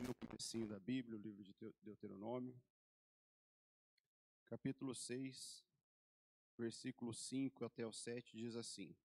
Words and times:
no 0.00 0.14
comecinho 0.14 0.66
da 0.66 0.80
Bíblia, 0.80 1.18
o 1.18 1.20
livro 1.20 1.44
de 1.44 1.54
Deuteronômio, 1.82 2.58
capítulo 4.46 4.94
6, 4.94 5.62
versículo 6.56 7.12
5 7.12 7.64
até 7.64 7.86
o 7.86 7.92
7, 7.92 8.34
diz 8.34 8.56
assim: 8.56 8.96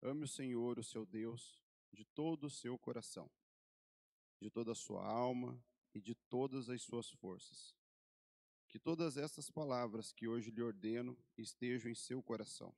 Ame 0.00 0.24
o 0.24 0.28
Senhor, 0.28 0.78
o 0.78 0.84
seu 0.84 1.04
Deus, 1.04 1.60
de 1.92 2.04
todo 2.04 2.44
o 2.44 2.50
seu 2.50 2.78
coração, 2.78 3.28
de 4.40 4.48
toda 4.48 4.72
a 4.72 4.76
sua 4.76 5.04
alma 5.04 5.60
e 5.92 6.00
de 6.00 6.14
todas 6.14 6.70
as 6.70 6.82
suas 6.82 7.10
forças. 7.10 7.74
Que 8.68 8.78
todas 8.78 9.16
essas 9.16 9.50
palavras 9.50 10.12
que 10.12 10.28
hoje 10.28 10.50
lhe 10.50 10.62
ordeno 10.62 11.18
estejam 11.36 11.90
em 11.90 11.94
seu 11.96 12.22
coração. 12.22 12.72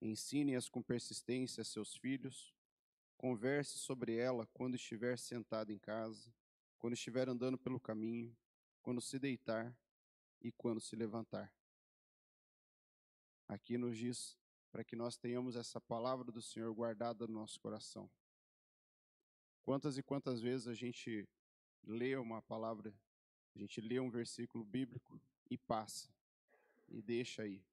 Ensine-as 0.00 0.68
com 0.68 0.82
persistência 0.82 1.60
a 1.60 1.64
seus 1.64 1.96
filhos 1.96 2.55
Converse 3.16 3.78
sobre 3.78 4.16
ela 4.16 4.46
quando 4.52 4.74
estiver 4.74 5.18
sentado 5.18 5.72
em 5.72 5.78
casa, 5.78 6.32
quando 6.78 6.94
estiver 6.94 7.28
andando 7.28 7.56
pelo 7.56 7.80
caminho, 7.80 8.36
quando 8.82 9.00
se 9.00 9.18
deitar 9.18 9.76
e 10.40 10.52
quando 10.52 10.80
se 10.80 10.94
levantar. 10.94 11.52
Aqui 13.48 13.78
nos 13.78 13.96
diz 13.96 14.36
para 14.70 14.84
que 14.84 14.94
nós 14.94 15.16
tenhamos 15.16 15.56
essa 15.56 15.80
palavra 15.80 16.30
do 16.30 16.42
Senhor 16.42 16.72
guardada 16.74 17.26
no 17.26 17.34
nosso 17.34 17.58
coração. 17.58 18.10
Quantas 19.62 19.96
e 19.96 20.02
quantas 20.02 20.40
vezes 20.40 20.68
a 20.68 20.74
gente 20.74 21.26
lê 21.82 22.14
uma 22.16 22.42
palavra, 22.42 22.94
a 23.54 23.58
gente 23.58 23.80
lê 23.80 23.98
um 23.98 24.10
versículo 24.10 24.64
bíblico 24.64 25.20
e 25.50 25.56
passa 25.56 26.12
e 26.88 27.00
deixa 27.00 27.42
aí. 27.42 27.64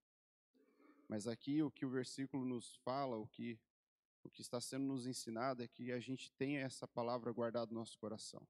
Mas 1.07 1.27
aqui 1.27 1.61
o 1.61 1.69
que 1.69 1.85
o 1.85 1.89
versículo 1.89 2.45
nos 2.45 2.75
fala, 2.77 3.17
o 3.17 3.27
que 3.27 3.59
o 4.23 4.29
que 4.29 4.41
está 4.41 4.59
sendo 4.61 4.85
nos 4.85 5.06
ensinado 5.06 5.61
é 5.61 5.67
que 5.67 5.91
a 5.91 6.00
gente 6.00 6.31
tenha 6.34 6.61
essa 6.61 6.88
palavra 6.88 7.31
guardada 7.31 7.72
no 7.72 7.79
nosso 7.79 7.97
coração. 7.97 8.47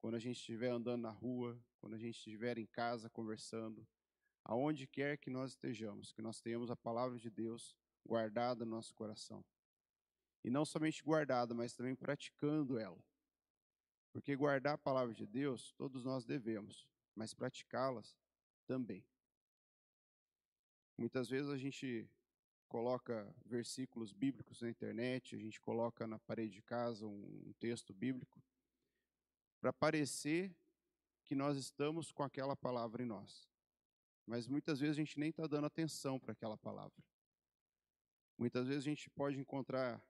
Quando 0.00 0.14
a 0.14 0.18
gente 0.18 0.36
estiver 0.36 0.70
andando 0.70 1.02
na 1.02 1.10
rua, 1.10 1.58
quando 1.78 1.94
a 1.94 1.98
gente 1.98 2.16
estiver 2.16 2.58
em 2.58 2.66
casa 2.66 3.08
conversando, 3.08 3.86
aonde 4.44 4.86
quer 4.86 5.16
que 5.16 5.30
nós 5.30 5.52
estejamos, 5.52 6.12
que 6.12 6.20
nós 6.20 6.40
tenhamos 6.40 6.70
a 6.70 6.76
palavra 6.76 7.18
de 7.18 7.30
Deus 7.30 7.76
guardada 8.04 8.64
no 8.64 8.72
nosso 8.72 8.94
coração. 8.94 9.44
E 10.44 10.50
não 10.50 10.64
somente 10.64 11.02
guardada, 11.02 11.54
mas 11.54 11.74
também 11.74 11.94
praticando 11.94 12.78
ela. 12.78 12.98
Porque 14.12 14.36
guardar 14.36 14.74
a 14.74 14.78
palavra 14.78 15.14
de 15.14 15.26
Deus, 15.26 15.72
todos 15.72 16.04
nós 16.04 16.24
devemos, 16.24 16.86
mas 17.14 17.32
praticá-las 17.32 18.18
também. 18.66 19.06
Muitas 20.98 21.28
vezes 21.28 21.50
a 21.50 21.56
gente 21.56 22.10
coloca 22.72 23.30
versículos 23.44 24.14
bíblicos 24.14 24.62
na 24.62 24.70
internet, 24.70 25.36
a 25.36 25.38
gente 25.38 25.60
coloca 25.60 26.06
na 26.06 26.18
parede 26.18 26.54
de 26.54 26.62
casa 26.62 27.06
um, 27.06 27.52
texto 27.58 27.92
bíblico, 27.92 28.42
para 29.60 29.74
parecer 29.74 30.50
que 31.22 31.34
nós 31.34 31.58
estamos 31.58 32.10
com 32.10 32.22
aquela 32.22 32.56
palavra 32.56 33.02
em 33.02 33.06
nós. 33.06 33.46
Mas 34.26 34.48
muitas 34.48 34.80
vezes 34.80 34.96
a 34.96 35.00
gente 35.00 35.20
nem 35.20 35.28
está 35.28 35.46
dando 35.46 35.66
atenção 35.66 36.18
para 36.18 36.32
aquela 36.32 36.56
palavra. 36.56 36.96
Muitas 38.38 38.66
vezes 38.66 38.84
a 38.84 38.88
gente 38.88 39.10
pode 39.10 39.38
encontrar 39.38 40.02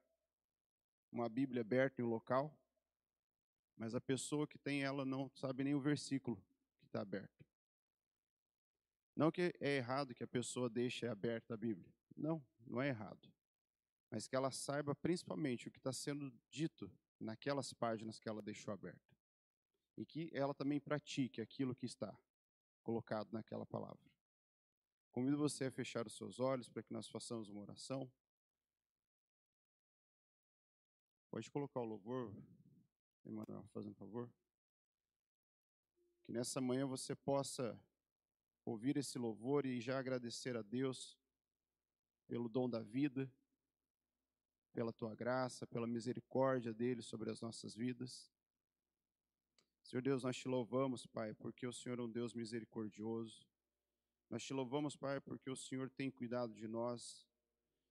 uma 1.11 1.27
Bíblia 1.27 1.59
aberta 1.59 2.01
em 2.01 2.05
um 2.05 2.09
local, 2.09 2.57
mas 3.75 3.93
a 3.93 3.99
pessoa 3.99 4.47
que 4.47 4.57
tem 4.57 4.85
ela 4.85 5.03
não 5.03 5.29
sabe 5.35 5.65
nem 5.65 5.75
o 5.75 5.81
versículo 5.81 6.41
que 6.79 6.85
está 6.85 7.01
aberto. 7.01 7.45
Não 9.13 9.29
que 9.29 9.53
é 9.59 9.75
errado 9.75 10.15
que 10.15 10.23
a 10.23 10.27
pessoa 10.27 10.69
deixe 10.69 11.05
aberta 11.05 11.55
a 11.55 11.57
Bíblia. 11.57 11.93
Não, 12.15 12.41
não 12.67 12.81
é 12.81 12.89
errado. 12.89 13.31
Mas 14.09 14.27
que 14.27 14.35
ela 14.35 14.51
saiba 14.51 14.93
principalmente 14.93 15.67
o 15.67 15.71
que 15.71 15.79
está 15.79 15.91
sendo 15.91 16.31
dito 16.49 16.91
naquelas 17.19 17.73
páginas 17.73 18.19
que 18.19 18.29
ela 18.29 18.41
deixou 18.41 18.73
aberta. 18.73 19.17
E 19.97 20.05
que 20.05 20.29
ela 20.33 20.53
também 20.53 20.79
pratique 20.79 21.41
aquilo 21.41 21.75
que 21.75 21.85
está 21.85 22.15
colocado 22.83 23.31
naquela 23.31 23.65
palavra. 23.65 24.11
Convido 25.11 25.37
você 25.37 25.65
a 25.65 25.71
fechar 25.71 26.07
os 26.07 26.15
seus 26.15 26.39
olhos 26.39 26.67
para 26.67 26.83
que 26.83 26.91
nós 26.91 27.07
façamos 27.07 27.49
uma 27.49 27.61
oração. 27.61 28.11
Pode 31.29 31.49
colocar 31.49 31.79
o 31.79 31.85
louvor, 31.85 32.31
Emanuel, 33.25 33.65
fazendo 33.67 33.91
um 33.91 33.95
favor. 33.95 34.31
Que 36.23 36.31
nessa 36.31 36.61
manhã 36.61 36.85
você 36.85 37.15
possa 37.15 37.79
ouvir 38.65 38.97
esse 38.97 39.17
louvor 39.17 39.65
e 39.65 39.81
já 39.81 39.99
agradecer 39.99 40.55
a 40.55 40.61
Deus 40.61 41.17
pelo 42.33 42.49
dom 42.49 42.67
da 42.67 42.79
vida, 42.79 43.31
pela 44.73 44.91
tua 44.91 45.13
graça, 45.13 45.67
pela 45.67 45.85
misericórdia 45.85 46.73
dele 46.73 47.03
sobre 47.03 47.29
as 47.29 47.39
nossas 47.39 47.75
vidas. 47.75 48.33
Senhor 49.83 50.01
Deus, 50.01 50.23
nós 50.23 50.35
te 50.35 50.47
louvamos, 50.47 51.05
Pai, 51.05 51.35
porque 51.35 51.67
o 51.67 51.71
Senhor 51.71 51.99
é 51.99 52.01
um 52.01 52.09
Deus 52.09 52.33
misericordioso. 52.33 53.47
Nós 54.31 54.43
te 54.43 54.51
louvamos, 54.51 54.95
Pai, 54.95 55.21
porque 55.21 55.47
o 55.47 55.55
Senhor 55.55 55.91
tem 55.91 56.09
cuidado 56.09 56.55
de 56.55 56.67
nós. 56.67 57.23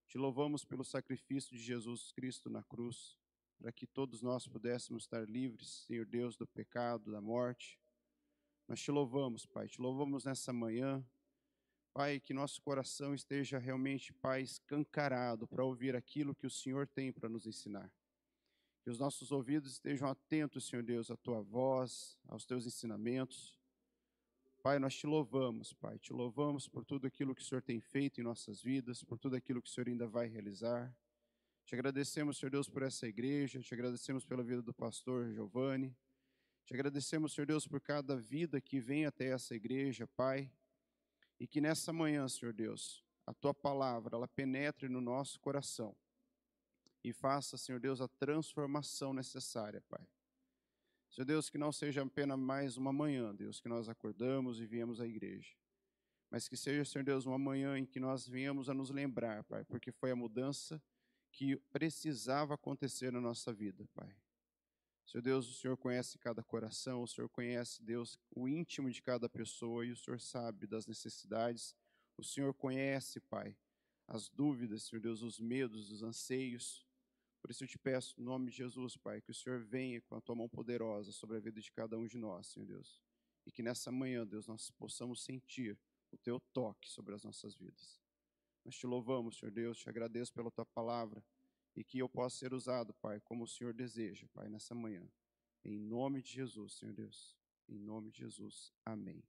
Te 0.08 0.18
louvamos 0.18 0.64
pelo 0.64 0.82
sacrifício 0.82 1.56
de 1.56 1.62
Jesus 1.62 2.10
Cristo 2.10 2.50
na 2.50 2.64
cruz, 2.64 3.16
para 3.56 3.70
que 3.70 3.86
todos 3.86 4.22
nós 4.22 4.48
pudéssemos 4.48 5.04
estar 5.04 5.24
livres, 5.28 5.84
Senhor 5.86 6.04
Deus, 6.04 6.36
do 6.36 6.48
pecado, 6.48 7.12
da 7.12 7.20
morte. 7.20 7.78
Nós 8.66 8.80
te 8.80 8.90
louvamos, 8.90 9.46
Pai, 9.46 9.68
te 9.68 9.80
louvamos 9.80 10.24
nessa 10.24 10.52
manhã. 10.52 11.06
Pai, 11.94 12.18
que 12.18 12.32
nosso 12.32 12.62
coração 12.62 13.14
esteja 13.14 13.58
realmente, 13.58 14.14
Pai, 14.14 14.40
escancarado 14.40 15.46
para 15.46 15.62
ouvir 15.62 15.94
aquilo 15.94 16.34
que 16.34 16.46
o 16.46 16.50
Senhor 16.50 16.86
tem 16.86 17.12
para 17.12 17.28
nos 17.28 17.46
ensinar. 17.46 17.92
Que 18.82 18.88
os 18.88 18.98
nossos 18.98 19.30
ouvidos 19.30 19.72
estejam 19.72 20.08
atentos, 20.08 20.66
Senhor 20.66 20.82
Deus, 20.82 21.10
à 21.10 21.16
tua 21.16 21.42
voz, 21.42 22.18
aos 22.26 22.46
teus 22.46 22.66
ensinamentos. 22.66 23.58
Pai, 24.62 24.78
nós 24.78 24.96
te 24.96 25.06
louvamos, 25.06 25.74
Pai, 25.74 25.98
te 25.98 26.14
louvamos 26.14 26.66
por 26.66 26.82
tudo 26.82 27.06
aquilo 27.06 27.34
que 27.34 27.42
o 27.42 27.44
Senhor 27.44 27.60
tem 27.60 27.78
feito 27.78 28.20
em 28.20 28.24
nossas 28.24 28.62
vidas, 28.62 29.04
por 29.04 29.18
tudo 29.18 29.36
aquilo 29.36 29.60
que 29.60 29.68
o 29.68 29.72
Senhor 29.72 29.88
ainda 29.88 30.06
vai 30.06 30.28
realizar. 30.28 30.96
Te 31.66 31.74
agradecemos, 31.74 32.38
Senhor 32.38 32.50
Deus, 32.50 32.70
por 32.70 32.82
essa 32.82 33.06
igreja, 33.06 33.60
te 33.60 33.74
agradecemos 33.74 34.24
pela 34.24 34.42
vida 34.42 34.62
do 34.62 34.72
pastor 34.72 35.30
Giovanni. 35.30 35.94
Te 36.64 36.72
agradecemos, 36.72 37.34
Senhor 37.34 37.46
Deus, 37.46 37.66
por 37.66 37.82
cada 37.82 38.16
vida 38.16 38.62
que 38.62 38.80
vem 38.80 39.04
até 39.04 39.26
essa 39.26 39.54
igreja, 39.54 40.06
Pai. 40.06 40.50
E 41.42 41.46
que 41.48 41.60
nessa 41.60 41.92
manhã, 41.92 42.28
Senhor 42.28 42.52
Deus, 42.52 43.04
a 43.26 43.34
tua 43.34 43.52
palavra, 43.52 44.14
ela 44.14 44.28
penetre 44.28 44.88
no 44.88 45.00
nosso 45.00 45.40
coração 45.40 45.92
e 47.02 47.12
faça, 47.12 47.56
Senhor 47.56 47.80
Deus, 47.80 48.00
a 48.00 48.06
transformação 48.06 49.12
necessária, 49.12 49.80
Pai. 49.88 50.06
Senhor 51.10 51.24
Deus, 51.24 51.50
que 51.50 51.58
não 51.58 51.72
seja 51.72 52.00
apenas 52.00 52.38
mais 52.38 52.76
uma 52.76 52.92
manhã, 52.92 53.34
Deus, 53.34 53.60
que 53.60 53.68
nós 53.68 53.88
acordamos 53.88 54.60
e 54.60 54.66
viemos 54.66 55.00
à 55.00 55.06
igreja, 55.08 55.52
mas 56.30 56.46
que 56.46 56.56
seja, 56.56 56.84
Senhor 56.84 57.02
Deus, 57.02 57.26
uma 57.26 57.40
manhã 57.40 57.76
em 57.76 57.84
que 57.84 57.98
nós 57.98 58.24
viemos 58.24 58.70
a 58.70 58.74
nos 58.74 58.90
lembrar, 58.90 59.42
Pai, 59.42 59.64
porque 59.64 59.90
foi 59.90 60.12
a 60.12 60.16
mudança 60.16 60.80
que 61.32 61.56
precisava 61.72 62.54
acontecer 62.54 63.10
na 63.10 63.20
nossa 63.20 63.52
vida, 63.52 63.84
Pai. 63.92 64.14
Senhor 65.12 65.22
Deus, 65.22 65.46
o 65.46 65.52
Senhor 65.52 65.76
conhece 65.76 66.18
cada 66.18 66.42
coração, 66.42 67.02
o 67.02 67.06
Senhor 67.06 67.28
conhece, 67.28 67.82
Deus, 67.82 68.18
o 68.34 68.48
íntimo 68.48 68.90
de 68.90 69.02
cada 69.02 69.28
pessoa 69.28 69.84
e 69.84 69.90
o 69.90 69.96
Senhor 69.96 70.18
sabe 70.18 70.66
das 70.66 70.86
necessidades. 70.86 71.76
O 72.16 72.24
Senhor 72.24 72.54
conhece, 72.54 73.20
Pai, 73.20 73.54
as 74.08 74.30
dúvidas, 74.30 74.84
Senhor 74.84 75.02
Deus, 75.02 75.20
os 75.20 75.38
medos, 75.38 75.90
os 75.90 76.02
anseios. 76.02 76.86
Por 77.42 77.50
isso 77.50 77.62
eu 77.62 77.68
te 77.68 77.78
peço, 77.78 78.18
em 78.18 78.24
nome 78.24 78.48
de 78.48 78.56
Jesus, 78.56 78.96
Pai, 78.96 79.20
que 79.20 79.30
o 79.30 79.34
Senhor 79.34 79.60
venha 79.60 80.00
com 80.00 80.14
a 80.14 80.20
tua 80.22 80.34
mão 80.34 80.48
poderosa 80.48 81.12
sobre 81.12 81.36
a 81.36 81.40
vida 81.40 81.60
de 81.60 81.70
cada 81.70 81.98
um 81.98 82.06
de 82.06 82.16
nós, 82.16 82.46
Senhor 82.46 82.64
Deus. 82.64 82.98
E 83.44 83.52
que 83.52 83.62
nessa 83.62 83.92
manhã, 83.92 84.26
Deus, 84.26 84.46
nós 84.46 84.70
possamos 84.70 85.22
sentir 85.22 85.78
o 86.10 86.16
teu 86.16 86.40
toque 86.54 86.88
sobre 86.88 87.14
as 87.14 87.22
nossas 87.22 87.54
vidas. 87.54 88.00
Nós 88.64 88.74
te 88.76 88.86
louvamos, 88.86 89.36
Senhor 89.36 89.52
Deus, 89.52 89.76
te 89.76 89.90
agradeço 89.90 90.32
pela 90.32 90.50
tua 90.50 90.64
palavra 90.64 91.22
e 91.74 91.82
que 91.82 91.98
eu 91.98 92.08
possa 92.08 92.36
ser 92.36 92.52
usado, 92.52 92.92
Pai, 92.94 93.20
como 93.20 93.44
o 93.44 93.48
Senhor 93.48 93.72
deseja, 93.72 94.26
Pai, 94.32 94.48
nessa 94.48 94.74
manhã. 94.74 95.08
Em 95.64 95.78
nome 95.78 96.20
de 96.20 96.30
Jesus, 96.30 96.74
Senhor 96.74 96.92
Deus. 96.92 97.36
Em 97.68 97.78
nome 97.78 98.10
de 98.10 98.18
Jesus. 98.18 98.72
Amém. 98.84 99.22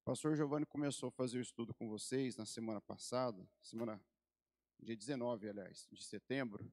O 0.00 0.04
pastor 0.04 0.36
Giovanni 0.36 0.66
começou 0.66 1.08
a 1.08 1.12
fazer 1.12 1.38
o 1.38 1.42
estudo 1.42 1.74
com 1.74 1.88
vocês 1.88 2.36
na 2.36 2.44
semana 2.44 2.80
passada, 2.80 3.48
semana 3.62 4.02
dia 4.78 4.96
19, 4.96 5.48
aliás, 5.48 5.86
de 5.90 6.02
setembro. 6.02 6.72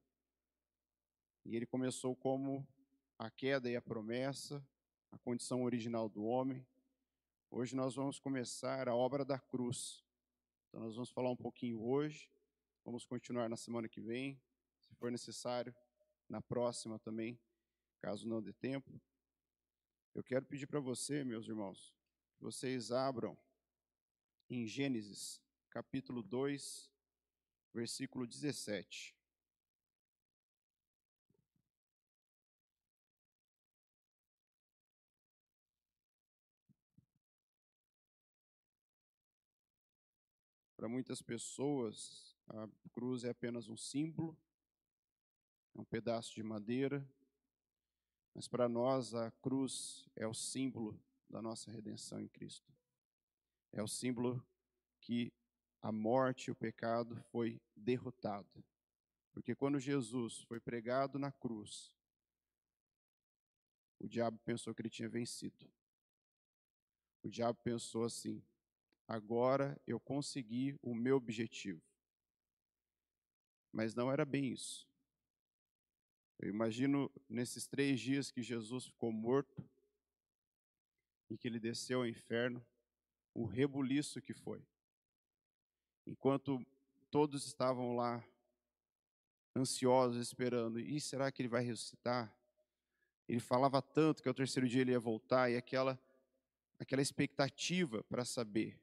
E 1.44 1.56
ele 1.56 1.66
começou 1.66 2.16
como 2.16 2.66
a 3.18 3.30
queda 3.30 3.70
e 3.70 3.76
a 3.76 3.82
promessa, 3.82 4.64
a 5.10 5.18
condição 5.18 5.62
original 5.62 6.08
do 6.08 6.24
homem. 6.24 6.66
Hoje 7.50 7.74
nós 7.74 7.94
vamos 7.94 8.18
começar 8.18 8.88
a 8.88 8.94
obra 8.94 9.24
da 9.24 9.38
cruz. 9.38 10.04
Então, 10.68 10.80
nós 10.80 10.94
vamos 10.94 11.10
falar 11.10 11.30
um 11.30 11.36
pouquinho 11.36 11.82
hoje, 11.82 12.30
vamos 12.84 13.04
continuar 13.04 13.48
na 13.48 13.56
semana 13.56 13.88
que 13.88 14.02
vem, 14.02 14.38
se 14.78 14.94
for 14.96 15.10
necessário, 15.10 15.74
na 16.28 16.42
próxima 16.42 16.98
também, 16.98 17.40
caso 18.00 18.28
não 18.28 18.42
dê 18.42 18.52
tempo. 18.52 19.00
Eu 20.14 20.22
quero 20.22 20.44
pedir 20.44 20.66
para 20.66 20.78
você, 20.78 21.24
meus 21.24 21.48
irmãos, 21.48 21.94
que 22.36 22.42
vocês 22.42 22.92
abram 22.92 23.36
em 24.50 24.66
Gênesis, 24.66 25.42
capítulo 25.70 26.22
2, 26.22 26.90
versículo 27.72 28.26
17. 28.26 29.17
Para 40.78 40.88
muitas 40.88 41.20
pessoas, 41.20 42.36
a 42.46 42.68
cruz 42.92 43.24
é 43.24 43.30
apenas 43.30 43.68
um 43.68 43.76
símbolo, 43.76 44.38
é 45.74 45.80
um 45.80 45.84
pedaço 45.84 46.32
de 46.36 46.42
madeira, 46.44 47.04
mas 48.32 48.46
para 48.46 48.68
nós 48.68 49.12
a 49.12 49.32
cruz 49.42 50.08
é 50.14 50.24
o 50.24 50.32
símbolo 50.32 50.96
da 51.28 51.42
nossa 51.42 51.68
redenção 51.68 52.20
em 52.20 52.28
Cristo. 52.28 52.72
É 53.72 53.82
o 53.82 53.88
símbolo 53.88 54.40
que 55.00 55.32
a 55.82 55.90
morte 55.90 56.46
e 56.46 56.52
o 56.52 56.54
pecado 56.54 57.16
foi 57.32 57.60
derrotado. 57.74 58.64
Porque 59.32 59.56
quando 59.56 59.80
Jesus 59.80 60.42
foi 60.42 60.60
pregado 60.60 61.18
na 61.18 61.32
cruz, 61.32 61.92
o 63.98 64.06
diabo 64.06 64.38
pensou 64.44 64.72
que 64.72 64.80
ele 64.82 64.90
tinha 64.90 65.08
vencido. 65.08 65.68
O 67.24 67.28
diabo 67.28 67.58
pensou 67.64 68.04
assim: 68.04 68.40
agora 69.08 69.80
eu 69.86 69.98
consegui 69.98 70.78
o 70.82 70.94
meu 70.94 71.16
objetivo. 71.16 71.82
Mas 73.72 73.94
não 73.94 74.12
era 74.12 74.24
bem 74.24 74.52
isso. 74.52 74.86
Eu 76.38 76.48
imagino 76.50 77.10
nesses 77.28 77.66
três 77.66 77.98
dias 77.98 78.30
que 78.30 78.42
Jesus 78.42 78.84
ficou 78.84 79.10
morto 79.10 79.68
e 81.30 81.36
que 81.36 81.48
ele 81.48 81.58
desceu 81.58 82.00
ao 82.00 82.06
inferno, 82.06 82.64
o 83.34 83.44
rebuliço 83.44 84.22
que 84.22 84.32
foi. 84.32 84.62
Enquanto 86.06 86.64
todos 87.10 87.46
estavam 87.46 87.96
lá 87.96 88.24
ansiosos, 89.56 90.20
esperando, 90.20 90.78
e 90.78 91.00
será 91.00 91.32
que 91.32 91.42
ele 91.42 91.48
vai 91.48 91.62
ressuscitar? 91.62 92.34
Ele 93.28 93.40
falava 93.40 93.82
tanto 93.82 94.22
que 94.22 94.28
ao 94.28 94.34
terceiro 94.34 94.68
dia 94.68 94.80
ele 94.82 94.92
ia 94.92 95.00
voltar 95.00 95.50
e 95.50 95.56
aquela 95.56 96.00
aquela 96.78 97.02
expectativa 97.02 98.04
para 98.04 98.24
saber. 98.24 98.80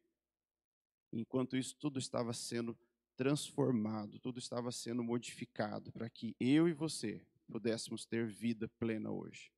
Enquanto 1.16 1.56
isso 1.56 1.74
tudo 1.78 1.98
estava 1.98 2.34
sendo 2.34 2.78
transformado, 3.16 4.20
tudo 4.20 4.38
estava 4.38 4.70
sendo 4.70 5.02
modificado 5.02 5.90
para 5.94 6.10
que 6.10 6.36
eu 6.38 6.68
e 6.68 6.74
você 6.74 7.26
pudéssemos 7.48 8.06
ter 8.06 8.28
vida 8.28 8.68
plena 8.78 9.10
hoje. 9.10 9.50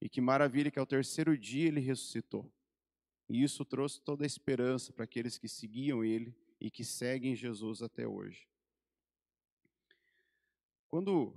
E 0.00 0.08
que 0.08 0.20
maravilha 0.20 0.70
que 0.70 0.78
ao 0.78 0.86
terceiro 0.86 1.36
dia 1.36 1.66
ele 1.66 1.80
ressuscitou. 1.80 2.48
E 3.28 3.42
isso 3.42 3.64
trouxe 3.64 4.00
toda 4.00 4.24
a 4.24 4.26
esperança 4.26 4.92
para 4.92 5.04
aqueles 5.04 5.38
que 5.38 5.48
seguiam 5.48 6.04
ele 6.04 6.32
e 6.60 6.70
que 6.70 6.84
seguem 6.84 7.34
Jesus 7.34 7.82
até 7.82 8.06
hoje. 8.06 8.48
Quando 10.86 11.34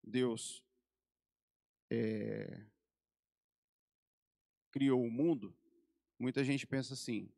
Deus 0.00 0.62
é, 1.90 2.64
criou 4.70 5.02
o 5.02 5.10
mundo, 5.10 5.52
muita 6.16 6.44
gente 6.44 6.64
pensa 6.64 6.94
assim: 6.94 7.28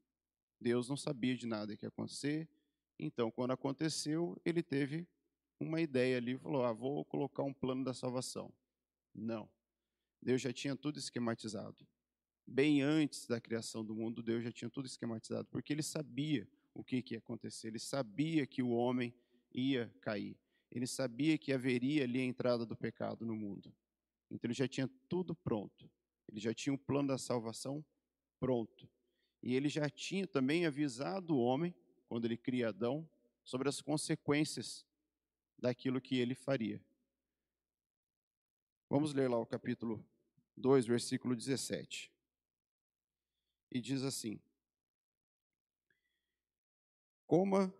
Deus 0.60 0.88
não 0.88 0.96
sabia 0.96 1.36
de 1.36 1.46
nada 1.46 1.76
que 1.76 1.84
ia 1.84 1.88
acontecer, 1.88 2.48
então, 2.98 3.30
quando 3.30 3.50
aconteceu, 3.50 4.40
ele 4.44 4.62
teve 4.62 5.06
uma 5.60 5.80
ideia 5.80 6.16
ali, 6.16 6.38
falou: 6.38 6.64
ah, 6.64 6.72
vou 6.72 7.04
colocar 7.04 7.42
um 7.42 7.52
plano 7.52 7.84
da 7.84 7.92
salvação. 7.92 8.52
Não. 9.14 9.48
Deus 10.22 10.40
já 10.40 10.52
tinha 10.52 10.74
tudo 10.74 10.98
esquematizado. 10.98 11.86
Bem 12.46 12.80
antes 12.82 13.26
da 13.26 13.40
criação 13.40 13.84
do 13.84 13.94
mundo, 13.94 14.22
Deus 14.22 14.42
já 14.42 14.52
tinha 14.52 14.70
tudo 14.70 14.86
esquematizado, 14.86 15.48
porque 15.48 15.72
ele 15.72 15.82
sabia 15.82 16.48
o 16.72 16.84
que, 16.84 17.02
que 17.02 17.14
ia 17.14 17.18
acontecer, 17.18 17.68
ele 17.68 17.78
sabia 17.78 18.46
que 18.46 18.62
o 18.62 18.70
homem 18.70 19.12
ia 19.52 19.92
cair, 20.00 20.38
ele 20.70 20.86
sabia 20.86 21.36
que 21.38 21.52
haveria 21.52 22.04
ali 22.04 22.20
a 22.20 22.24
entrada 22.24 22.64
do 22.64 22.76
pecado 22.76 23.26
no 23.26 23.34
mundo. 23.34 23.74
Então 24.30 24.46
ele 24.46 24.54
já 24.54 24.68
tinha 24.68 24.88
tudo 25.08 25.34
pronto, 25.34 25.90
ele 26.28 26.38
já 26.38 26.54
tinha 26.54 26.72
o 26.72 26.78
plano 26.78 27.08
da 27.08 27.18
salvação 27.18 27.84
pronto. 28.38 28.88
E 29.46 29.54
ele 29.54 29.68
já 29.68 29.88
tinha 29.88 30.26
também 30.26 30.66
avisado 30.66 31.36
o 31.36 31.40
homem, 31.40 31.72
quando 32.08 32.24
ele 32.24 32.36
cria 32.36 32.70
Adão, 32.70 33.08
sobre 33.44 33.68
as 33.68 33.80
consequências 33.80 34.84
daquilo 35.56 36.00
que 36.00 36.18
ele 36.18 36.34
faria. 36.34 36.84
Vamos 38.90 39.14
ler 39.14 39.30
lá 39.30 39.38
o 39.38 39.46
capítulo 39.46 40.04
2, 40.56 40.84
versículo 40.86 41.36
17. 41.36 42.12
E 43.70 43.80
diz 43.80 44.02
assim: 44.02 44.40
Coma 47.24 47.72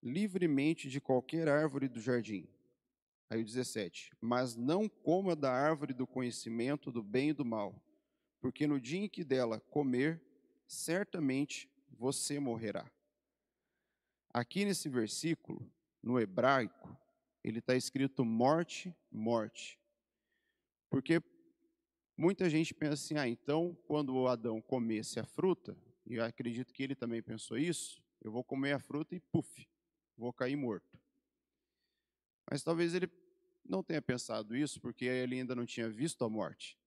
livremente 0.00 0.88
de 0.88 1.00
qualquer 1.00 1.48
árvore 1.48 1.88
do 1.88 2.00
jardim. 2.00 2.48
Aí 3.28 3.42
o 3.42 3.44
17: 3.44 4.12
Mas 4.20 4.54
não 4.54 4.88
coma 4.88 5.34
da 5.34 5.52
árvore 5.52 5.92
do 5.92 6.06
conhecimento 6.06 6.92
do 6.92 7.02
bem 7.02 7.30
e 7.30 7.32
do 7.32 7.44
mal, 7.44 7.84
porque 8.40 8.64
no 8.64 8.80
dia 8.80 9.00
em 9.00 9.08
que 9.08 9.24
dela 9.24 9.58
comer, 9.58 10.22
certamente 10.74 11.70
você 11.90 12.38
morrerá. 12.38 12.90
Aqui 14.32 14.64
nesse 14.64 14.88
versículo, 14.88 15.70
no 16.02 16.18
hebraico, 16.18 16.96
ele 17.42 17.60
está 17.60 17.76
escrito 17.76 18.24
morte, 18.24 18.94
morte. 19.10 19.78
Porque 20.90 21.22
muita 22.16 22.50
gente 22.50 22.74
pensa 22.74 22.94
assim, 22.94 23.16
ah, 23.16 23.28
então 23.28 23.76
quando 23.86 24.14
o 24.14 24.28
Adão 24.28 24.60
comesse 24.60 25.20
a 25.20 25.24
fruta, 25.24 25.76
e 26.06 26.14
eu 26.14 26.24
acredito 26.24 26.72
que 26.72 26.82
ele 26.82 26.94
também 26.94 27.22
pensou 27.22 27.56
isso, 27.56 28.02
eu 28.20 28.32
vou 28.32 28.42
comer 28.42 28.72
a 28.72 28.78
fruta 28.78 29.14
e 29.14 29.20
puf, 29.20 29.68
vou 30.16 30.32
cair 30.32 30.56
morto. 30.56 30.98
Mas 32.50 32.62
talvez 32.62 32.94
ele 32.94 33.08
não 33.64 33.82
tenha 33.82 34.02
pensado 34.02 34.56
isso 34.56 34.80
porque 34.80 35.04
ele 35.04 35.36
ainda 35.36 35.54
não 35.54 35.64
tinha 35.64 35.88
visto 35.88 36.24
a 36.24 36.28
morte. 36.28 36.78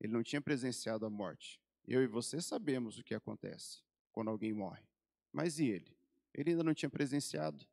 Ele 0.00 0.12
não 0.12 0.22
tinha 0.22 0.40
presenciado 0.40 1.04
a 1.04 1.10
morte. 1.10 1.60
Eu 1.90 2.04
e 2.04 2.06
você 2.06 2.40
sabemos 2.40 3.00
o 3.00 3.02
que 3.02 3.16
acontece 3.16 3.82
quando 4.12 4.30
alguém 4.30 4.52
morre. 4.52 4.84
Mas 5.32 5.58
e 5.58 5.66
ele? 5.66 5.92
Ele 6.32 6.50
ainda 6.50 6.62
não 6.62 6.72
tinha 6.72 6.88
presenciado. 6.88 7.66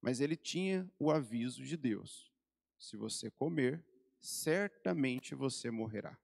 Mas 0.00 0.20
ele 0.20 0.36
tinha 0.36 0.88
o 1.00 1.10
aviso 1.10 1.64
de 1.64 1.76
Deus: 1.76 2.32
se 2.78 2.96
você 2.96 3.28
comer, 3.28 3.84
certamente 4.20 5.34
você 5.34 5.68
morrerá. 5.68 6.16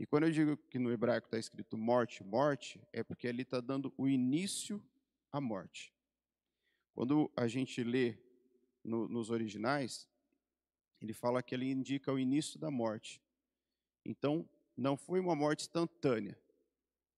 E 0.00 0.04
quando 0.04 0.24
eu 0.24 0.32
digo 0.32 0.56
que 0.56 0.80
no 0.80 0.90
hebraico 0.90 1.28
está 1.28 1.38
escrito 1.38 1.78
morte, 1.78 2.24
morte, 2.24 2.80
é 2.92 3.04
porque 3.04 3.28
ali 3.28 3.42
está 3.42 3.60
dando 3.60 3.94
o 3.96 4.08
início 4.08 4.82
à 5.30 5.40
morte. 5.40 5.94
Quando 6.92 7.30
a 7.36 7.46
gente 7.46 7.84
lê 7.84 8.18
no, 8.82 9.08
nos 9.08 9.30
originais, 9.30 10.08
ele 11.00 11.12
fala 11.12 11.40
que 11.40 11.54
ele 11.54 11.70
indica 11.70 12.12
o 12.12 12.18
início 12.18 12.58
da 12.58 12.68
morte. 12.68 13.22
Então, 14.04 14.48
não 14.78 14.96
foi 14.96 15.18
uma 15.18 15.34
morte 15.34 15.62
instantânea. 15.62 16.38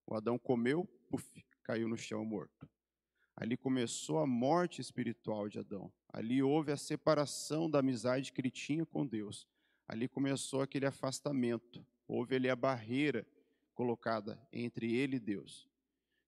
O 0.07 0.15
Adão 0.15 0.39
comeu, 0.39 0.87
puf, 1.11 1.45
caiu 1.63 1.87
no 1.87 1.97
chão 1.97 2.25
morto. 2.25 2.67
Ali 3.37 3.57
começou 3.57 4.19
a 4.19 4.27
morte 4.27 4.81
espiritual 4.81 5.47
de 5.47 5.59
Adão. 5.59 5.93
Ali 6.09 6.43
houve 6.43 6.73
a 6.73 6.77
separação 6.77 7.71
da 7.71 7.79
amizade 7.79 8.33
que 8.33 8.41
ele 8.41 8.51
tinha 8.51 8.87
com 8.87 9.07
Deus. 9.07 9.47
Ali 9.87 10.09
começou 10.09 10.63
aquele 10.63 10.87
afastamento. 10.87 11.85
Houve 12.09 12.35
ali 12.35 12.49
a 12.49 12.57
barreira 12.57 13.27
colocada 13.75 14.41
entre 14.51 14.97
ele 14.97 15.17
e 15.17 15.21
Deus. 15.21 15.69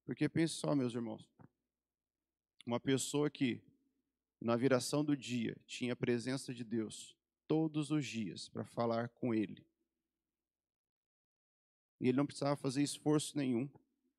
Porque 0.05 0.29
pense 0.29 0.55
só, 0.55 0.75
meus 0.75 0.95
irmãos, 0.95 1.27
uma 2.67 2.79
pessoa 2.79 3.31
que 3.31 3.62
na 4.39 4.55
viração 4.55 5.03
do 5.03 5.17
dia 5.17 5.57
tinha 5.67 5.95
a 5.95 5.97
presença 5.97 6.53
de 6.53 6.62
Deus 6.62 7.17
todos 7.47 7.91
os 7.91 8.07
dias 8.07 8.49
para 8.49 8.65
falar 8.65 9.09
com 9.09 9.35
ele. 9.35 9.65
E 12.02 12.09
ele 12.09 12.16
não 12.16 12.26
precisava 12.26 12.56
fazer 12.56 12.82
esforço 12.82 13.37
nenhum, 13.38 13.71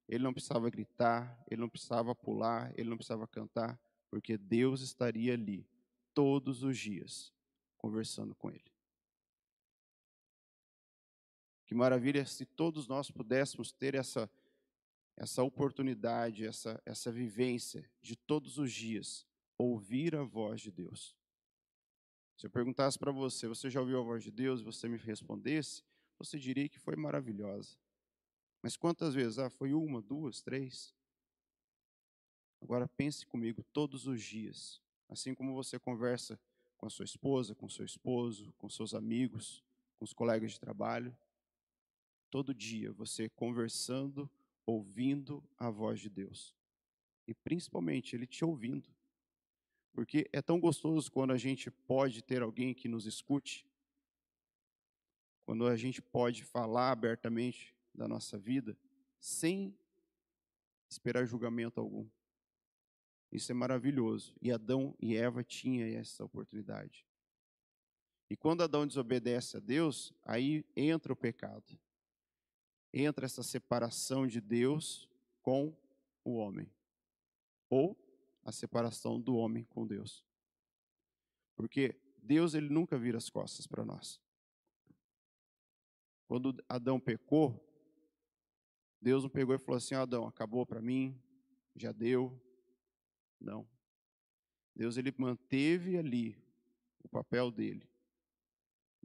ele 0.08 0.24
não 0.24 0.34
precisava 0.34 0.70
gritar, 0.70 1.38
ele 1.52 1.60
não 1.60 1.68
precisava 1.68 2.16
pular, 2.16 2.72
ele 2.80 2.90
não 2.90 2.96
precisava 2.96 3.28
cantar, 3.28 3.78
porque 4.10 4.38
Deus 4.38 4.80
estaria 4.80 5.34
ali 5.34 5.68
todos 6.14 6.64
os 6.64 6.78
dias 6.78 7.34
conversando 7.78 8.34
com 8.36 8.50
ele. 8.50 8.72
Que 11.66 11.76
maravilha 11.76 12.26
se 12.26 12.46
todos 12.46 12.88
nós 12.88 13.12
pudéssemos 13.12 13.74
ter 13.74 13.96
essa 13.96 14.32
essa 15.16 15.44
oportunidade, 15.44 16.46
essa 16.46 16.82
essa 16.86 17.12
vivência 17.12 17.88
de 18.02 18.16
todos 18.16 18.58
os 18.58 18.72
dias 18.72 19.28
ouvir 19.58 20.16
a 20.16 20.24
voz 20.24 20.62
de 20.62 20.72
Deus. 20.72 21.18
Se 22.38 22.46
eu 22.46 22.50
perguntasse 22.50 22.98
para 22.98 23.12
você, 23.12 23.46
você 23.46 23.70
já 23.70 23.82
ouviu 23.82 24.00
a 24.00 24.04
voz 24.04 24.24
de 24.24 24.32
Deus 24.32 24.62
você 24.62 24.88
me 24.88 24.98
respondesse, 24.98 25.84
você 26.24 26.40
diria 26.40 26.70
que 26.70 26.80
foi 26.80 26.96
maravilhosa. 26.96 27.78
Mas 28.62 28.78
quantas 28.78 29.14
vezes? 29.14 29.40
Ah, 29.40 29.50
foi 29.50 29.74
uma, 29.74 30.02
duas, 30.02 30.42
três? 30.42 30.94
Agora 32.62 32.88
pense 32.88 33.26
comigo 33.26 33.62
todos 33.74 34.08
os 34.08 34.24
dias, 34.24 34.82
assim 35.10 35.36
como 35.36 35.54
você 35.54 35.78
conversa 35.78 36.40
com 36.78 36.86
a 36.86 36.90
sua 36.90 37.04
esposa, 37.04 37.54
com 37.54 37.68
seu 37.68 37.84
esposo, 37.84 38.54
com 38.58 38.70
seus 38.70 38.94
amigos, 38.94 39.62
com 39.98 40.06
os 40.06 40.14
colegas 40.14 40.54
de 40.54 40.60
trabalho. 40.60 41.16
Todo 42.30 42.54
dia 42.54 42.92
você 42.94 43.28
conversando, 43.30 44.30
ouvindo 44.66 45.44
a 45.58 45.70
voz 45.70 46.00
de 46.00 46.10
Deus. 46.10 46.56
E 47.28 47.34
principalmente 47.34 48.16
Ele 48.16 48.26
te 48.26 48.46
ouvindo. 48.46 48.90
Porque 49.92 50.28
é 50.32 50.42
tão 50.42 50.60
gostoso 50.60 51.12
quando 51.12 51.32
a 51.32 51.38
gente 51.38 51.70
pode 51.70 52.22
ter 52.22 52.42
alguém 52.42 52.74
que 52.74 52.88
nos 52.88 53.06
escute, 53.06 53.66
quando 55.46 55.68
a 55.68 55.76
gente 55.76 56.02
pode 56.02 56.44
falar 56.44 56.92
abertamente 56.92 57.76
da 57.94 58.08
nossa 58.08 58.38
vida 58.38 58.78
sem 59.20 59.78
esperar 60.90 61.26
julgamento 61.26 61.80
algum. 61.80 62.08
Isso 63.32 63.52
é 63.52 63.56
maravilhoso. 63.56 64.36
E 64.42 64.52
Adão 64.52 64.96
e 65.00 65.16
Eva 65.16 65.44
tinham 65.44 65.88
essa 65.88 66.24
oportunidade. 66.24 67.06
E 68.30 68.36
quando 68.36 68.62
Adão 68.62 68.86
desobedece 68.86 69.58
a 69.58 69.60
Deus, 69.60 70.14
aí 70.24 70.66
entra 70.76 71.12
o 71.12 71.16
pecado. 71.16 71.78
Entra 72.94 73.26
essa 73.26 73.42
separação 73.42 74.28
de 74.28 74.40
Deus 74.40 75.10
com 75.42 75.76
o 76.24 76.36
homem. 76.36 76.72
Ou 77.70 77.98
a 78.44 78.52
separação 78.52 79.20
do 79.20 79.36
homem 79.36 79.64
com 79.64 79.88
Deus. 79.88 80.24
Porque 81.56 81.96
Deus 82.22 82.54
ele 82.54 82.70
nunca 82.70 82.98
vira 82.98 83.18
as 83.18 83.30
costas 83.30 83.66
para 83.66 83.84
nós. 83.84 84.22
Quando 86.28 86.64
Adão 86.68 87.00
pecou, 87.00 87.60
Deus 89.02 89.24
não 89.24 89.30
pegou 89.30 89.54
e 89.54 89.60
falou 89.60 89.78
assim: 89.78 89.96
Adão, 89.96 90.28
acabou 90.28 90.66
para 90.66 90.82
mim, 90.82 91.20
já 91.76 91.92
deu. 91.92 92.40
Não. 93.40 93.68
Deus 94.76 94.98
ele 94.98 95.14
manteve 95.18 95.98
ali 95.98 96.38
o 97.04 97.10
papel 97.10 97.52
dele 97.52 97.88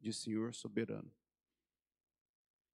de 0.01 0.13
Senhor 0.13 0.55
soberano. 0.55 1.13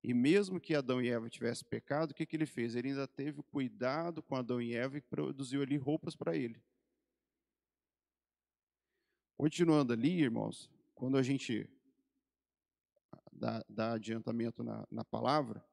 E 0.03 0.13
mesmo 0.13 0.61
que 0.61 0.75
Adão 0.75 1.01
e 1.01 1.09
Eva 1.09 1.31
tivessem 1.31 1.67
pecado, 1.67 2.11
o 2.11 2.15
que, 2.15 2.27
que 2.27 2.37
ele 2.37 2.45
fez? 2.45 2.75
Ele 2.75 2.89
ainda 2.89 3.09
teve 3.09 3.43
cuidado 3.45 4.23
com 4.23 4.37
Adão 4.37 4.61
e 4.61 4.75
Eva 4.75 4.99
e 4.99 5.01
produziu 5.01 5.63
ali 5.63 5.79
roupas 5.79 6.15
para 6.15 6.37
ele. 6.37 6.63
Continuando 9.35 9.95
ali, 9.95 10.21
irmãos, 10.21 10.71
quando 10.95 11.17
a 11.17 11.23
gente 11.23 11.69
dá 13.69 13.93
adiantamento 13.93 14.63
na, 14.63 14.87
na 14.91 15.05
palavra, 15.05 15.65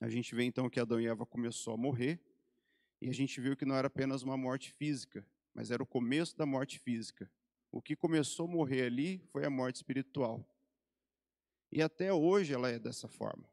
a 0.00 0.08
gente 0.08 0.34
vê 0.34 0.44
então 0.44 0.70
que 0.70 0.78
Adão 0.78 1.00
e 1.00 1.06
Eva 1.06 1.26
começou 1.26 1.74
a 1.74 1.76
morrer, 1.76 2.20
e 3.00 3.08
a 3.08 3.12
gente 3.12 3.40
viu 3.40 3.56
que 3.56 3.64
não 3.64 3.74
era 3.74 3.88
apenas 3.88 4.22
uma 4.22 4.36
morte 4.36 4.72
física, 4.72 5.26
mas 5.54 5.70
era 5.70 5.82
o 5.82 5.86
começo 5.86 6.36
da 6.36 6.46
morte 6.46 6.78
física. 6.78 7.30
O 7.70 7.82
que 7.82 7.94
começou 7.94 8.46
a 8.46 8.50
morrer 8.50 8.82
ali 8.82 9.18
foi 9.30 9.44
a 9.44 9.50
morte 9.50 9.76
espiritual. 9.76 10.44
E 11.70 11.82
até 11.82 12.12
hoje 12.12 12.54
ela 12.54 12.70
é 12.70 12.78
dessa 12.78 13.08
forma. 13.08 13.48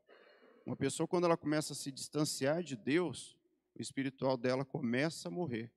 Uma 0.66 0.76
pessoa, 0.76 1.08
quando 1.08 1.26
ela 1.26 1.38
começa 1.38 1.74
a 1.74 1.76
se 1.76 1.92
distanciar 1.92 2.64
de 2.64 2.76
Deus, 2.76 3.38
o 3.76 3.82
espiritual 3.82 4.38
dela 4.38 4.64
começa 4.64 5.28
a 5.28 5.32
morrer. 5.32 5.72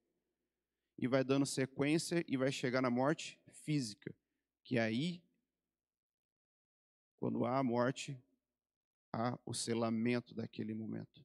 E 0.97 1.07
vai 1.07 1.23
dando 1.25 1.45
sequência 1.45 2.25
e 2.27 2.37
vai 2.37 2.51
chegar 2.51 2.81
na 2.81 2.91
morte 2.91 3.39
física. 3.51 4.15
Que 4.63 4.79
aí, 4.79 5.23
quando 7.19 7.45
há 7.45 7.59
a 7.59 7.63
morte, 7.63 8.17
há 9.13 9.39
o 9.45 9.53
selamento 9.53 10.35
daquele 10.35 10.73
momento. 10.73 11.25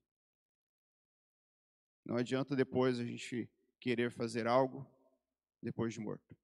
Não 2.05 2.17
adianta 2.17 2.55
depois 2.55 3.00
a 3.00 3.05
gente 3.05 3.50
querer 3.79 4.12
fazer 4.12 4.47
algo 4.47 4.85
depois 5.62 5.93
de 5.93 6.00
morto. 6.00 6.35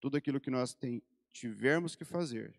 Tudo 0.00 0.16
aquilo 0.16 0.40
que 0.40 0.50
nós 0.50 0.74
tem, 0.74 1.02
tivermos 1.32 1.94
que 1.94 2.04
fazer, 2.04 2.58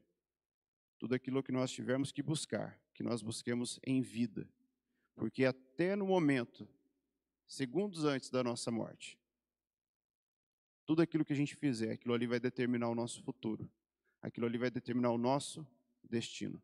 tudo 0.97 1.15
aquilo 1.15 1.43
que 1.43 1.51
nós 1.51 1.71
tivermos 1.71 2.11
que 2.11 2.21
buscar, 2.21 2.79
que 2.93 3.03
nós 3.03 3.21
busquemos 3.21 3.79
em 3.85 4.01
vida. 4.01 4.47
Porque 5.15 5.45
até 5.45 5.95
no 5.95 6.05
momento, 6.05 6.67
segundos 7.47 8.05
antes 8.05 8.29
da 8.29 8.43
nossa 8.43 8.71
morte, 8.71 9.19
tudo 10.85 11.01
aquilo 11.01 11.25
que 11.25 11.33
a 11.33 11.35
gente 11.35 11.55
fizer, 11.55 11.91
aquilo 11.91 12.13
ali 12.13 12.27
vai 12.27 12.39
determinar 12.39 12.89
o 12.89 12.95
nosso 12.95 13.21
futuro. 13.23 13.69
Aquilo 14.21 14.45
ali 14.45 14.57
vai 14.57 14.69
determinar 14.69 15.11
o 15.11 15.17
nosso 15.17 15.65
destino. 16.03 16.61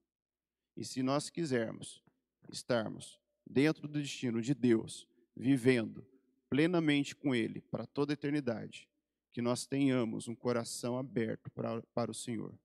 E 0.76 0.86
se 0.86 1.02
nós 1.02 1.30
quisermos 1.30 2.04
estarmos 2.52 3.20
dentro 3.46 3.88
do 3.88 4.00
destino 4.00 4.42
de 4.42 4.54
Deus, 4.54 5.08
vivendo 5.36 6.06
plenamente 6.50 7.16
com 7.16 7.34
Ele 7.34 7.62
para 7.62 7.86
toda 7.86 8.14
a 8.14 8.16
eternidade, 8.16 8.88
que 9.32 9.42
nós 9.42 9.66
tenhamos 9.66 10.28
um 10.28 10.36
coração 10.36 10.98
aberto 10.98 11.50
para, 11.52 11.82
para 11.94 12.12
o 12.12 12.14
Senhor 12.14 12.58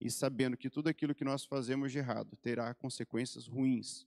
e 0.00 0.10
sabendo 0.10 0.56
que 0.56 0.68
tudo 0.68 0.88
aquilo 0.88 1.14
que 1.14 1.24
nós 1.24 1.44
fazemos 1.44 1.92
de 1.92 1.98
errado 1.98 2.36
terá 2.36 2.74
consequências 2.74 3.46
ruins. 3.46 4.06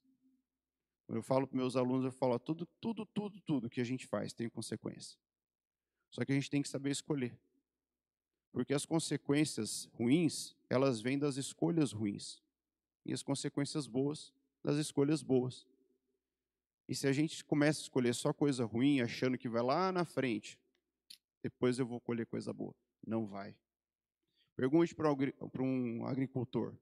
Quando 1.05 1.17
eu 1.17 1.23
falo 1.23 1.47
para 1.47 1.57
meus 1.57 1.75
alunos, 1.75 2.05
eu 2.05 2.11
falo, 2.11 2.37
tudo, 2.37 2.67
tudo, 2.79 3.05
tudo, 3.05 3.41
tudo 3.41 3.69
que 3.69 3.81
a 3.81 3.83
gente 3.83 4.05
faz 4.05 4.31
tem 4.31 4.47
consequência. 4.47 5.17
Só 6.11 6.23
que 6.23 6.31
a 6.31 6.35
gente 6.35 6.49
tem 6.49 6.61
que 6.61 6.69
saber 6.69 6.91
escolher. 6.91 7.37
Porque 8.51 8.73
as 8.73 8.85
consequências 8.85 9.89
ruins, 9.93 10.55
elas 10.69 11.01
vêm 11.01 11.17
das 11.17 11.37
escolhas 11.37 11.91
ruins. 11.91 12.41
E 13.05 13.13
as 13.13 13.23
consequências 13.23 13.87
boas, 13.87 14.33
das 14.63 14.77
escolhas 14.77 15.21
boas. 15.21 15.67
E 16.87 16.95
se 16.95 17.07
a 17.07 17.11
gente 17.11 17.43
começa 17.45 17.79
a 17.79 17.83
escolher 17.83 18.13
só 18.15 18.33
coisa 18.33 18.65
ruim, 18.65 19.01
achando 19.01 19.37
que 19.37 19.47
vai 19.47 19.61
lá 19.61 19.91
na 19.91 20.05
frente, 20.05 20.59
depois 21.41 21.77
eu 21.77 21.85
vou 21.85 21.99
colher 21.99 22.25
coisa 22.25 22.51
boa. 22.51 22.75
Não 23.05 23.27
vai. 23.27 23.55
Pergunte 24.55 24.95
para 24.95 25.63
um 25.63 26.05
agricultor. 26.05 26.75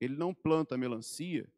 Ele 0.00 0.16
não 0.16 0.34
planta 0.34 0.76
melancia 0.76 1.48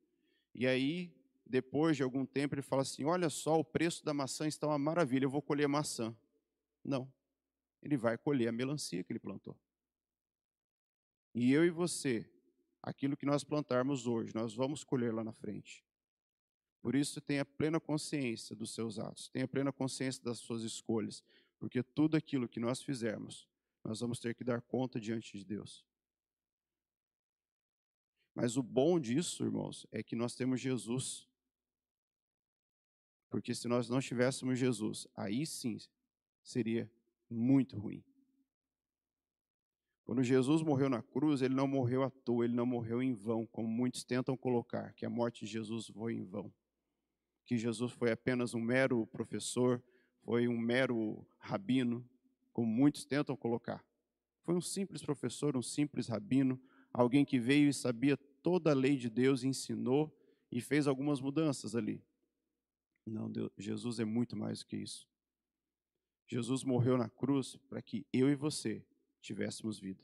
e 0.59 0.67
aí, 0.67 1.13
depois 1.45 1.99
de 1.99 2.03
algum 2.03 2.25
tempo, 2.25 2.55
ele 2.55 2.63
fala 2.63 2.81
assim: 2.81 3.05
Olha 3.05 3.29
só, 3.29 3.61
o 3.61 3.65
preço 3.65 4.03
da 4.03 4.15
maçã 4.15 4.49
está 4.49 4.67
uma 4.67 4.79
maravilha, 4.79 5.27
eu 5.27 5.31
vou 5.31 5.43
colher 5.43 5.69
maçã. 5.69 6.17
Não. 6.83 7.13
Ele 7.83 7.97
vai 7.97 8.17
colher 8.19 8.49
a 8.49 8.53
melancia 8.53 9.03
que 9.05 9.13
ele 9.13 9.21
plantou. 9.21 9.59
E 11.35 11.53
eu 11.53 11.65
e 11.65 11.71
você, 11.71 12.29
aquilo 12.83 13.17
que 13.17 13.27
nós 13.27 13.45
plantarmos 13.45 14.07
hoje, 14.07 14.35
nós 14.35 14.55
vamos 14.55 14.83
colher 14.83 15.13
lá 15.13 15.23
na 15.23 15.33
frente. 15.33 15.85
Por 16.81 16.95
isso, 16.95 17.21
tenha 17.21 17.45
plena 17.45 17.81
consciência 17.81 18.55
dos 18.55 18.73
seus 18.73 18.99
atos, 18.99 19.29
tenha 19.29 19.47
plena 19.47 19.73
consciência 19.73 20.23
das 20.23 20.39
suas 20.39 20.63
escolhas, 20.63 21.23
porque 21.59 21.83
tudo 21.83 22.17
aquilo 22.17 22.49
que 22.49 22.61
nós 22.61 22.81
fizermos, 22.81 23.49
nós 23.83 24.01
vamos 24.01 24.19
ter 24.19 24.35
que 24.35 24.45
dar 24.45 24.63
conta 24.63 25.01
diante 25.01 25.37
de 25.37 25.45
Deus. 25.45 25.85
Mas 28.37 28.57
o 28.57 28.63
bom 28.63 29.01
disso, 29.01 29.45
irmãos, 29.45 29.87
é 29.91 30.03
que 30.03 30.15
nós 30.15 30.35
temos 30.35 30.61
Jesus. 30.61 31.27
Porque 33.31 33.55
se 33.55 33.67
nós 33.67 33.89
não 33.89 33.99
tivéssemos 33.99 34.59
Jesus, 34.59 35.09
aí 35.17 35.47
sim 35.47 35.79
seria 36.43 36.91
muito 37.31 37.79
ruim. 37.79 38.03
Quando 40.05 40.23
Jesus 40.23 40.63
morreu 40.63 40.89
na 40.89 41.03
cruz, 41.03 41.43
ele 41.43 41.55
não 41.55 41.67
morreu 41.67 42.05
à 42.05 42.11
toa, 42.11 42.45
ele 42.45 42.55
não 42.55 42.65
morreu 42.65 43.03
em 43.03 43.13
vão, 43.13 43.45
como 43.47 43.67
muitos 43.67 44.05
tentam 44.05 44.37
colocar, 44.37 44.93
que 44.95 45.05
a 45.05 45.11
morte 45.11 45.45
de 45.45 45.51
Jesus 45.51 45.89
foi 45.89 46.15
em 46.15 46.25
vão. 46.25 46.53
Que 47.45 47.59
Jesus 47.59 47.91
foi 47.93 48.13
apenas 48.13 48.55
um 48.55 48.61
mero 48.61 49.05
professor, 49.09 49.83
foi 50.23 50.47
um 50.47 50.57
mero 50.57 51.27
rabino, 51.39 52.09
como 52.53 52.69
muitos 52.69 53.05
tentam 53.05 53.37
colocar. 53.37 53.85
Foi 54.43 54.55
um 54.55 54.61
simples 54.61 55.03
professor, 55.03 55.57
um 55.57 55.63
simples 55.63 56.07
rabino, 56.07 56.61
alguém 56.93 57.25
que 57.25 57.41
veio 57.41 57.69
e 57.69 57.75
sabia 57.75 58.17
toda 58.17 58.71
a 58.71 58.75
lei 58.75 58.97
de 58.97 59.11
Deus, 59.11 59.43
ensinou 59.43 60.17
e 60.53 60.61
fez 60.61 60.87
algumas 60.87 61.21
mudanças 61.21 61.75
ali. 61.75 62.01
Não, 63.05 63.31
Deus, 63.31 63.51
Jesus 63.59 63.99
é 63.99 64.05
muito 64.05 64.37
mais 64.37 64.61
do 64.61 64.67
que 64.67 64.77
isso. 64.77 65.09
Jesus 66.27 66.65
morreu 66.65 66.99
na 66.99 67.09
cruz 67.09 67.57
para 67.69 67.81
que 67.81 68.05
eu 68.13 68.29
e 68.29 68.35
você 68.35 68.85
tivéssemos 69.21 69.79
vida. 69.79 70.03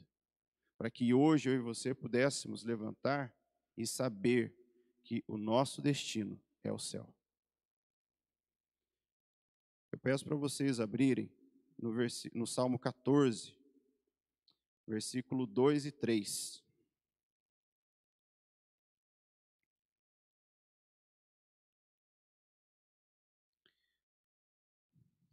Para 0.78 0.90
que 0.90 1.12
hoje 1.12 1.48
eu 1.48 1.54
e 1.54 1.58
você 1.58 1.94
pudéssemos 1.94 2.62
levantar 2.62 3.34
e 3.76 3.86
saber 3.86 4.54
que 5.02 5.24
o 5.26 5.36
nosso 5.36 5.82
destino 5.82 6.40
é 6.62 6.72
o 6.72 6.78
céu. 6.78 7.12
Eu 9.90 9.98
peço 9.98 10.24
para 10.24 10.36
vocês 10.36 10.80
abrirem 10.80 11.30
no, 11.76 11.92
no 12.34 12.46
Salmo 12.46 12.78
14, 12.78 13.54
versículo 14.86 15.46
2 15.46 15.86
e 15.86 15.92
3. 15.92 16.62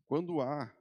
Quando 0.07 0.41
há 0.41 0.78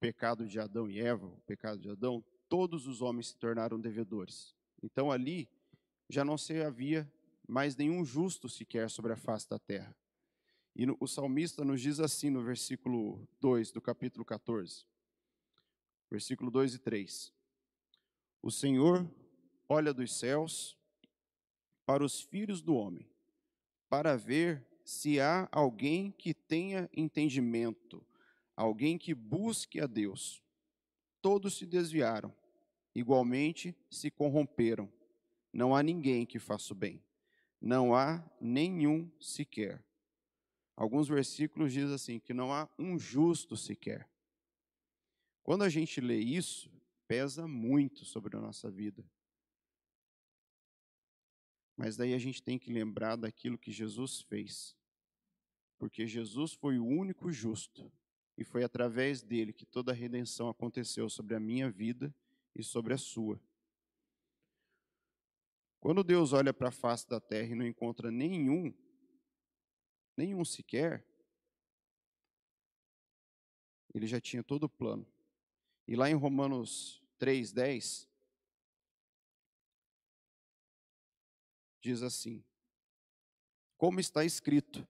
pecado 0.00 0.48
de 0.48 0.58
Adão 0.58 0.88
e 0.88 0.98
Eva, 0.98 1.26
o 1.26 1.40
pecado 1.42 1.78
de 1.78 1.90
Adão, 1.90 2.24
todos 2.48 2.86
os 2.86 3.02
homens 3.02 3.28
se 3.28 3.36
tornaram 3.36 3.78
devedores. 3.78 4.56
Então 4.82 5.12
ali 5.12 5.48
já 6.08 6.24
não 6.24 6.38
se 6.38 6.60
havia 6.60 7.10
mais 7.46 7.76
nenhum 7.76 8.04
justo 8.04 8.48
sequer 8.48 8.90
sobre 8.90 9.12
a 9.12 9.16
face 9.16 9.48
da 9.48 9.58
terra. 9.58 9.94
E 10.74 10.86
o 10.98 11.06
salmista 11.06 11.64
nos 11.64 11.80
diz 11.80 12.00
assim 12.00 12.30
no 12.30 12.42
versículo 12.42 13.28
2 13.40 13.72
do 13.72 13.80
capítulo 13.80 14.24
14, 14.24 14.86
versículo 16.10 16.50
2 16.50 16.74
e 16.74 16.78
3. 16.78 17.32
O 18.40 18.50
Senhor 18.50 19.08
olha 19.68 19.92
dos 19.92 20.18
céus 20.18 20.78
para 21.84 22.04
os 22.04 22.22
filhos 22.22 22.62
do 22.62 22.74
homem, 22.74 23.06
para 23.88 24.16
ver 24.16 24.64
se 24.84 25.20
há 25.20 25.48
alguém 25.52 26.10
que 26.12 26.32
tenha 26.32 26.88
entendimento, 26.92 28.04
alguém 28.60 28.98
que 28.98 29.14
busque 29.14 29.80
a 29.80 29.86
Deus. 29.86 30.42
Todos 31.22 31.54
se 31.54 31.64
desviaram, 31.64 32.34
igualmente 32.94 33.74
se 33.90 34.10
corromperam. 34.10 34.92
Não 35.50 35.74
há 35.74 35.82
ninguém 35.82 36.26
que 36.26 36.38
faça 36.38 36.74
o 36.74 36.76
bem, 36.76 37.02
não 37.60 37.94
há 37.94 38.22
nenhum 38.40 39.10
sequer. 39.18 39.82
alguns 40.76 41.08
versículos 41.08 41.72
diz 41.72 41.90
assim 41.90 42.18
que 42.18 42.32
não 42.34 42.52
há 42.52 42.68
um 42.78 42.98
justo 42.98 43.56
sequer. 43.56 44.08
Quando 45.42 45.64
a 45.64 45.68
gente 45.68 46.00
lê 46.00 46.18
isso, 46.18 46.70
pesa 47.08 47.48
muito 47.48 48.04
sobre 48.04 48.36
a 48.36 48.40
nossa 48.40 48.70
vida. 48.70 49.04
Mas 51.76 51.96
daí 51.96 52.12
a 52.12 52.18
gente 52.18 52.42
tem 52.42 52.58
que 52.58 52.70
lembrar 52.70 53.16
daquilo 53.16 53.58
que 53.58 53.72
Jesus 53.72 54.20
fez. 54.20 54.76
Porque 55.78 56.06
Jesus 56.06 56.52
foi 56.52 56.78
o 56.78 56.86
único 56.86 57.32
justo 57.32 57.90
e 58.40 58.44
foi 58.44 58.64
através 58.64 59.20
dele 59.20 59.52
que 59.52 59.66
toda 59.66 59.92
a 59.92 59.94
redenção 59.94 60.48
aconteceu 60.48 61.10
sobre 61.10 61.34
a 61.34 61.40
minha 61.40 61.70
vida 61.70 62.12
e 62.56 62.62
sobre 62.62 62.94
a 62.94 62.96
sua. 62.96 63.38
Quando 65.78 66.02
Deus 66.02 66.32
olha 66.32 66.52
para 66.54 66.68
a 66.68 66.72
face 66.72 67.06
da 67.06 67.20
terra 67.20 67.52
e 67.52 67.54
não 67.54 67.66
encontra 67.66 68.10
nenhum, 68.10 68.72
nenhum 70.16 70.42
sequer, 70.42 71.06
ele 73.92 74.06
já 74.06 74.18
tinha 74.18 74.42
todo 74.42 74.64
o 74.64 74.70
plano. 74.70 75.06
E 75.86 75.94
lá 75.94 76.08
em 76.08 76.14
Romanos 76.14 77.02
3:10 77.18 78.08
diz 81.78 82.00
assim: 82.00 82.42
Como 83.76 84.00
está 84.00 84.24
escrito: 84.24 84.88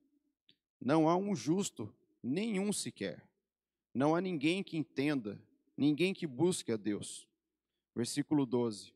Não 0.81 1.09
há 1.09 1.17
um 1.17 1.35
justo, 1.35 1.93
nenhum 2.23 2.73
sequer. 2.73 3.29
Não 3.93 4.15
há 4.15 4.21
ninguém 4.21 4.63
que 4.63 4.77
entenda, 4.77 5.41
ninguém 5.77 6.15
que 6.15 6.27
busque 6.27 6.73
a 6.73 6.77
Deus. 6.77 7.29
Versículo 7.95 8.47
12: 8.47 8.93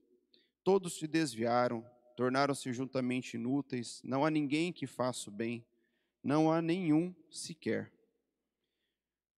Todos 0.63 0.99
se 0.99 1.07
desviaram, 1.07 1.85
tornaram-se 2.17 2.73
juntamente 2.73 3.37
inúteis, 3.37 4.01
não 4.05 4.25
há 4.25 4.31
ninguém 4.31 4.73
que 4.73 4.87
faça 4.87 5.29
o 5.29 5.33
bem, 5.33 5.65
não 6.23 6.51
há 6.51 6.63
nenhum 6.63 7.15
sequer. 7.31 7.93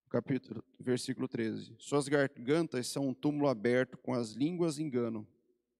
Capítulo, 0.09 0.62
versículo 0.79 1.27
13: 1.27 1.75
Suas 1.79 2.07
gargantas 2.07 2.87
são 2.87 3.09
um 3.09 3.14
túmulo 3.14 3.49
aberto, 3.49 3.99
com 3.99 4.12
as 4.14 4.33
línguas 4.33 4.79
enganam, 4.79 5.27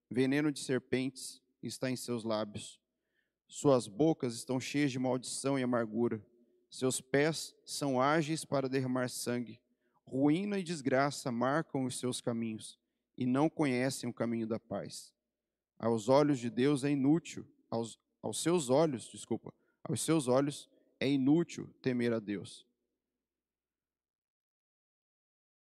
veneno 0.09 0.51
de 0.51 0.59
serpentes 0.59 1.41
está 1.61 1.89
em 1.89 1.95
seus 1.95 2.23
lábios. 2.23 2.79
Suas 3.47 3.87
bocas 3.87 4.35
estão 4.35 4.59
cheias 4.59 4.91
de 4.91 4.99
maldição 4.99 5.57
e 5.57 5.63
amargura. 5.63 6.21
Seus 6.69 6.99
pés 6.99 7.55
são 7.65 8.01
ágeis 8.01 8.43
para 8.43 8.67
derramar 8.67 9.09
sangue. 9.09 9.59
Ruína 10.07 10.57
e 10.57 10.63
desgraça 10.63 11.31
marcam 11.31 11.83
os 11.83 11.99
seus 11.99 12.21
caminhos 12.21 12.79
e 13.17 13.25
não 13.25 13.49
conhecem 13.49 14.09
o 14.09 14.13
caminho 14.13 14.47
da 14.47 14.57
paz. 14.57 15.13
Aos 15.77 16.07
olhos 16.07 16.39
de 16.39 16.49
Deus 16.49 16.85
é 16.85 16.89
inútil, 16.89 17.45
aos, 17.69 17.99
aos 18.21 18.41
seus 18.41 18.69
olhos, 18.69 19.09
desculpa, 19.11 19.53
aos 19.83 20.01
seus 20.01 20.27
olhos 20.27 20.69
é 20.99 21.09
inútil 21.09 21.69
temer 21.81 22.13
a 22.13 22.19
Deus. 22.19 22.65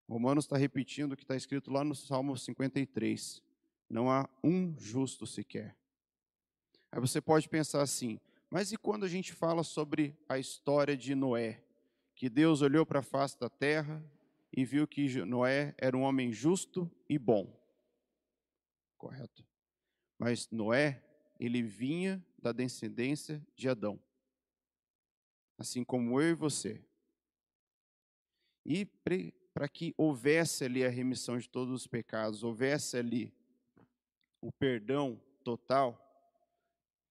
Romanos 0.09 0.45
está 0.45 0.57
repetindo 0.57 1.13
o 1.13 1.17
que 1.17 1.23
está 1.23 1.35
escrito 1.35 1.71
lá 1.71 1.83
no 1.83 1.95
Salmo 1.95 2.37
53. 2.37 3.41
Não 3.89 4.09
há 4.09 4.29
um 4.43 4.77
justo 4.77 5.25
sequer. 5.27 5.75
Aí 6.91 6.99
você 6.99 7.21
pode 7.21 7.47
pensar 7.47 7.81
assim, 7.81 8.19
mas 8.49 8.71
e 8.71 8.77
quando 8.77 9.05
a 9.05 9.07
gente 9.07 9.33
fala 9.33 9.63
sobre 9.63 10.17
a 10.27 10.37
história 10.37 10.97
de 10.97 11.15
Noé? 11.15 11.63
Que 12.15 12.29
Deus 12.29 12.61
olhou 12.61 12.85
para 12.85 12.99
a 12.99 13.03
face 13.03 13.39
da 13.39 13.49
terra 13.49 14.03
e 14.53 14.65
viu 14.65 14.87
que 14.87 15.23
Noé 15.23 15.73
era 15.77 15.95
um 15.95 16.01
homem 16.01 16.31
justo 16.31 16.91
e 17.07 17.17
bom. 17.17 17.57
Correto. 18.97 19.45
Mas 20.17 20.49
Noé, 20.51 21.03
ele 21.39 21.61
vinha 21.63 22.23
da 22.37 22.51
descendência 22.51 23.45
de 23.55 23.69
Adão. 23.69 23.99
Assim 25.57 25.83
como 25.83 26.19
eu 26.19 26.31
e 26.31 26.33
você. 26.33 26.83
E 28.65 28.85
para 29.53 29.67
que 29.67 29.93
houvesse 29.97 30.65
ali 30.65 30.85
a 30.85 30.89
remissão 30.89 31.37
de 31.37 31.49
todos 31.49 31.73
os 31.73 31.87
pecados, 31.87 32.43
houvesse 32.43 32.97
ali 32.97 33.33
o 34.39 34.51
perdão 34.51 35.21
total, 35.43 35.99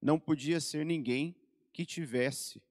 não 0.00 0.18
podia 0.18 0.60
ser 0.60 0.84
ninguém 0.84 1.34
que 1.72 1.84
tivesse 1.84 2.62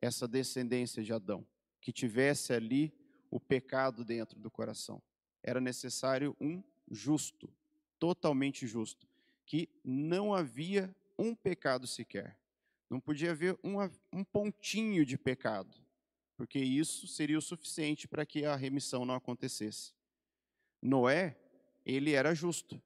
essa 0.00 0.28
descendência 0.28 1.02
de 1.02 1.12
Adão, 1.12 1.46
que 1.80 1.92
tivesse 1.92 2.52
ali 2.52 2.92
o 3.30 3.40
pecado 3.40 4.04
dentro 4.04 4.38
do 4.38 4.50
coração. 4.50 5.02
Era 5.42 5.60
necessário 5.60 6.36
um 6.40 6.62
justo, 6.90 7.52
totalmente 7.98 8.66
justo, 8.66 9.06
que 9.44 9.68
não 9.84 10.34
havia 10.34 10.94
um 11.18 11.34
pecado 11.34 11.86
sequer. 11.86 12.36
Não 12.88 13.00
podia 13.00 13.32
haver 13.32 13.58
uma, 13.62 13.90
um 14.12 14.22
pontinho 14.22 15.04
de 15.04 15.18
pecado, 15.18 15.76
porque 16.36 16.58
isso 16.58 17.06
seria 17.06 17.38
o 17.38 17.42
suficiente 17.42 18.06
para 18.06 18.24
que 18.24 18.44
a 18.44 18.54
remissão 18.54 19.04
não 19.04 19.14
acontecesse. 19.14 19.92
Noé, 20.80 21.36
ele 21.84 22.12
era 22.12 22.34
justo, 22.34 22.80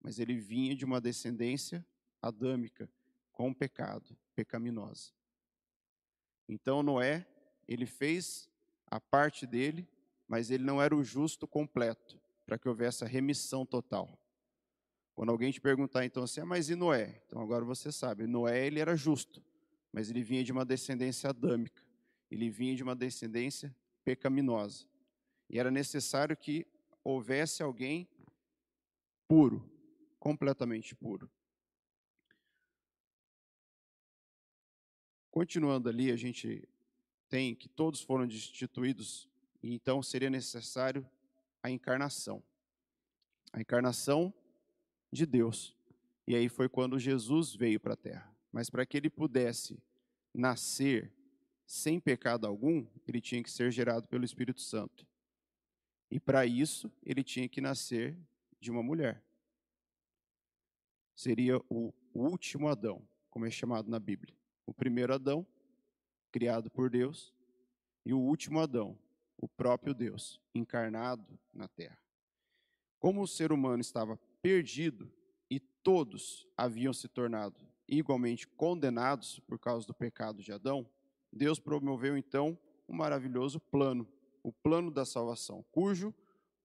mas 0.00 0.18
ele 0.18 0.36
vinha 0.36 0.74
de 0.74 0.84
uma 0.84 1.00
descendência 1.00 1.84
adâmica, 2.20 2.90
com 3.32 3.52
pecado, 3.52 4.16
pecaminosa. 4.34 5.12
Então 6.48 6.82
Noé, 6.82 7.26
ele 7.66 7.86
fez 7.86 8.50
a 8.92 9.00
parte 9.00 9.46
dele, 9.46 9.88
mas 10.28 10.50
ele 10.50 10.64
não 10.64 10.80
era 10.80 10.94
o 10.94 11.02
justo 11.02 11.48
completo, 11.48 12.20
para 12.44 12.58
que 12.58 12.68
houvesse 12.68 13.02
a 13.02 13.06
remissão 13.06 13.64
total. 13.64 14.20
Quando 15.14 15.30
alguém 15.30 15.50
te 15.50 15.62
perguntar 15.62 16.04
então 16.04 16.24
assim, 16.24 16.42
ah, 16.42 16.44
mas 16.44 16.68
e 16.68 16.74
Noé? 16.74 17.22
Então 17.24 17.40
agora 17.40 17.64
você 17.64 17.90
sabe, 17.90 18.26
Noé 18.26 18.66
ele 18.66 18.80
era 18.80 18.94
justo, 18.94 19.42
mas 19.90 20.10
ele 20.10 20.22
vinha 20.22 20.44
de 20.44 20.52
uma 20.52 20.62
descendência 20.62 21.30
adâmica, 21.30 21.82
ele 22.30 22.50
vinha 22.50 22.76
de 22.76 22.82
uma 22.82 22.94
descendência 22.94 23.74
pecaminosa. 24.04 24.84
E 25.48 25.58
era 25.58 25.70
necessário 25.70 26.36
que 26.36 26.66
houvesse 27.02 27.62
alguém 27.62 28.06
puro, 29.26 29.66
completamente 30.18 30.94
puro. 30.94 31.30
Continuando 35.30 35.88
ali, 35.88 36.12
a 36.12 36.16
gente 36.16 36.68
tem 37.32 37.54
que 37.54 37.66
todos 37.66 38.02
foram 38.02 38.26
destituídos, 38.26 39.26
e 39.62 39.72
então 39.72 40.02
seria 40.02 40.28
necessário 40.28 41.08
a 41.62 41.70
encarnação. 41.70 42.42
A 43.54 43.58
encarnação 43.58 44.34
de 45.10 45.24
Deus. 45.24 45.74
E 46.26 46.36
aí 46.36 46.46
foi 46.50 46.68
quando 46.68 46.98
Jesus 46.98 47.54
veio 47.54 47.80
para 47.80 47.94
a 47.94 47.96
terra. 47.96 48.30
Mas 48.52 48.68
para 48.68 48.84
que 48.84 48.98
ele 48.98 49.08
pudesse 49.08 49.82
nascer 50.34 51.10
sem 51.64 51.98
pecado 51.98 52.46
algum, 52.46 52.86
ele 53.08 53.18
tinha 53.18 53.42
que 53.42 53.50
ser 53.50 53.72
gerado 53.72 54.06
pelo 54.08 54.26
Espírito 54.26 54.60
Santo. 54.60 55.06
E 56.10 56.20
para 56.20 56.44
isso, 56.44 56.92
ele 57.02 57.24
tinha 57.24 57.48
que 57.48 57.62
nascer 57.62 58.14
de 58.60 58.70
uma 58.70 58.82
mulher. 58.82 59.24
Seria 61.16 61.56
o 61.70 61.94
último 62.12 62.68
Adão, 62.68 63.02
como 63.30 63.46
é 63.46 63.50
chamado 63.50 63.90
na 63.90 63.98
Bíblia. 63.98 64.36
O 64.66 64.74
primeiro 64.74 65.14
Adão 65.14 65.46
criado 66.32 66.70
por 66.70 66.90
Deus, 66.90 67.32
e 68.04 68.12
o 68.12 68.18
último 68.18 68.58
Adão, 68.58 68.98
o 69.36 69.46
próprio 69.46 69.94
Deus, 69.94 70.40
encarnado 70.54 71.38
na 71.52 71.68
terra. 71.68 71.98
Como 72.98 73.22
o 73.22 73.28
ser 73.28 73.52
humano 73.52 73.80
estava 73.80 74.18
perdido 74.40 75.12
e 75.50 75.60
todos 75.60 76.48
haviam 76.56 76.92
se 76.92 77.06
tornado 77.06 77.60
igualmente 77.88 78.46
condenados 78.48 79.38
por 79.40 79.58
causa 79.58 79.86
do 79.86 79.94
pecado 79.94 80.42
de 80.42 80.52
Adão, 80.52 80.88
Deus 81.32 81.58
promoveu 81.58 82.16
então 82.16 82.58
um 82.88 82.94
maravilhoso 82.94 83.60
plano, 83.60 84.08
o 84.42 84.52
plano 84.52 84.90
da 84.90 85.04
salvação, 85.04 85.64
cujo 85.70 86.14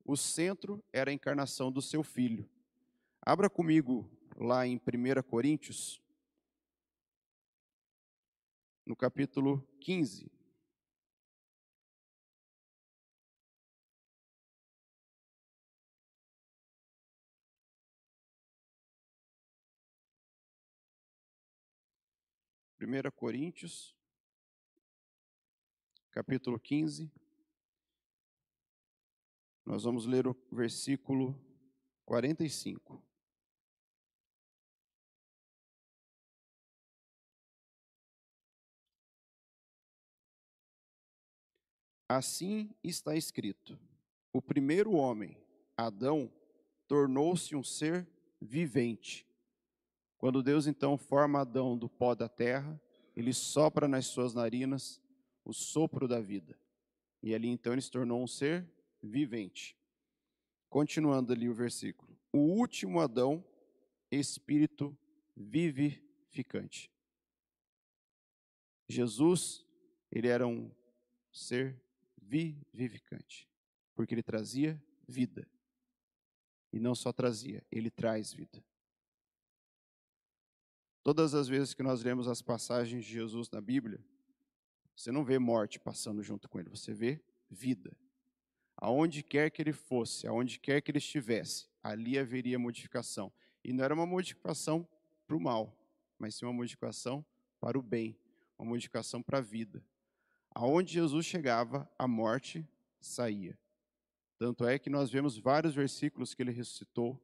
o 0.06 0.16
centro 0.16 0.84
era 0.94 1.12
a 1.12 1.14
encarnação 1.14 1.72
do 1.72 1.82
seu 1.82 2.02
filho. 2.02 2.50
Abra 3.22 3.50
comigo 3.50 4.10
lá 4.38 4.66
em 4.66 4.78
1 4.78 5.22
Coríntios, 5.24 6.02
no 8.88 8.96
capítulo 8.96 9.68
15. 9.82 10.32
Primeira 22.78 23.12
Coríntios, 23.12 23.94
capítulo 26.10 26.58
15. 26.58 27.12
Nós 29.66 29.84
vamos 29.84 30.06
ler 30.06 30.26
o 30.26 30.34
versículo 30.50 31.38
45. 32.06 33.04
Assim 42.08 42.70
está 42.84 43.16
escrito: 43.16 43.78
o 44.32 44.42
primeiro 44.42 44.94
homem, 44.94 45.38
Adão, 45.76 46.32
tornou-se 46.88 47.56
um 47.56 47.64
ser 47.64 48.08
vivente. 48.42 49.28
Quando 50.18 50.42
Deus 50.42 50.68
então 50.68 50.98
forma 50.98 51.42
Adão 51.42 51.78
do 51.78 51.90
pó 51.90 52.16
da 52.16 52.30
terra, 52.30 52.80
ele 53.16 53.34
sopra 53.34 53.88
nas 53.88 54.06
suas 54.06 54.34
narinas 54.34 55.02
o 55.44 55.54
sopro 55.54 56.08
da 56.08 56.20
vida. 56.20 56.58
E 57.22 57.34
ali 57.34 57.48
então 57.48 57.74
ele 57.74 57.82
se 57.82 57.92
tornou 57.92 58.22
um 58.22 58.28
ser 58.28 58.66
vivente. 59.02 59.78
Continuando 60.70 61.34
ali 61.34 61.50
o 61.50 61.54
versículo. 61.54 62.18
O 62.32 62.40
último 62.40 63.00
Adão, 63.00 63.44
espírito 64.12 64.98
vivificante. 65.36 66.92
Jesus, 68.90 69.66
ele 70.12 70.28
era 70.28 70.48
um 70.48 70.72
ser 71.32 71.82
vivificante, 72.28 73.48
porque 73.96 74.14
ele 74.14 74.24
trazia 74.24 74.82
vida. 75.08 75.48
E 76.72 76.80
não 76.80 76.94
só 76.94 77.14
trazia, 77.14 77.64
ele 77.72 77.90
traz 77.90 78.34
vida. 78.34 78.64
Todas 81.04 81.34
as 81.34 81.48
vezes 81.48 81.74
que 81.74 81.82
nós 81.82 82.04
lemos 82.04 82.28
as 82.28 82.42
passagens 82.42 83.06
de 83.06 83.12
Jesus 83.12 83.50
na 83.50 83.62
Bíblia, 83.62 84.04
você 84.94 85.12
não 85.12 85.24
vê 85.24 85.40
morte 85.40 85.80
passando 85.80 86.22
junto 86.22 86.50
com 86.50 86.60
ele, 86.60 86.70
você 86.70 86.94
vê 86.94 87.22
vida. 87.50 87.96
Aonde 88.76 89.24
quer 89.24 89.50
que 89.50 89.62
ele 89.62 89.72
fosse, 89.72 90.28
aonde 90.28 90.60
quer 90.60 90.82
que 90.82 90.92
ele 90.92 90.98
estivesse, 90.98 91.70
ali 91.82 92.20
haveria 92.20 92.60
modificação. 92.60 93.32
E 93.64 93.72
não 93.72 93.84
era 93.84 93.94
uma 93.94 94.06
modificação 94.06 94.88
para 95.26 95.36
o 95.36 95.40
mal, 95.40 95.76
mas 96.20 96.36
sim 96.36 96.46
uma 96.46 96.54
modificação 96.54 97.26
para 97.60 97.80
o 97.80 97.82
bem, 97.82 98.18
uma 98.58 98.70
modificação 98.70 99.22
para 99.24 99.38
a 99.38 99.42
vida. 99.42 99.84
Aonde 100.60 100.94
Jesus 100.94 101.24
chegava, 101.24 101.88
a 102.00 102.08
morte 102.08 102.68
saía. 103.00 103.56
Tanto 104.40 104.66
é 104.66 104.80
que 104.80 104.90
nós 104.90 105.12
vemos 105.12 105.38
vários 105.38 105.76
versículos 105.76 106.34
que 106.34 106.42
ele 106.42 106.50
ressuscitou, 106.50 107.24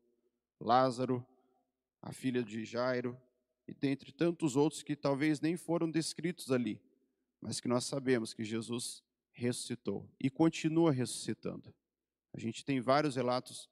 Lázaro, 0.59 1.25
a 1.99 2.13
filha 2.13 2.43
de 2.43 2.63
Jairo, 2.63 3.19
e 3.67 3.73
dentre 3.73 4.11
tantos 4.11 4.55
outros 4.55 4.83
que 4.83 4.95
talvez 4.95 5.41
nem 5.41 5.57
foram 5.57 5.89
descritos 5.89 6.51
ali, 6.51 6.79
mas 7.41 7.59
que 7.59 7.67
nós 7.67 7.85
sabemos 7.85 8.35
que 8.35 8.43
Jesus 8.43 9.03
ressuscitou 9.31 10.07
e 10.19 10.29
continua 10.29 10.91
ressuscitando. 10.91 11.73
A 12.35 12.39
gente 12.39 12.63
tem 12.63 12.79
vários 12.79 13.15
relatos 13.15 13.67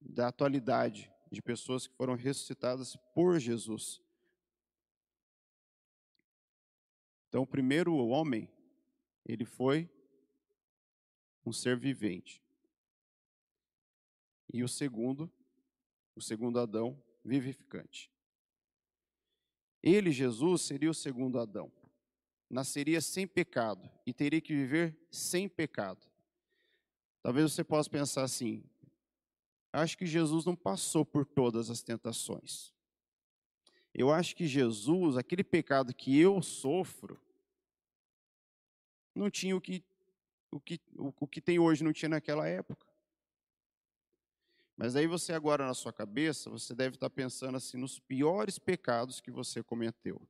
da 0.00 0.28
atualidade 0.28 1.10
de 1.32 1.42
pessoas 1.42 1.88
que 1.88 1.96
foram 1.96 2.14
ressuscitadas 2.14 2.94
por 3.12 3.40
Jesus. 3.40 4.00
Então, 7.28 7.42
o 7.42 7.46
primeiro 7.46 7.96
homem, 8.06 8.48
ele 9.30 9.44
foi 9.44 9.88
um 11.46 11.52
ser 11.52 11.76
vivente. 11.76 12.42
E 14.52 14.62
o 14.64 14.68
segundo, 14.68 15.30
o 16.16 16.20
segundo 16.20 16.58
Adão, 16.58 17.00
vivificante. 17.24 18.10
Ele, 19.82 20.10
Jesus, 20.10 20.62
seria 20.62 20.90
o 20.90 20.94
segundo 20.94 21.38
Adão. 21.38 21.70
Nasceria 22.48 23.00
sem 23.00 23.26
pecado 23.26 23.88
e 24.04 24.12
teria 24.12 24.40
que 24.40 24.52
viver 24.52 24.98
sem 25.10 25.48
pecado. 25.48 26.04
Talvez 27.22 27.52
você 27.52 27.62
possa 27.62 27.88
pensar 27.88 28.24
assim: 28.24 28.64
acho 29.72 29.96
que 29.96 30.06
Jesus 30.06 30.44
não 30.44 30.56
passou 30.56 31.04
por 31.04 31.24
todas 31.24 31.70
as 31.70 31.82
tentações. 31.82 32.74
Eu 33.94 34.10
acho 34.10 34.34
que 34.34 34.46
Jesus, 34.46 35.16
aquele 35.16 35.44
pecado 35.44 35.94
que 35.94 36.18
eu 36.18 36.42
sofro, 36.42 37.20
não 39.14 39.30
tinha 39.30 39.56
o 39.56 39.60
que, 39.60 39.84
o 40.50 40.60
que, 40.60 40.80
o 40.96 41.26
que 41.26 41.40
tem 41.40 41.58
hoje, 41.58 41.84
não 41.84 41.92
tinha 41.92 42.08
naquela 42.08 42.46
época. 42.46 42.86
Mas 44.76 44.96
aí 44.96 45.06
você 45.06 45.34
agora 45.34 45.66
na 45.66 45.74
sua 45.74 45.92
cabeça, 45.92 46.48
você 46.48 46.74
deve 46.74 46.96
estar 46.96 47.10
pensando 47.10 47.56
assim 47.56 47.76
nos 47.76 47.98
piores 47.98 48.58
pecados 48.58 49.20
que 49.20 49.30
você 49.30 49.62
cometeu. 49.62 50.20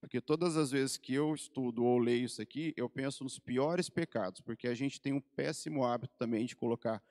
Porque 0.00 0.20
todas 0.20 0.56
as 0.56 0.72
vezes 0.72 0.96
que 0.96 1.14
eu 1.14 1.34
estudo 1.34 1.84
ou 1.84 1.96
leio 1.98 2.26
isso 2.26 2.42
aqui, 2.42 2.74
eu 2.76 2.90
penso 2.90 3.24
nos 3.24 3.38
piores 3.38 3.88
pecados, 3.88 4.40
porque 4.40 4.68
a 4.68 4.74
gente 4.74 5.00
tem 5.00 5.12
um 5.12 5.20
péssimo 5.20 5.84
hábito 5.84 6.14
também 6.18 6.44
de 6.44 6.56
colocar 6.56 7.02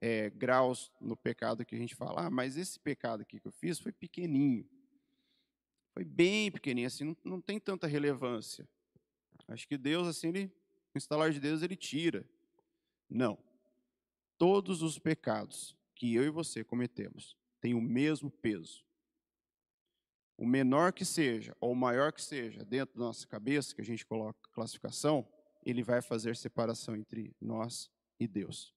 é, 0.00 0.30
graus 0.30 0.90
no 1.00 1.16
pecado 1.16 1.64
que 1.64 1.74
a 1.74 1.78
gente 1.78 1.94
fala, 1.94 2.26
ah, 2.26 2.30
mas 2.30 2.56
esse 2.56 2.80
pecado 2.80 3.20
aqui 3.20 3.38
que 3.38 3.46
eu 3.46 3.52
fiz 3.52 3.78
foi 3.78 3.92
pequenininho. 3.92 4.66
Foi 5.92 6.02
bem 6.02 6.50
pequenininho, 6.50 6.86
assim, 6.86 7.04
não, 7.04 7.16
não 7.22 7.40
tem 7.40 7.60
tanta 7.60 7.86
relevância. 7.86 8.66
Acho 9.48 9.66
que 9.66 9.76
Deus, 9.76 10.06
assim, 10.06 10.28
ele, 10.28 10.52
o 10.94 10.98
instalar 10.98 11.30
de 11.30 11.40
Deus, 11.40 11.62
ele 11.62 11.76
tira. 11.76 12.28
Não. 13.08 13.38
Todos 14.38 14.82
os 14.82 14.98
pecados 14.98 15.76
que 15.94 16.14
eu 16.14 16.24
e 16.24 16.30
você 16.30 16.64
cometemos 16.64 17.36
têm 17.60 17.74
o 17.74 17.80
mesmo 17.80 18.30
peso. 18.30 18.84
O 20.36 20.46
menor 20.46 20.92
que 20.92 21.04
seja, 21.04 21.56
ou 21.60 21.72
o 21.72 21.76
maior 21.76 22.12
que 22.12 22.22
seja, 22.22 22.64
dentro 22.64 22.98
da 22.98 23.04
nossa 23.04 23.26
cabeça, 23.26 23.74
que 23.74 23.80
a 23.80 23.84
gente 23.84 24.04
coloca 24.04 24.48
classificação, 24.52 25.28
ele 25.64 25.82
vai 25.82 26.02
fazer 26.02 26.34
separação 26.34 26.96
entre 26.96 27.34
nós 27.40 27.90
e 28.18 28.26
Deus. 28.26 28.74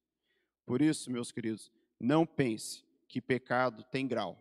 Por 0.65 0.81
isso, 0.81 1.11
meus 1.11 1.31
queridos, 1.31 1.71
não 1.99 2.25
pense 2.25 2.83
que 3.07 3.21
pecado 3.21 3.83
tem 3.83 4.07
grau. 4.07 4.39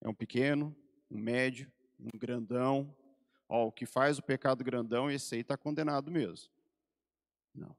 É 0.00 0.08
um 0.08 0.14
pequeno, 0.14 0.74
um 1.10 1.18
médio, 1.18 1.70
um 1.98 2.18
grandão. 2.18 2.94
Ó, 3.56 3.68
o 3.68 3.72
que 3.72 3.86
faz 3.86 4.18
o 4.18 4.22
pecado 4.22 4.64
grandão, 4.64 5.08
esse 5.08 5.36
aí 5.36 5.40
está 5.40 5.56
condenado 5.56 6.10
mesmo. 6.10 6.50
Não. 7.54 7.76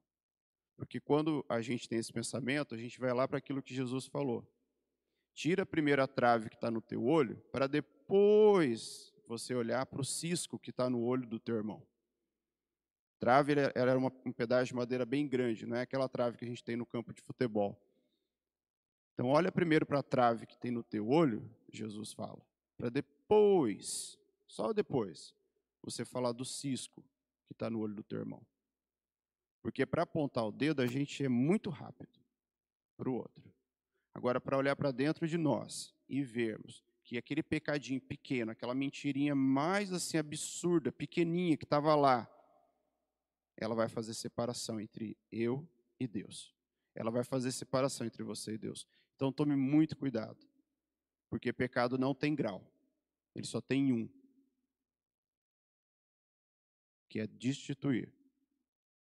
Porque 0.77 1.01
quando 1.01 1.45
a 1.49 1.59
gente 1.59 1.89
tem 1.89 1.99
esse 1.99 2.13
pensamento, 2.13 2.73
a 2.73 2.77
gente 2.77 2.97
vai 2.97 3.13
lá 3.13 3.27
para 3.27 3.39
aquilo 3.39 3.61
que 3.61 3.75
Jesus 3.75 4.05
falou. 4.05 4.47
Tira 5.33 5.63
a 5.63 5.65
primeira 5.65 6.07
trave 6.07 6.47
que 6.47 6.55
está 6.55 6.71
no 6.71 6.81
teu 6.81 7.03
olho, 7.03 7.35
para 7.51 7.67
depois 7.67 9.13
você 9.27 9.53
olhar 9.53 9.85
para 9.85 9.99
o 9.99 10.05
cisco 10.05 10.57
que 10.57 10.69
está 10.69 10.89
no 10.89 11.01
olho 11.01 11.27
do 11.27 11.41
teu 11.41 11.57
irmão. 11.57 11.85
Trave 13.19 13.53
era 13.75 13.97
uma, 13.97 14.13
um 14.25 14.31
pedaço 14.31 14.67
de 14.67 14.75
madeira 14.75 15.05
bem 15.05 15.27
grande, 15.27 15.65
não 15.65 15.75
é 15.75 15.81
aquela 15.81 16.07
trave 16.07 16.37
que 16.37 16.45
a 16.45 16.47
gente 16.47 16.63
tem 16.63 16.77
no 16.77 16.85
campo 16.85 17.13
de 17.13 17.21
futebol. 17.21 17.77
Então, 19.13 19.27
olha 19.27 19.51
primeiro 19.51 19.85
para 19.85 19.99
a 19.99 20.03
trave 20.03 20.45
que 20.45 20.57
tem 20.57 20.71
no 20.71 20.83
teu 20.83 21.09
olho, 21.09 21.53
Jesus 21.69 22.13
fala, 22.13 22.41
para 22.77 22.89
depois, 22.89 24.17
só 24.47 24.71
depois, 24.71 25.35
você 25.85 26.03
falar 26.03 26.31
do 26.31 26.43
cisco 26.43 27.03
que 27.45 27.53
está 27.53 27.69
no 27.69 27.79
olho 27.79 27.93
do 27.93 28.03
teu 28.03 28.19
irmão. 28.19 28.45
Porque 29.61 29.85
para 29.85 30.03
apontar 30.03 30.45
o 30.45 30.51
dedo, 30.51 30.81
a 30.81 30.87
gente 30.87 31.23
é 31.23 31.29
muito 31.29 31.69
rápido 31.69 32.19
para 32.97 33.09
o 33.09 33.13
outro. 33.13 33.53
Agora, 34.13 34.39
para 34.39 34.57
olhar 34.57 34.75
para 34.75 34.91
dentro 34.91 35.27
de 35.27 35.37
nós 35.37 35.93
e 36.07 36.23
vermos 36.23 36.83
que 37.03 37.17
aquele 37.17 37.43
pecadinho 37.43 38.01
pequeno, 38.01 38.51
aquela 38.51 38.73
mentirinha 38.73 39.35
mais 39.35 39.93
assim 39.93 40.17
absurda, 40.17 40.91
pequeninha 40.91 41.57
que 41.57 41.63
estava 41.63 41.93
lá, 41.95 42.29
ela 43.57 43.75
vai 43.75 43.87
fazer 43.87 44.13
separação 44.13 44.79
entre 44.79 45.17
eu 45.31 45.67
e 45.99 46.07
Deus. 46.07 46.53
Ela 46.95 47.11
vai 47.11 47.23
fazer 47.23 47.51
separação 47.51 48.07
entre 48.07 48.23
você 48.23 48.53
e 48.53 48.57
Deus. 48.57 48.87
Então 49.15 49.31
tome 49.31 49.55
muito 49.55 49.95
cuidado, 49.95 50.37
porque 51.29 51.53
pecado 51.53 51.97
não 51.97 52.13
tem 52.13 52.35
grau, 52.35 52.65
ele 53.33 53.45
só 53.45 53.61
tem 53.61 53.93
um, 53.93 54.09
que 57.15 57.21
é 57.21 57.27
destituir 57.27 58.13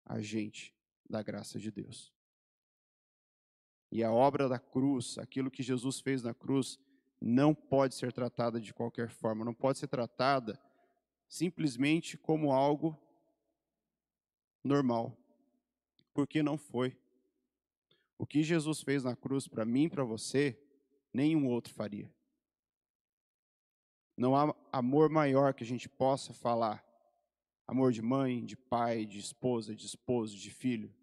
a 0.04 0.20
gente 0.20 0.76
da 1.08 1.22
graça 1.22 1.58
de 1.58 1.70
Deus. 1.70 2.12
E 3.90 4.04
a 4.04 4.12
obra 4.12 4.50
da 4.50 4.58
cruz, 4.58 5.16
aquilo 5.16 5.50
que 5.50 5.62
Jesus 5.62 6.00
fez 6.00 6.22
na 6.22 6.34
cruz, 6.34 6.78
não 7.18 7.54
pode 7.54 7.94
ser 7.94 8.12
tratada 8.12 8.60
de 8.60 8.74
qualquer 8.74 9.08
forma, 9.08 9.46
não 9.46 9.54
pode 9.54 9.78
ser 9.78 9.86
tratada 9.86 10.60
simplesmente 11.26 12.18
como 12.18 12.52
algo 12.52 12.94
normal, 14.62 15.16
porque 16.12 16.42
não 16.42 16.58
foi. 16.58 16.94
O 18.18 18.26
que 18.26 18.42
Jesus 18.42 18.82
fez 18.82 19.04
na 19.04 19.16
cruz 19.16 19.48
para 19.48 19.64
mim 19.64 19.84
e 19.84 19.88
para 19.88 20.04
você, 20.04 20.62
nenhum 21.14 21.48
outro 21.48 21.72
faria. 21.72 22.14
Não 24.14 24.36
há 24.36 24.54
amor 24.70 25.08
maior 25.08 25.54
que 25.54 25.64
a 25.64 25.66
gente 25.66 25.88
possa 25.88 26.34
falar. 26.34 26.84
Amor 27.66 27.92
de 27.92 28.00
mãe, 28.00 28.44
de 28.44 28.56
pai, 28.56 29.04
de 29.04 29.18
esposa, 29.18 29.74
de 29.74 29.86
esposo, 29.86 30.36
de 30.36 30.50
filho. 30.50 30.94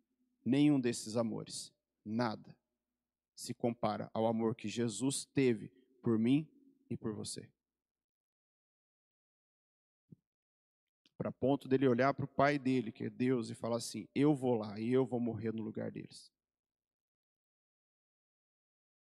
Nenhum 0.45 0.79
desses 0.79 1.17
amores, 1.17 1.73
nada, 2.03 2.55
se 3.35 3.53
compara 3.53 4.09
ao 4.13 4.27
amor 4.27 4.55
que 4.55 4.67
Jesus 4.67 5.25
teve 5.25 5.69
por 6.01 6.17
mim 6.17 6.47
e 6.89 6.95
por 6.95 7.13
você. 7.13 7.49
para 11.23 11.31
ponto 11.31 11.69
dele 11.69 11.87
olhar 11.87 12.13
para 12.13 12.25
o 12.25 12.27
pai 12.27 12.59
dele, 12.59 12.91
que 12.91 13.05
é 13.05 13.09
Deus, 13.09 13.49
e 13.49 13.55
falar 13.55 13.77
assim: 13.77 14.09
eu 14.13 14.35
vou 14.35 14.55
lá 14.55 14.77
e 14.77 14.91
eu 14.91 15.05
vou 15.05 15.21
morrer 15.21 15.53
no 15.53 15.63
lugar 15.63 15.89
deles. 15.89 16.29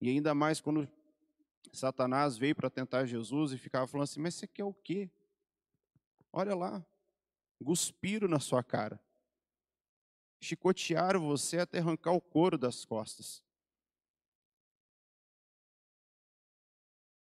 E 0.00 0.08
ainda 0.08 0.32
mais 0.32 0.60
quando 0.60 0.88
Satanás 1.72 2.36
veio 2.38 2.54
para 2.54 2.70
tentar 2.70 3.04
Jesus 3.04 3.52
e 3.52 3.58
ficava 3.58 3.88
falando 3.88 4.04
assim: 4.04 4.20
mas 4.20 4.36
você 4.36 4.46
quer 4.46 4.62
o 4.62 4.72
quê? 4.72 5.10
Olha 6.32 6.54
lá, 6.54 6.86
guspiram 7.60 8.28
na 8.28 8.40
sua 8.40 8.62
cara, 8.62 9.00
chicotearam 10.40 11.20
você 11.20 11.58
até 11.58 11.78
arrancar 11.78 12.12
o 12.12 12.20
couro 12.20 12.58
das 12.58 12.84
costas. 12.84 13.42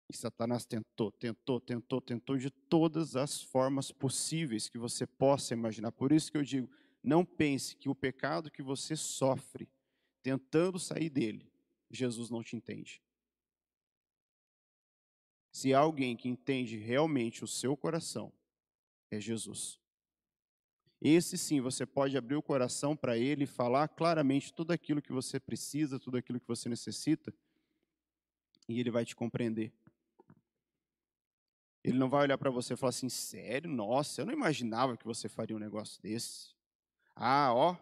E 0.08 0.16
Satanás 0.16 0.66
tentou, 0.66 1.12
tentou, 1.12 1.60
tentou, 1.60 2.00
tentou 2.00 2.36
de 2.36 2.50
todas 2.50 3.14
as 3.14 3.40
formas 3.40 3.92
possíveis 3.92 4.68
que 4.68 4.76
você 4.76 5.06
possa 5.06 5.54
imaginar. 5.54 5.92
Por 5.92 6.10
isso 6.10 6.32
que 6.32 6.38
eu 6.38 6.42
digo, 6.42 6.68
não 7.02 7.24
pense 7.24 7.76
que 7.76 7.88
o 7.88 7.94
pecado 7.94 8.50
que 8.50 8.62
você 8.62 8.96
sofre 8.96 9.70
tentando 10.22 10.78
sair 10.78 11.08
dele, 11.08 11.50
Jesus 11.88 12.28
não 12.28 12.42
te 12.42 12.56
entende. 12.56 13.00
Se 15.52 15.72
há 15.74 15.78
alguém 15.78 16.16
que 16.16 16.28
entende 16.28 16.76
realmente 16.76 17.44
o 17.44 17.48
seu 17.48 17.76
coração, 17.76 18.32
é 19.10 19.20
Jesus. 19.20 19.79
Esse 21.00 21.38
sim, 21.38 21.60
você 21.60 21.86
pode 21.86 22.16
abrir 22.16 22.36
o 22.36 22.42
coração 22.42 22.94
para 22.94 23.16
ele 23.16 23.44
e 23.44 23.46
falar 23.46 23.88
claramente 23.88 24.52
tudo 24.52 24.72
aquilo 24.72 25.00
que 25.00 25.12
você 25.12 25.40
precisa, 25.40 25.98
tudo 25.98 26.18
aquilo 26.18 26.38
que 26.38 26.46
você 26.46 26.68
necessita, 26.68 27.32
e 28.68 28.78
ele 28.78 28.90
vai 28.90 29.04
te 29.04 29.16
compreender. 29.16 29.72
Ele 31.82 31.96
não 31.96 32.10
vai 32.10 32.22
olhar 32.22 32.36
para 32.36 32.50
você 32.50 32.74
e 32.74 32.76
falar 32.76 32.90
assim: 32.90 33.08
sério? 33.08 33.70
Nossa, 33.70 34.20
eu 34.20 34.26
não 34.26 34.32
imaginava 34.32 34.96
que 34.96 35.06
você 35.06 35.28
faria 35.28 35.56
um 35.56 35.60
negócio 35.60 36.00
desse. 36.02 36.54
Ah, 37.16 37.52
ó, 37.54 37.76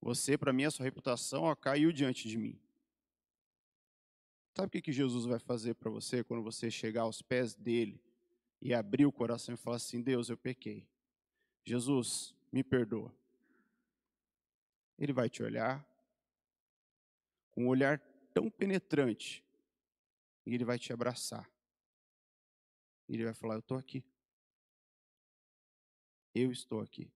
você, 0.00 0.36
para 0.36 0.52
mim, 0.52 0.64
a 0.64 0.70
sua 0.70 0.84
reputação 0.84 1.44
ó, 1.44 1.54
caiu 1.54 1.92
diante 1.92 2.28
de 2.28 2.36
mim. 2.36 2.58
Sabe 4.56 4.66
o 4.66 4.70
que, 4.70 4.82
que 4.82 4.92
Jesus 4.92 5.26
vai 5.26 5.38
fazer 5.38 5.74
para 5.74 5.90
você 5.90 6.24
quando 6.24 6.42
você 6.42 6.70
chegar 6.70 7.02
aos 7.02 7.22
pés 7.22 7.54
dele 7.54 8.02
e 8.60 8.74
abrir 8.74 9.06
o 9.06 9.12
coração 9.12 9.54
e 9.54 9.58
falar 9.58 9.76
assim: 9.76 10.02
Deus, 10.02 10.28
eu 10.28 10.36
pequei. 10.36 10.88
Jesus, 11.64 12.34
me 12.52 12.62
perdoa. 12.62 13.14
Ele 14.98 15.12
vai 15.12 15.28
te 15.30 15.42
olhar 15.42 15.86
com 17.52 17.64
um 17.64 17.68
olhar 17.68 17.98
tão 18.32 18.50
penetrante 18.50 19.44
e 20.46 20.54
ele 20.54 20.64
vai 20.64 20.78
te 20.78 20.92
abraçar. 20.92 21.50
Ele 23.08 23.24
vai 23.24 23.34
falar: 23.34 23.54
Eu 23.54 23.60
estou 23.60 23.76
aqui. 23.76 24.04
Eu 26.34 26.52
estou 26.52 26.80
aqui. 26.80 27.10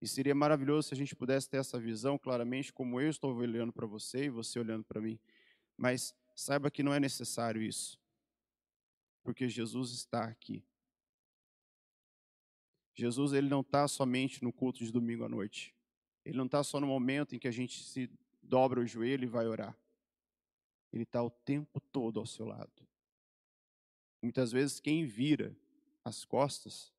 E 0.00 0.08
seria 0.08 0.34
maravilhoso 0.34 0.88
se 0.88 0.94
a 0.94 0.96
gente 0.96 1.14
pudesse 1.14 1.48
ter 1.48 1.58
essa 1.58 1.78
visão 1.78 2.18
claramente, 2.18 2.72
como 2.72 3.00
eu 3.00 3.10
estou 3.10 3.34
olhando 3.34 3.72
para 3.72 3.86
você 3.86 4.24
e 4.24 4.30
você 4.30 4.58
olhando 4.58 4.82
para 4.82 5.00
mim. 5.00 5.20
Mas 5.76 6.14
saiba 6.34 6.70
que 6.70 6.82
não 6.82 6.94
é 6.94 6.98
necessário 6.98 7.60
isso, 7.60 8.00
porque 9.22 9.48
Jesus 9.48 9.92
está 9.92 10.24
aqui. 10.24 10.64
Jesus 13.00 13.32
ele 13.32 13.48
não 13.48 13.62
está 13.62 13.88
somente 13.88 14.44
no 14.44 14.52
culto 14.52 14.84
de 14.84 14.92
domingo 14.92 15.24
à 15.24 15.28
noite. 15.28 15.74
Ele 16.22 16.36
não 16.36 16.44
está 16.44 16.62
só 16.62 16.78
no 16.78 16.86
momento 16.86 17.34
em 17.34 17.38
que 17.38 17.48
a 17.48 17.50
gente 17.50 17.82
se 17.82 18.10
dobra 18.42 18.78
o 18.78 18.86
joelho 18.86 19.24
e 19.24 19.26
vai 19.26 19.46
orar. 19.46 19.74
Ele 20.92 21.04
está 21.04 21.22
o 21.22 21.30
tempo 21.30 21.80
todo 21.80 22.20
ao 22.20 22.26
seu 22.26 22.44
lado. 22.44 22.86
Muitas 24.22 24.52
vezes 24.52 24.80
quem 24.80 25.06
vira 25.06 25.56
as 26.04 26.26
costas 26.26 26.92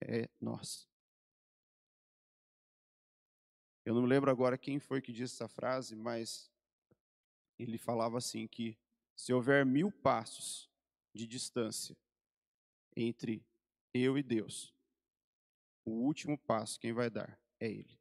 é 0.00 0.28
nós. 0.40 0.88
Eu 3.84 3.94
não 3.94 4.04
lembro 4.04 4.28
agora 4.28 4.58
quem 4.58 4.80
foi 4.80 5.00
que 5.00 5.12
disse 5.12 5.34
essa 5.34 5.46
frase, 5.46 5.94
mas 5.94 6.50
ele 7.56 7.78
falava 7.78 8.18
assim 8.18 8.48
que 8.48 8.76
se 9.14 9.32
houver 9.32 9.64
mil 9.64 9.92
passos 9.92 10.68
de 11.14 11.28
distância 11.28 11.96
entre 12.96 13.44
eu 13.94 14.18
e 14.18 14.22
Deus, 14.22 14.74
o 15.84 15.90
último 15.90 16.36
passo 16.38 16.78
quem 16.78 16.92
vai 16.92 17.10
dar 17.10 17.38
é 17.58 17.68
Ele. 17.68 18.00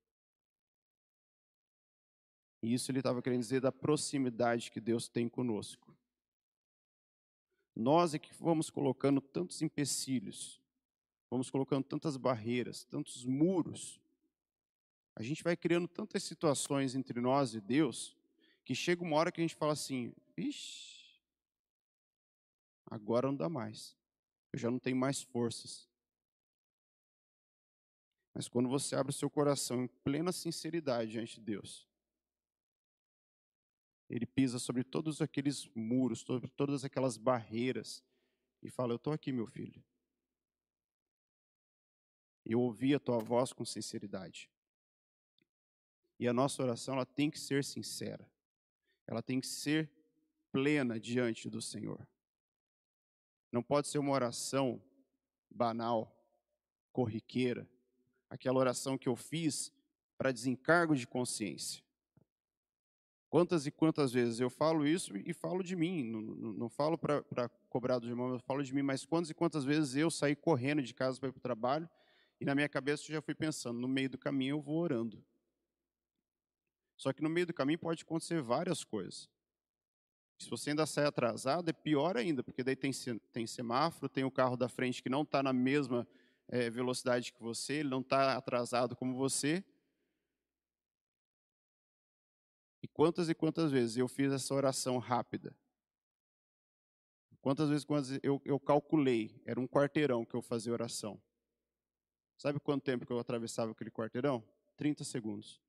E 2.61 2.73
isso 2.73 2.91
ele 2.91 2.99
estava 2.99 3.21
querendo 3.21 3.39
dizer 3.39 3.61
da 3.61 3.71
proximidade 3.71 4.71
que 4.71 4.81
Deus 4.81 5.07
tem 5.07 5.29
conosco. 5.29 5.95
Nós 7.75 8.13
é 8.13 8.19
que 8.19 8.33
vamos 8.33 8.69
colocando 8.69 9.21
tantos 9.21 9.61
empecilhos, 9.61 10.61
vamos 11.29 11.49
colocando 11.49 11.85
tantas 11.85 12.17
barreiras, 12.17 12.83
tantos 12.83 13.23
muros. 13.23 14.01
A 15.15 15.23
gente 15.23 15.43
vai 15.43 15.55
criando 15.55 15.87
tantas 15.87 16.23
situações 16.23 16.95
entre 16.95 17.21
nós 17.21 17.53
e 17.53 17.61
Deus, 17.61 18.17
que 18.65 18.75
chega 18.75 19.03
uma 19.03 19.15
hora 19.15 19.31
que 19.31 19.39
a 19.39 19.43
gente 19.43 19.55
fala 19.55 19.73
assim: 19.73 20.13
vixe, 20.35 21.21
agora 22.85 23.27
não 23.27 23.35
dá 23.35 23.47
mais. 23.47 23.97
Eu 24.51 24.59
já 24.59 24.69
não 24.69 24.79
tenho 24.79 24.97
mais 24.97 25.21
forças. 25.21 25.88
Mas 28.33 28.47
quando 28.47 28.69
você 28.69 28.95
abre 28.95 29.11
o 29.11 29.15
seu 29.15 29.29
coração 29.29 29.83
em 29.83 29.87
plena 29.87 30.31
sinceridade 30.31 31.11
diante 31.11 31.35
de 31.35 31.41
Deus, 31.41 31.87
ele 34.09 34.25
pisa 34.25 34.57
sobre 34.57 34.83
todos 34.83 35.21
aqueles 35.21 35.67
muros, 35.75 36.21
sobre 36.21 36.49
todas 36.49 36.83
aquelas 36.83 37.17
barreiras 37.17 38.03
e 38.61 38.69
fala: 38.69 38.93
Eu 38.93 38.97
estou 38.97 39.13
aqui, 39.13 39.31
meu 39.31 39.45
filho. 39.45 39.83
Eu 42.43 42.59
ouvi 42.61 42.95
a 42.95 42.99
tua 42.99 43.19
voz 43.19 43.53
com 43.53 43.63
sinceridade. 43.63 44.49
E 46.19 46.27
a 46.27 46.33
nossa 46.33 46.63
oração 46.63 46.95
ela 46.95 47.05
tem 47.05 47.29
que 47.29 47.39
ser 47.39 47.63
sincera. 47.63 48.29
Ela 49.05 49.21
tem 49.21 49.39
que 49.39 49.47
ser 49.47 49.89
plena 50.51 50.99
diante 50.99 51.49
do 51.49 51.61
Senhor. 51.61 52.07
Não 53.51 53.61
pode 53.61 53.87
ser 53.87 53.99
uma 53.99 54.11
oração 54.11 54.81
banal, 55.49 56.15
corriqueira, 56.91 57.69
aquela 58.29 58.59
oração 58.59 58.97
que 58.97 59.09
eu 59.09 59.15
fiz 59.15 59.71
para 60.17 60.31
desencargo 60.31 60.95
de 60.95 61.07
consciência. 61.07 61.83
Quantas 63.29 63.67
e 63.67 63.71
quantas 63.71 64.11
vezes 64.11 64.39
eu 64.39 64.49
falo 64.49 64.87
isso 64.87 65.15
e 65.15 65.33
falo 65.33 65.63
de 65.63 65.75
mim, 65.75 66.03
não, 66.03 66.21
não, 66.21 66.53
não 66.53 66.69
falo 66.69 66.97
para 66.97 67.49
cobrar 67.69 67.99
do 67.99 68.07
irmão, 68.07 68.33
eu 68.33 68.39
falo 68.39 68.63
de 68.63 68.73
mim, 68.73 68.81
mas 68.81 69.05
quantas 69.05 69.29
e 69.29 69.35
quantas 69.35 69.63
vezes 69.63 69.95
eu 69.95 70.09
saí 70.09 70.35
correndo 70.35 70.81
de 70.81 70.93
casa 70.93 71.19
para 71.19 71.29
ir 71.29 71.31
para 71.31 71.39
o 71.39 71.41
trabalho 71.41 71.89
e 72.41 72.45
na 72.45 72.55
minha 72.55 72.67
cabeça 72.67 73.03
eu 73.07 73.13
já 73.13 73.21
fui 73.21 73.35
pensando, 73.35 73.79
no 73.79 73.87
meio 73.87 74.09
do 74.09 74.17
caminho 74.17 74.55
eu 74.55 74.61
vou 74.61 74.79
orando. 74.79 75.23
Só 76.97 77.13
que 77.13 77.21
no 77.21 77.29
meio 77.29 77.45
do 77.45 77.53
caminho 77.53 77.77
pode 77.77 78.03
acontecer 78.03 78.41
várias 78.41 78.83
coisas. 78.83 79.29
Se 80.39 80.49
você 80.49 80.71
ainda 80.71 80.85
sai 80.85 81.05
atrasado, 81.05 81.69
é 81.69 81.73
pior 81.73 82.17
ainda, 82.17 82.41
porque 82.41 82.63
daí 82.63 82.75
tem, 82.75 82.91
tem 83.31 83.45
semáforo, 83.45 84.09
tem 84.09 84.23
o 84.23 84.31
carro 84.31 84.57
da 84.57 84.67
frente 84.67 85.03
que 85.03 85.09
não 85.09 85.21
está 85.21 85.43
na 85.43 85.53
mesma 85.53 86.07
é, 86.49 86.69
velocidade 86.69 87.31
que 87.31 87.41
você, 87.41 87.75
ele 87.75 87.89
não 87.89 88.01
está 88.01 88.35
atrasado 88.35 88.95
como 88.95 89.15
você, 89.15 89.63
E 92.81 92.87
quantas 92.87 93.29
e 93.29 93.35
quantas 93.35 93.71
vezes 93.71 93.97
eu 93.97 94.07
fiz 94.07 94.31
essa 94.31 94.53
oração 94.53 94.97
rápida? 94.97 95.55
Quantas 97.41 97.69
vezes 97.69 97.85
eu, 98.21 98.41
eu 98.43 98.59
calculei, 98.59 99.41
era 99.45 99.59
um 99.59 99.67
quarteirão 99.67 100.25
que 100.25 100.35
eu 100.35 100.41
fazia 100.41 100.73
oração. 100.73 101.21
Sabe 102.37 102.59
quanto 102.59 102.83
tempo 102.83 103.05
que 103.05 103.11
eu 103.11 103.19
atravessava 103.19 103.71
aquele 103.71 103.91
quarteirão? 103.91 104.43
30 104.77 105.03
segundos. 105.03 105.61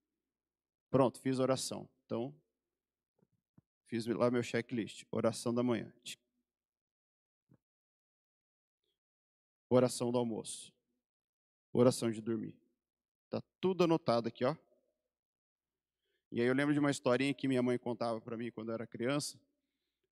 Pronto, 0.88 1.20
fiz 1.20 1.38
oração. 1.38 1.88
Então, 2.06 2.34
fiz 3.86 4.06
lá 4.06 4.30
meu 4.30 4.42
checklist. 4.42 5.04
Oração 5.10 5.52
da 5.52 5.62
manhã. 5.62 5.92
Oração 9.72 10.10
do 10.10 10.18
almoço. 10.18 10.74
Oração 11.72 12.10
de 12.10 12.20
dormir. 12.20 12.56
Tá 13.30 13.40
tudo 13.60 13.84
anotado 13.84 14.26
aqui, 14.26 14.44
ó. 14.44 14.56
E 16.32 16.40
aí 16.40 16.46
eu 16.48 16.54
lembro 16.54 16.74
de 16.74 16.80
uma 16.80 16.90
historinha 16.90 17.32
que 17.32 17.46
minha 17.46 17.62
mãe 17.62 17.78
contava 17.78 18.20
para 18.20 18.36
mim 18.36 18.50
quando 18.50 18.70
eu 18.70 18.74
era 18.74 18.84
criança, 18.84 19.40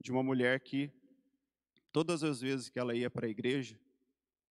de 0.01 0.13
uma 0.13 0.23
mulher 0.23 0.61
que 0.61 0.93
todas 1.91 2.23
as 2.23 2.41
vezes 2.41 2.69
que 2.69 2.79
ela 2.79 2.95
ia 2.95 3.11
para 3.11 3.27
a 3.27 3.29
igreja, 3.29 3.77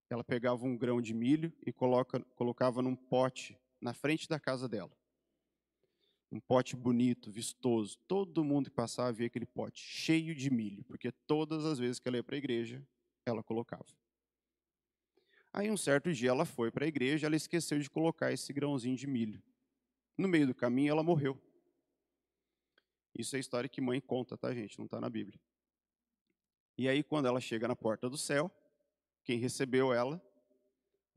ela 0.09 0.25
pegava 0.25 0.65
um 0.65 0.77
grão 0.77 1.01
de 1.01 1.13
milho 1.13 1.53
e 1.65 1.71
coloca, 1.71 2.19
colocava 2.35 2.81
num 2.81 2.95
pote 2.95 3.57
na 3.79 3.93
frente 3.93 4.27
da 4.27 4.37
casa 4.37 4.67
dela. 4.67 4.91
Um 6.29 6.41
pote 6.41 6.75
bonito, 6.75 7.31
vistoso. 7.31 7.97
Todo 8.09 8.43
mundo 8.43 8.69
que 8.69 8.75
passava 8.75 9.13
via 9.13 9.27
aquele 9.27 9.45
pote 9.45 9.79
cheio 9.81 10.35
de 10.35 10.49
milho, 10.49 10.83
porque 10.83 11.13
todas 11.25 11.63
as 11.63 11.79
vezes 11.79 11.97
que 11.97 12.09
ela 12.09 12.17
ia 12.17 12.23
para 12.23 12.35
a 12.35 12.37
igreja, 12.37 12.85
ela 13.25 13.41
colocava. 13.41 13.85
Aí 15.53 15.71
um 15.71 15.77
certo 15.77 16.13
dia 16.13 16.29
ela 16.29 16.45
foi 16.45 16.69
para 16.71 16.85
a 16.85 16.87
igreja, 16.87 17.27
ela 17.27 17.35
esqueceu 17.35 17.79
de 17.79 17.89
colocar 17.89 18.31
esse 18.31 18.53
grãozinho 18.53 18.95
de 18.95 19.07
milho. 19.07 19.41
No 20.17 20.27
meio 20.27 20.47
do 20.47 20.53
caminho 20.53 20.91
ela 20.91 21.03
morreu. 21.03 21.41
Isso 23.17 23.35
é 23.35 23.39
história 23.39 23.67
que 23.67 23.81
mãe 23.81 23.99
conta, 23.99 24.37
tá, 24.37 24.53
gente? 24.53 24.77
Não 24.77 24.85
está 24.85 25.01
na 25.01 25.09
Bíblia. 25.09 25.39
E 26.77 26.87
aí, 26.87 27.01
quando 27.01 27.27
ela 27.27 27.41
chega 27.41 27.67
na 27.67 27.75
porta 27.75 28.07
do 28.07 28.17
céu, 28.17 28.51
quem 29.23 29.39
recebeu 29.39 29.91
ela 29.91 30.21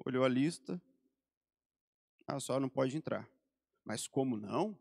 olhou 0.04 0.24
a 0.24 0.28
lista. 0.28 0.80
Ah, 2.26 2.36
a 2.36 2.40
senhora 2.40 2.62
não 2.62 2.68
pode 2.68 2.96
entrar. 2.96 3.28
Mas 3.84 4.06
como 4.08 4.38
não? 4.38 4.78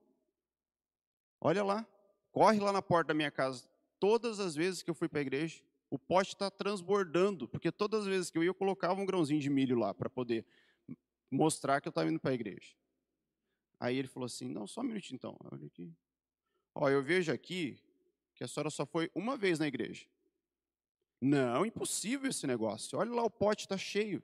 Olha 1.41 1.63
lá, 1.63 1.85
corre 2.31 2.59
lá 2.59 2.71
na 2.71 2.81
porta 2.81 3.09
da 3.09 3.13
minha 3.13 3.31
casa. 3.31 3.69
Todas 3.99 4.39
as 4.39 4.55
vezes 4.55 4.81
que 4.81 4.89
eu 4.89 4.95
fui 4.95 5.09
para 5.09 5.19
a 5.19 5.21
igreja, 5.21 5.61
o 5.89 5.97
pote 5.97 6.33
está 6.33 6.51
transbordando, 6.51 7.47
porque 7.47 7.71
todas 7.71 8.01
as 8.01 8.07
vezes 8.07 8.29
que 8.29 8.37
eu 8.37 8.43
ia, 8.43 8.49
eu 8.49 8.53
colocava 8.53 8.99
um 8.99 9.05
grãozinho 9.05 9.39
de 9.39 9.49
milho 9.49 9.77
lá 9.77 9.93
para 9.93 10.09
poder 10.09 10.45
mostrar 11.31 11.81
que 11.81 11.87
eu 11.87 11.91
estava 11.91 12.09
indo 12.09 12.19
para 12.19 12.31
a 12.31 12.33
igreja. 12.33 12.75
Aí 13.79 13.97
ele 13.97 14.07
falou 14.07 14.25
assim: 14.25 14.49
Não, 14.49 14.67
só 14.67 14.81
um 14.81 14.85
minutinho 14.85 15.15
então. 15.15 15.37
Olha 15.51 15.65
aqui. 15.65 15.91
Ó, 16.75 16.89
eu 16.89 17.01
vejo 17.01 17.31
aqui 17.31 17.81
que 18.35 18.43
a 18.43 18.47
senhora 18.47 18.69
só 18.69 18.85
foi 18.85 19.09
uma 19.15 19.35
vez 19.35 19.59
na 19.59 19.67
igreja. 19.67 20.05
Não, 21.21 21.65
impossível 21.65 22.29
esse 22.29 22.45
negócio. 22.47 22.97
Olha 22.97 23.11
lá, 23.11 23.23
o 23.23 23.29
pote 23.29 23.65
está 23.65 23.77
cheio. 23.77 24.23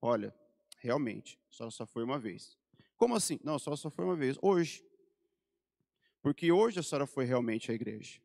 Olha, 0.00 0.34
realmente, 0.78 1.38
a 1.50 1.54
senhora 1.54 1.70
só 1.70 1.86
foi 1.86 2.02
uma 2.02 2.18
vez. 2.18 2.56
Como 2.96 3.14
assim? 3.14 3.38
Não, 3.42 3.56
a 3.56 3.58
senhora 3.58 3.76
só 3.76 3.90
foi 3.90 4.04
uma 4.04 4.16
vez. 4.16 4.38
Hoje. 4.40 4.84
Porque 6.22 6.52
hoje 6.52 6.78
a 6.78 6.82
senhora 6.82 7.06
foi 7.06 7.24
realmente 7.24 7.70
à 7.70 7.74
igreja. 7.74 8.20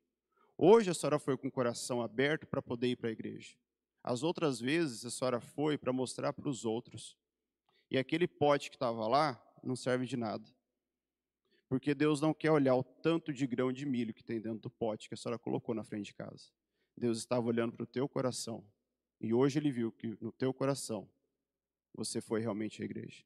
Hoje 0.57 0.89
a 0.89 0.93
senhora 0.93 1.19
foi 1.19 1.37
com 1.37 1.47
o 1.47 1.51
coração 1.51 2.01
aberto 2.01 2.47
para 2.47 2.61
poder 2.61 2.87
ir 2.87 2.95
para 2.95 3.09
a 3.09 3.11
igreja. 3.11 3.55
As 4.03 4.23
outras 4.23 4.59
vezes 4.59 5.05
a 5.05 5.11
senhora 5.11 5.39
foi 5.39 5.77
para 5.77 5.93
mostrar 5.93 6.33
para 6.33 6.49
os 6.49 6.65
outros. 6.65 7.15
E 7.91 7.97
aquele 7.97 8.27
pote 8.27 8.69
que 8.69 8.75
estava 8.75 9.07
lá 9.07 9.39
não 9.63 9.75
serve 9.75 10.07
de 10.07 10.17
nada. 10.17 10.49
Porque 11.69 11.93
Deus 11.93 12.21
não 12.21 12.33
quer 12.33 12.49
olhar 12.49 12.75
o 12.75 12.83
tanto 12.83 13.31
de 13.31 13.45
grão 13.45 13.71
de 13.71 13.85
milho 13.85 14.13
que 14.13 14.23
tem 14.23 14.41
dentro 14.41 14.59
do 14.59 14.69
pote 14.69 15.07
que 15.07 15.13
a 15.13 15.17
senhora 15.17 15.37
colocou 15.37 15.75
na 15.75 15.83
frente 15.83 16.07
de 16.07 16.13
casa. 16.15 16.49
Deus 16.95 17.19
estava 17.19 17.45
olhando 17.45 17.73
para 17.73 17.83
o 17.83 17.87
teu 17.87 18.09
coração. 18.09 18.65
E 19.21 19.33
hoje 19.33 19.59
ele 19.59 19.71
viu 19.71 19.91
que 19.91 20.17
no 20.19 20.31
teu 20.31 20.51
coração 20.53 21.07
você 21.93 22.19
foi 22.19 22.39
realmente 22.39 22.81
à 22.81 22.85
igreja. 22.85 23.23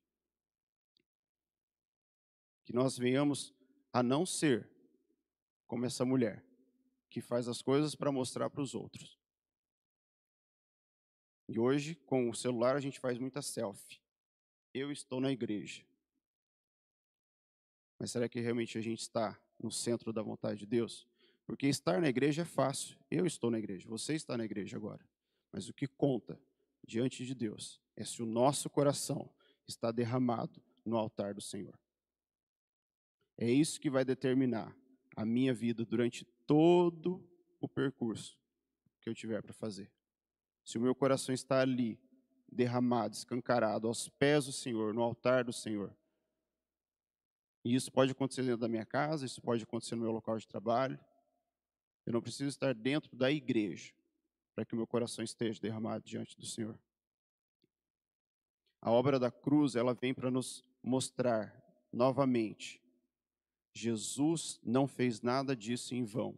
Que 2.65 2.73
nós 2.73 2.97
venhamos 2.97 3.53
a 3.93 4.03
não 4.03 4.25
ser 4.25 4.69
como 5.67 5.85
essa 5.85 6.03
mulher, 6.03 6.43
que 7.11 7.21
faz 7.21 7.49
as 7.49 7.61
coisas 7.61 7.93
para 7.93 8.11
mostrar 8.11 8.49
para 8.49 8.61
os 8.61 8.73
outros. 8.73 9.19
E 11.47 11.59
hoje, 11.59 11.93
com 11.93 12.29
o 12.29 12.33
celular, 12.33 12.77
a 12.77 12.79
gente 12.79 12.99
faz 12.99 13.19
muita 13.19 13.41
selfie. 13.41 13.99
Eu 14.73 14.89
estou 14.89 15.19
na 15.19 15.29
igreja. 15.29 15.85
Mas 17.99 18.11
será 18.11 18.29
que 18.29 18.39
realmente 18.39 18.77
a 18.77 18.81
gente 18.81 19.01
está 19.01 19.37
no 19.59 19.69
centro 19.69 20.13
da 20.13 20.21
vontade 20.21 20.61
de 20.61 20.65
Deus? 20.65 21.05
Porque 21.45 21.67
estar 21.67 21.99
na 21.99 22.07
igreja 22.07 22.43
é 22.43 22.45
fácil. 22.45 22.97
Eu 23.11 23.25
estou 23.25 23.51
na 23.51 23.59
igreja, 23.59 23.89
você 23.89 24.13
está 24.15 24.37
na 24.37 24.45
igreja 24.45 24.77
agora. 24.77 25.05
Mas 25.51 25.67
o 25.67 25.73
que 25.73 25.87
conta 25.87 26.41
diante 26.87 27.25
de 27.25 27.35
Deus 27.35 27.81
é 27.97 28.05
se 28.05 28.23
o 28.23 28.25
nosso 28.25 28.69
coração 28.69 29.29
está 29.67 29.91
derramado 29.91 30.63
no 30.85 30.95
altar 30.95 31.33
do 31.33 31.41
Senhor. 31.41 31.77
É 33.37 33.51
isso 33.51 33.81
que 33.81 33.89
vai 33.89 34.05
determinar 34.05 34.73
a 35.15 35.25
minha 35.25 35.53
vida 35.53 35.83
durante 35.83 36.25
todo 36.51 37.25
o 37.61 37.69
percurso 37.69 38.37
que 38.99 39.09
eu 39.09 39.15
tiver 39.15 39.41
para 39.41 39.53
fazer. 39.53 39.89
Se 40.65 40.77
o 40.77 40.81
meu 40.81 40.93
coração 40.93 41.33
está 41.33 41.61
ali, 41.61 41.97
derramado, 42.51 43.15
escancarado, 43.15 43.87
aos 43.87 44.09
pés 44.09 44.47
do 44.47 44.51
Senhor, 44.51 44.93
no 44.93 45.01
altar 45.01 45.45
do 45.45 45.53
Senhor, 45.53 45.95
e 47.63 47.73
isso 47.73 47.89
pode 47.89 48.11
acontecer 48.11 48.41
dentro 48.41 48.57
da 48.57 48.67
minha 48.67 48.85
casa, 48.85 49.25
isso 49.25 49.41
pode 49.41 49.63
acontecer 49.63 49.95
no 49.95 50.01
meu 50.01 50.11
local 50.11 50.37
de 50.37 50.45
trabalho. 50.45 50.99
Eu 52.05 52.11
não 52.11 52.21
preciso 52.21 52.49
estar 52.49 52.75
dentro 52.75 53.15
da 53.15 53.31
igreja 53.31 53.93
para 54.53 54.65
que 54.65 54.73
o 54.73 54.77
meu 54.77 54.85
coração 54.85 55.23
esteja 55.23 55.57
derramado 55.61 56.03
diante 56.03 56.37
do 56.37 56.45
Senhor. 56.45 56.77
A 58.81 58.91
obra 58.91 59.17
da 59.17 59.31
cruz, 59.31 59.77
ela 59.77 59.93
vem 59.93 60.13
para 60.13 60.29
nos 60.29 60.65
mostrar 60.83 61.55
novamente 61.93 62.81
Jesus 63.73 64.59
não 64.63 64.87
fez 64.87 65.21
nada 65.21 65.55
disso 65.55 65.95
em 65.95 66.03
vão. 66.03 66.37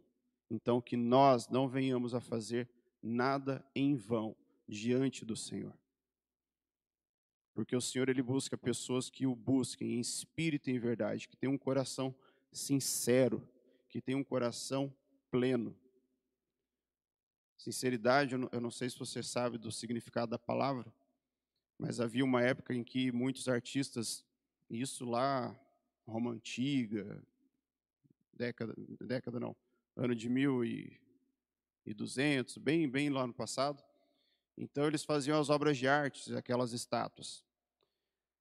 Então 0.50 0.80
que 0.80 0.96
nós 0.96 1.48
não 1.48 1.68
venhamos 1.68 2.14
a 2.14 2.20
fazer 2.20 2.68
nada 3.02 3.64
em 3.74 3.96
vão 3.96 4.36
diante 4.68 5.24
do 5.24 5.36
Senhor. 5.36 5.76
Porque 7.54 7.76
o 7.76 7.80
Senhor 7.80 8.08
ele 8.08 8.22
busca 8.22 8.58
pessoas 8.58 9.08
que 9.08 9.26
o 9.26 9.34
busquem 9.34 9.94
em 9.94 10.00
espírito 10.00 10.68
e 10.68 10.72
em 10.72 10.78
verdade, 10.78 11.28
que 11.28 11.36
tenham 11.36 11.54
um 11.54 11.58
coração 11.58 12.14
sincero, 12.52 13.46
que 13.88 14.00
tenham 14.00 14.20
um 14.20 14.24
coração 14.24 14.92
pleno. 15.30 15.76
Sinceridade, 17.56 18.34
eu 18.34 18.60
não, 18.60 18.70
sei 18.70 18.90
se 18.90 18.98
você 18.98 19.22
sabe 19.22 19.56
do 19.56 19.70
significado 19.70 20.30
da 20.30 20.38
palavra, 20.38 20.92
mas 21.78 22.00
havia 22.00 22.24
uma 22.24 22.42
época 22.42 22.74
em 22.74 22.82
que 22.82 23.12
muitos 23.12 23.48
artistas, 23.48 24.24
isso 24.68 25.04
lá, 25.04 25.58
Roma 26.06 26.32
Antiga, 26.32 27.22
década, 28.32 28.74
década 29.00 29.40
não, 29.40 29.56
ano 29.96 30.14
de 30.14 30.28
mil 30.28 30.64
e, 30.64 31.00
e 31.86 31.94
duzentos, 31.94 32.58
bem, 32.58 32.88
bem 32.88 33.10
lá 33.10 33.26
no 33.26 33.32
passado, 33.32 33.82
então 34.56 34.86
eles 34.86 35.04
faziam 35.04 35.38
as 35.40 35.50
obras 35.50 35.76
de 35.76 35.88
arte, 35.88 36.34
aquelas 36.34 36.72
estátuas. 36.72 37.44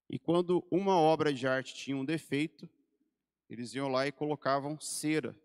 E 0.09 0.19
quando 0.19 0.65
uma 0.69 0.95
obra 0.95 1.33
de 1.33 1.47
arte 1.47 1.73
tinha 1.73 1.97
um 1.97 2.05
defeito, 2.05 2.69
eles 3.49 3.73
iam 3.73 3.87
lá 3.87 4.07
e 4.07 4.11
colocavam 4.11 4.79
cera 4.79 5.35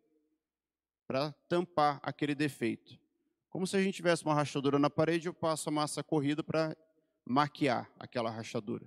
para 1.07 1.33
tampar 1.49 1.99
aquele 2.03 2.35
defeito. 2.35 2.99
Como 3.49 3.67
se 3.67 3.77
a 3.77 3.83
gente 3.83 3.95
tivesse 3.95 4.25
uma 4.25 4.35
rachadura 4.35 4.79
na 4.79 4.91
parede, 4.91 5.27
eu 5.27 5.35
passo 5.35 5.69
a 5.69 5.73
massa 5.73 6.03
corrida 6.03 6.43
para 6.43 6.77
maquiar 7.25 7.91
aquela 7.99 8.31
rachadura. 8.31 8.87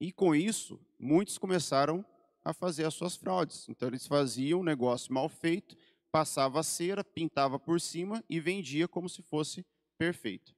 E 0.00 0.10
com 0.10 0.34
isso, 0.34 0.80
muitos 0.98 1.36
começaram 1.36 2.04
a 2.42 2.54
fazer 2.54 2.86
as 2.86 2.94
suas 2.94 3.16
fraudes. 3.16 3.68
Então 3.68 3.88
eles 3.88 4.06
faziam 4.06 4.60
um 4.60 4.64
negócio 4.64 5.12
mal 5.12 5.28
feito, 5.28 5.76
passava 6.10 6.60
a 6.60 6.62
cera, 6.62 7.04
pintava 7.04 7.58
por 7.58 7.80
cima 7.80 8.24
e 8.28 8.40
vendia 8.40 8.88
como 8.88 9.08
se 9.08 9.22
fosse 9.22 9.64
perfeito. 9.98 10.54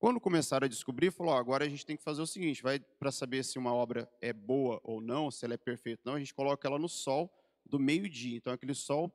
Quando 0.00 0.18
começaram 0.18 0.64
a 0.64 0.68
descobrir, 0.68 1.12
falou: 1.12 1.34
oh, 1.34 1.36
agora 1.36 1.64
a 1.64 1.68
gente 1.68 1.86
tem 1.86 1.96
que 1.96 2.02
fazer 2.02 2.22
o 2.22 2.26
seguinte: 2.26 2.62
vai 2.62 2.80
para 2.80 3.12
saber 3.12 3.44
se 3.44 3.58
uma 3.58 3.72
obra 3.72 4.10
é 4.20 4.32
boa 4.32 4.80
ou 4.82 5.00
não, 5.00 5.30
se 5.30 5.44
ela 5.44 5.54
é 5.54 5.58
perfeita 5.58 6.02
ou 6.04 6.10
não, 6.10 6.16
a 6.16 6.18
gente 6.18 6.34
coloca 6.34 6.66
ela 6.66 6.78
no 6.78 6.88
sol 6.88 7.30
do 7.64 7.78
meio-dia. 7.78 8.36
Então, 8.36 8.52
aquele 8.52 8.74
sol 8.74 9.14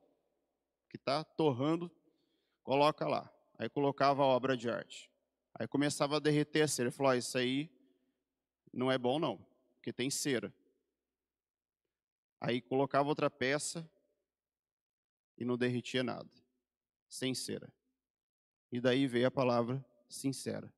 que 0.88 0.96
está 0.96 1.24
torrando, 1.24 1.90
coloca 2.62 3.06
lá. 3.06 3.30
Aí 3.58 3.68
colocava 3.68 4.22
a 4.22 4.26
obra 4.26 4.56
de 4.56 4.70
arte. 4.70 5.10
Aí 5.54 5.66
começava 5.66 6.16
a 6.16 6.20
derreter 6.20 6.62
a 6.62 6.68
cera. 6.68 6.88
Ele 6.88 6.96
falou: 6.96 7.12
oh, 7.12 7.14
isso 7.16 7.36
aí 7.36 7.68
não 8.72 8.90
é 8.90 8.98
bom, 8.98 9.18
não, 9.18 9.38
porque 9.74 9.92
tem 9.92 10.10
cera. 10.10 10.54
Aí 12.40 12.60
colocava 12.60 13.08
outra 13.08 13.30
peça 13.30 13.88
e 15.38 15.44
não 15.44 15.56
derretia 15.56 16.02
nada, 16.02 16.30
sem 17.08 17.34
cera. 17.34 17.72
E 18.70 18.80
daí 18.80 19.06
veio 19.06 19.26
a 19.26 19.30
palavra 19.30 19.84
sincera. 20.08 20.72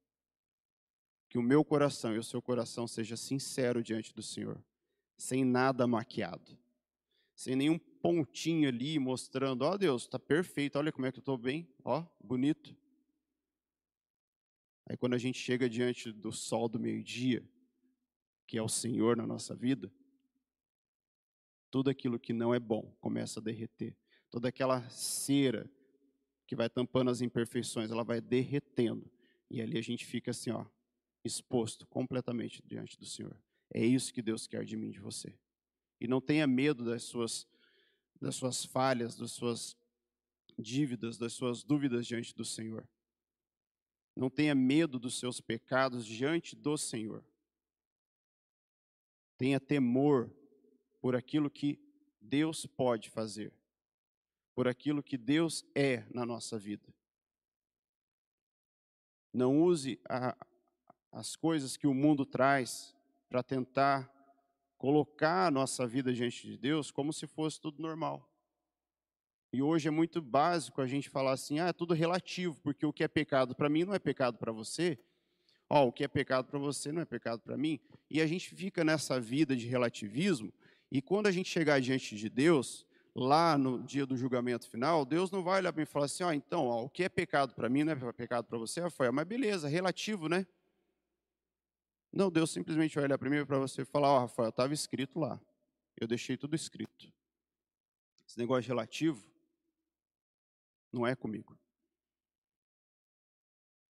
Que 1.29 1.39
o 1.39 1.43
meu 1.43 1.65
coração 1.65 2.15
e 2.15 2.19
o 2.19 2.25
seu 2.25 2.41
coração 2.41 2.87
seja 2.87 3.17
sincero 3.17 3.83
diante 3.83 4.15
do 4.15 4.23
Senhor, 4.23 4.63
sem 5.17 5.45
nada 5.45 5.87
maquiado, 5.87 6.59
sem 7.35 7.55
nenhum 7.55 7.79
pontinho 7.79 8.69
ali 8.69 8.99
mostrando, 8.99 9.63
ó 9.63 9.73
oh, 9.73 9.79
Deus, 9.79 10.03
está 10.03 10.19
perfeito, 10.19 10.79
olha 10.79 10.93
como 10.93 11.07
é 11.07 11.13
que 11.13 11.19
eu 11.19 11.23
estou 11.23 11.37
bem, 11.37 11.69
ó, 11.85 12.05
bonito. 12.21 12.75
Aí 14.87 14.97
quando 14.97 15.15
a 15.15 15.19
gente 15.19 15.39
chega 15.39 15.69
diante 15.69 16.11
do 16.11 16.33
sol 16.33 16.69
do 16.69 16.81
meio-dia, 16.81 17.47
que 18.49 18.57
é 18.57 18.63
o 18.63 18.69
Senhor 18.69 19.15
na 19.15 19.27
nossa 19.27 19.55
vida, 19.55 19.93
tudo 21.71 21.91
aquilo 21.91 22.19
que 22.19 22.33
não 22.33 22.55
é 22.55 22.59
bom 22.59 22.97
começa 22.99 23.41
a 23.41 23.43
derreter. 23.43 23.95
Toda 24.31 24.49
aquela 24.49 24.89
cera 24.89 25.71
que 26.47 26.57
vai 26.57 26.71
tampando 26.71 27.11
as 27.11 27.21
imperfeições, 27.21 27.91
ela 27.91 28.03
vai 28.03 28.23
derretendo. 28.23 29.09
E 29.51 29.61
ali 29.61 29.77
a 29.77 29.83
gente 29.83 30.07
fica 30.07 30.31
assim, 30.31 30.51
ó, 30.51 30.65
exposto 31.23 31.87
completamente 31.87 32.63
diante 32.67 32.99
do 32.99 33.05
Senhor. 33.05 33.39
É 33.73 33.85
isso 33.85 34.15
que 34.15 34.23
Deus 34.23 34.47
quer 34.47 34.65
de 34.65 34.79
mim, 34.79 34.91
de 34.91 34.99
você. 34.99 35.39
E 36.01 36.09
não 36.09 36.19
tenha 36.19 36.47
medo 36.47 36.87
das 36.87 37.03
suas, 37.03 37.47
das 38.19 38.35
suas 38.35 38.65
falhas, 38.65 39.15
das 39.15 39.33
suas 39.33 39.77
dívidas, 40.59 41.19
das 41.19 41.35
suas 41.35 41.63
dúvidas 41.63 42.07
diante 42.07 42.35
do 42.35 42.47
Senhor. 42.47 42.89
Não 44.17 44.31
tenha 44.31 44.55
medo 44.55 44.99
dos 44.99 45.19
seus 45.19 45.39
pecados 45.39 46.07
diante 46.07 46.57
do 46.57 46.79
Senhor. 46.79 47.23
Tenha 49.39 49.59
temor 49.59 50.31
por 51.01 51.17
aquilo 51.17 51.49
que 51.49 51.81
Deus 52.21 52.67
pode 52.67 53.09
fazer, 53.09 53.53
por 54.55 54.69
aquilo 54.69 55.03
que 55.03 55.17
Deus 55.17 55.65
é 55.75 56.05
na 56.13 56.27
nossa 56.27 56.59
vida. 56.59 56.93
Não 59.33 59.63
use 59.63 60.01
a, 60.09 60.37
as 61.13 61.37
coisas 61.37 61.77
que 61.77 61.87
o 61.87 61.95
mundo 61.95 62.27
traz 62.27 62.95
para 63.29 63.43
tentar 63.43 64.13
colocar 64.77 65.47
a 65.47 65.51
nossa 65.51 65.87
vida 65.87 66.13
diante 66.13 66.47
de 66.47 66.59
Deus 66.59 66.91
como 66.91 67.13
se 67.13 67.27
fosse 67.27 67.61
tudo 67.61 67.81
normal. 67.81 68.29
E 69.53 69.63
hoje 69.63 69.89
é 69.89 69.91
muito 69.91 70.21
básico 70.21 70.81
a 70.81 70.87
gente 70.87 71.09
falar 71.09 71.33
assim: 71.33 71.59
ah, 71.59 71.69
é 71.69 71.73
tudo 71.73 71.95
relativo, 71.95 72.61
porque 72.61 72.85
o 72.85 72.93
que 72.93 73.05
é 73.05 73.09
pecado 73.09 73.55
para 73.55 73.69
mim 73.69 73.85
não 73.85 73.95
é 73.95 73.99
pecado 73.99 74.37
para 74.37 74.53
você. 74.53 74.99
Ó, 75.71 75.87
o 75.87 75.93
que 75.93 76.05
é 76.05 76.09
pecado 76.09 76.47
para 76.47 76.59
você 76.59 76.91
não 76.91 77.03
é 77.03 77.05
pecado 77.05 77.41
para 77.41 77.57
mim. 77.57 77.79
E 78.11 78.21
a 78.21 78.27
gente 78.27 78.55
fica 78.55 78.83
nessa 78.83 79.21
vida 79.21 79.55
de 79.55 79.67
relativismo, 79.67 80.53
e 80.91 81.03
quando 81.03 81.27
a 81.27 81.31
gente 81.31 81.51
chegar 81.51 81.81
diante 81.81 82.17
de 82.17 82.31
Deus, 82.31 82.87
lá 83.15 83.59
no 83.59 83.83
dia 83.83 84.07
do 84.07 84.17
julgamento 84.17 84.69
final, 84.69 85.05
Deus 85.05 85.31
não 85.31 85.43
vai 85.43 85.59
olhar 85.59 85.73
para 85.73 85.81
mim 85.81 85.89
e 85.89 85.93
falar 85.93 86.07
assim, 86.07 86.23
ó, 86.23 86.29
oh, 86.29 86.33
então, 86.33 86.67
ó, 86.67 86.85
o 86.85 86.89
que 86.89 87.05
é 87.05 87.09
pecado 87.09 87.55
para 87.55 87.69
mim 87.69 87.85
não 87.85 87.93
é 87.93 88.13
pecado 88.13 88.47
para 88.47 88.57
você, 88.57 88.81
Rafael, 88.81 89.13
mas 89.13 89.27
beleza, 89.27 89.69
relativo, 89.69 90.29
né? 90.29 90.47
Não, 92.11 92.31
Deus 92.31 92.51
simplesmente 92.51 92.95
vai 92.95 93.05
olhar 93.05 93.19
para 93.19 93.29
mim 93.29 93.37
e 93.37 93.45
para 93.45 93.59
você 93.59 93.83
e 93.83 93.85
falar, 93.85 94.09
ó, 94.09 94.17
oh, 94.17 94.21
Rafael, 94.21 94.49
estava 94.49 94.73
escrito 94.73 95.19
lá, 95.19 95.39
eu 96.01 96.07
deixei 96.07 96.37
tudo 96.37 96.55
escrito. 96.55 97.13
Esse 98.27 98.39
negócio 98.39 98.69
relativo 98.69 99.23
não 100.93 101.07
é 101.07 101.15
comigo. 101.15 101.59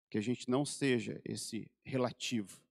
Que 0.09 0.17
a 0.17 0.21
gente 0.21 0.49
não 0.49 0.65
seja 0.65 1.21
esse 1.23 1.69
relativo, 1.83 2.61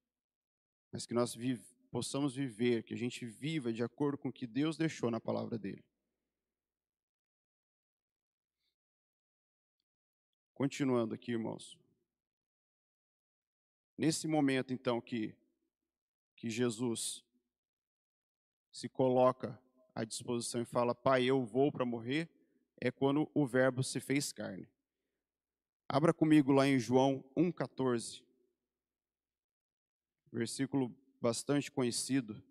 mas 0.90 1.06
que 1.06 1.14
nós 1.14 1.34
vive, 1.34 1.62
possamos 1.90 2.34
viver, 2.34 2.82
que 2.82 2.94
a 2.94 2.96
gente 2.96 3.24
viva 3.24 3.72
de 3.72 3.82
acordo 3.82 4.18
com 4.18 4.28
o 4.28 4.32
que 4.32 4.46
Deus 4.46 4.76
deixou 4.76 5.10
na 5.10 5.20
palavra 5.20 5.58
dele. 5.58 5.84
Continuando 10.54 11.14
aqui, 11.14 11.32
irmãos. 11.32 11.78
Nesse 13.96 14.26
momento, 14.26 14.72
então, 14.72 15.00
que, 15.00 15.32
que 16.34 16.50
Jesus 16.50 17.24
se 18.72 18.88
coloca 18.88 19.60
à 19.94 20.04
disposição 20.04 20.60
e 20.60 20.64
fala, 20.64 20.94
Pai, 20.94 21.24
eu 21.24 21.44
vou 21.44 21.70
para 21.70 21.84
morrer, 21.84 22.28
é 22.80 22.90
quando 22.90 23.28
o 23.34 23.46
Verbo 23.46 23.82
se 23.82 24.00
fez 24.00 24.32
carne. 24.32 24.68
Abra 25.90 26.12
comigo 26.12 26.52
lá 26.52 26.66
em 26.66 26.78
João 26.78 27.24
1,14, 27.34 28.22
versículo 30.30 30.94
bastante 31.18 31.72
conhecido. 31.72 32.44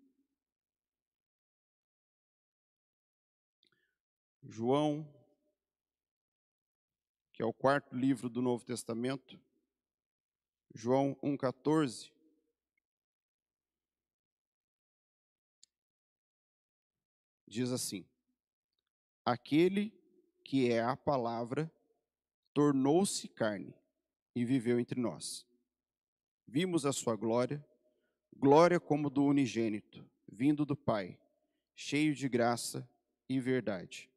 João, 4.42 5.08
que 7.32 7.40
é 7.40 7.46
o 7.46 7.52
quarto 7.52 7.94
livro 7.94 8.28
do 8.28 8.42
Novo 8.42 8.64
Testamento, 8.64 9.40
João 10.74 11.14
1,14. 11.22 12.10
Diz 17.46 17.70
assim: 17.70 18.04
Aquele 19.24 19.96
que 20.42 20.72
é 20.72 20.82
a 20.82 20.96
palavra 20.96 21.72
tornou-se 22.58 23.28
carne 23.28 23.72
e 24.34 24.44
viveu 24.44 24.80
entre 24.80 25.00
nós. 25.00 25.46
Vimos 26.44 26.84
a 26.84 26.92
sua 26.92 27.14
glória, 27.14 27.64
glória 28.36 28.80
como 28.80 29.08
do 29.08 29.24
unigênito, 29.24 30.04
vindo 30.26 30.66
do 30.66 30.74
Pai, 30.74 31.16
cheio 31.76 32.16
de 32.16 32.28
graça 32.28 32.90
e 33.28 33.38
verdade. 33.38 34.10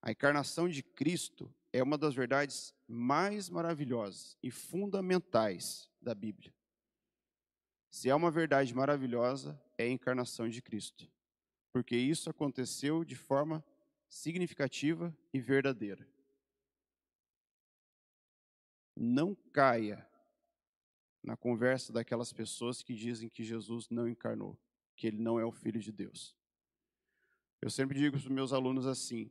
A 0.00 0.10
encarnação 0.10 0.70
de 0.70 0.82
Cristo 0.82 1.54
é 1.70 1.82
uma 1.82 1.98
das 1.98 2.14
verdades 2.14 2.74
mais 2.88 3.50
maravilhosas 3.50 4.38
e 4.42 4.50
fundamentais 4.50 5.90
da 6.00 6.14
Bíblia. 6.14 6.54
Se 7.90 8.08
é 8.08 8.14
uma 8.14 8.30
verdade 8.30 8.74
maravilhosa, 8.74 9.62
é 9.76 9.84
a 9.84 9.90
encarnação 9.90 10.48
de 10.48 10.62
Cristo, 10.62 11.06
porque 11.74 11.94
isso 11.94 12.30
aconteceu 12.30 13.04
de 13.04 13.16
forma 13.16 13.62
significativa 14.08 15.14
e 15.30 15.38
verdadeira. 15.38 16.10
Não 18.96 19.34
caia 19.52 20.06
na 21.22 21.36
conversa 21.36 21.92
daquelas 21.92 22.32
pessoas 22.32 22.82
que 22.82 22.94
dizem 22.94 23.28
que 23.28 23.44
Jesus 23.44 23.88
não 23.88 24.08
encarnou, 24.08 24.58
que 24.96 25.06
ele 25.06 25.18
não 25.18 25.38
é 25.38 25.44
o 25.44 25.52
Filho 25.52 25.80
de 25.80 25.92
Deus. 25.92 26.36
Eu 27.60 27.70
sempre 27.70 27.98
digo 27.98 28.16
para 28.16 28.26
os 28.26 28.28
meus 28.28 28.52
alunos 28.52 28.86
assim: 28.86 29.30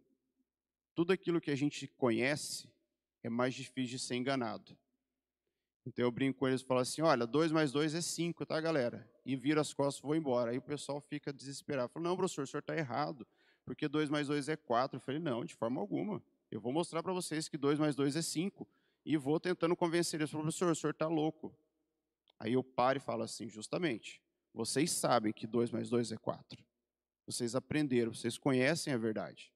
tudo 0.95 1.12
aquilo 1.12 1.41
que 1.41 1.51
a 1.51 1.55
gente 1.55 1.88
conhece 1.88 2.70
é 3.22 3.30
mais 3.30 3.53
difícil 3.53 3.97
de 3.97 3.99
ser 3.99 4.16
enganado. 4.16 4.78
Então 5.86 6.05
eu 6.05 6.12
brinco 6.12 6.39
com 6.39 6.47
eles 6.47 6.62
e 6.62 6.66
falo 6.66 6.80
assim: 6.80 7.01
olha, 7.01 7.26
2 7.28 7.51
mais 7.51 7.72
2 7.72 7.95
é 7.95 8.01
5, 8.01 8.45
tá, 8.45 8.59
galera? 8.62 9.09
E 9.26 9.36
viro 9.36 9.59
as 9.59 9.74
costas 9.74 9.99
e 9.99 10.05
vou 10.05 10.16
embora. 10.16 10.51
Aí 10.51 10.57
o 10.57 10.62
pessoal 10.62 11.01
fica 11.01 11.34
desesperado. 11.34 11.89
Fala, 11.89 12.07
não, 12.07 12.16
professor, 12.16 12.43
o 12.43 12.47
senhor 12.47 12.62
está 12.62 12.76
errado, 12.76 13.28
porque 13.66 13.88
2 13.88 14.09
mais 14.09 14.28
2 14.28 14.49
é 14.49 14.55
4. 14.55 14.97
Eu 14.97 15.01
falei, 15.01 15.20
não, 15.20 15.43
de 15.43 15.53
forma 15.55 15.82
alguma. 15.82 16.24
Eu 16.49 16.62
vou 16.62 16.72
mostrar 16.72 17.01
para 17.01 17.14
vocês 17.14 17.47
que 17.49 17.57
2 17.57 17.80
mais 17.80 17.95
2 17.95 18.16
é 18.16 18.22
5. 18.22 18.68
E 19.06 19.18
vou 19.18 19.39
tentando 19.39 19.76
convencer 19.76 20.20
eles. 20.20 20.32
Professor, 20.32 20.72
o 20.72 20.76
senhor 20.76 20.91
está 20.91 21.08
louco. 21.08 21.56
Aí 22.39 22.54
eu 22.54 22.64
paro 22.64 22.97
e 22.97 23.02
falo 23.02 23.24
assim, 23.24 23.47
justamente, 23.47 24.22
vocês 24.54 24.91
sabem 24.91 25.32
que 25.32 25.47
2 25.47 25.72
mais 25.72 25.89
2 25.89 26.12
é 26.12 26.18
4. 26.18 26.64
Vocês 27.26 27.56
aprenderam, 27.56 28.14
vocês 28.14 28.38
conhecem 28.38 28.93
a 28.93 28.97
verdade. 28.97 29.54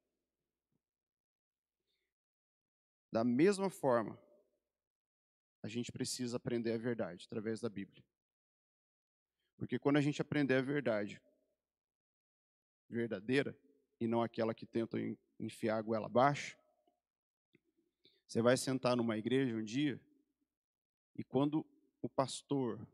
Da 3.12 3.24
mesma 3.24 3.70
forma, 3.70 4.20
a 5.64 5.68
gente 5.68 5.92
precisa 5.92 6.38
aprender 6.38 6.74
a 6.74 6.78
verdade 6.78 7.26
através 7.26 7.60
da 7.60 7.70
Bíblia. 7.70 8.04
Porque 9.58 9.80
quando 9.80 9.98
a 9.98 10.02
gente 10.02 10.22
aprender 10.22 10.56
a 10.56 10.62
verdade 10.62 11.22
verdadeira, 12.90 13.58
e 14.00 14.08
não 14.08 14.22
aquela 14.22 14.54
que 14.54 14.66
tenta 14.66 14.98
enfiar 15.40 15.78
a 15.78 15.82
goela 15.82 16.06
abaixo, 16.06 16.58
você 18.28 18.42
vai 18.42 18.58
sentar 18.58 18.96
numa 18.96 19.18
igreja 19.18 19.56
um 19.56 19.64
dia, 19.64 20.00
e 21.16 21.24
quando 21.24 21.66
o 22.02 22.10
pastor, 22.10 22.86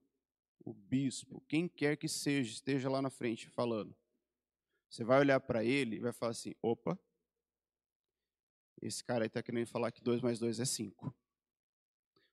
o 0.63 0.73
bispo, 0.73 1.41
quem 1.47 1.67
quer 1.67 1.97
que 1.97 2.07
seja, 2.07 2.51
esteja 2.51 2.89
lá 2.89 3.01
na 3.01 3.09
frente 3.09 3.49
falando, 3.49 3.95
você 4.89 5.03
vai 5.03 5.19
olhar 5.19 5.39
para 5.39 5.63
ele 5.63 5.95
e 5.95 5.99
vai 5.99 6.11
falar 6.11 6.31
assim: 6.31 6.53
opa, 6.61 6.99
esse 8.81 9.03
cara 9.03 9.23
aí 9.23 9.27
está 9.27 9.41
querendo 9.41 9.67
falar 9.67 9.91
que 9.91 10.01
2 10.01 10.21
mais 10.21 10.39
2 10.39 10.59
é 10.59 10.65
5. 10.65 11.15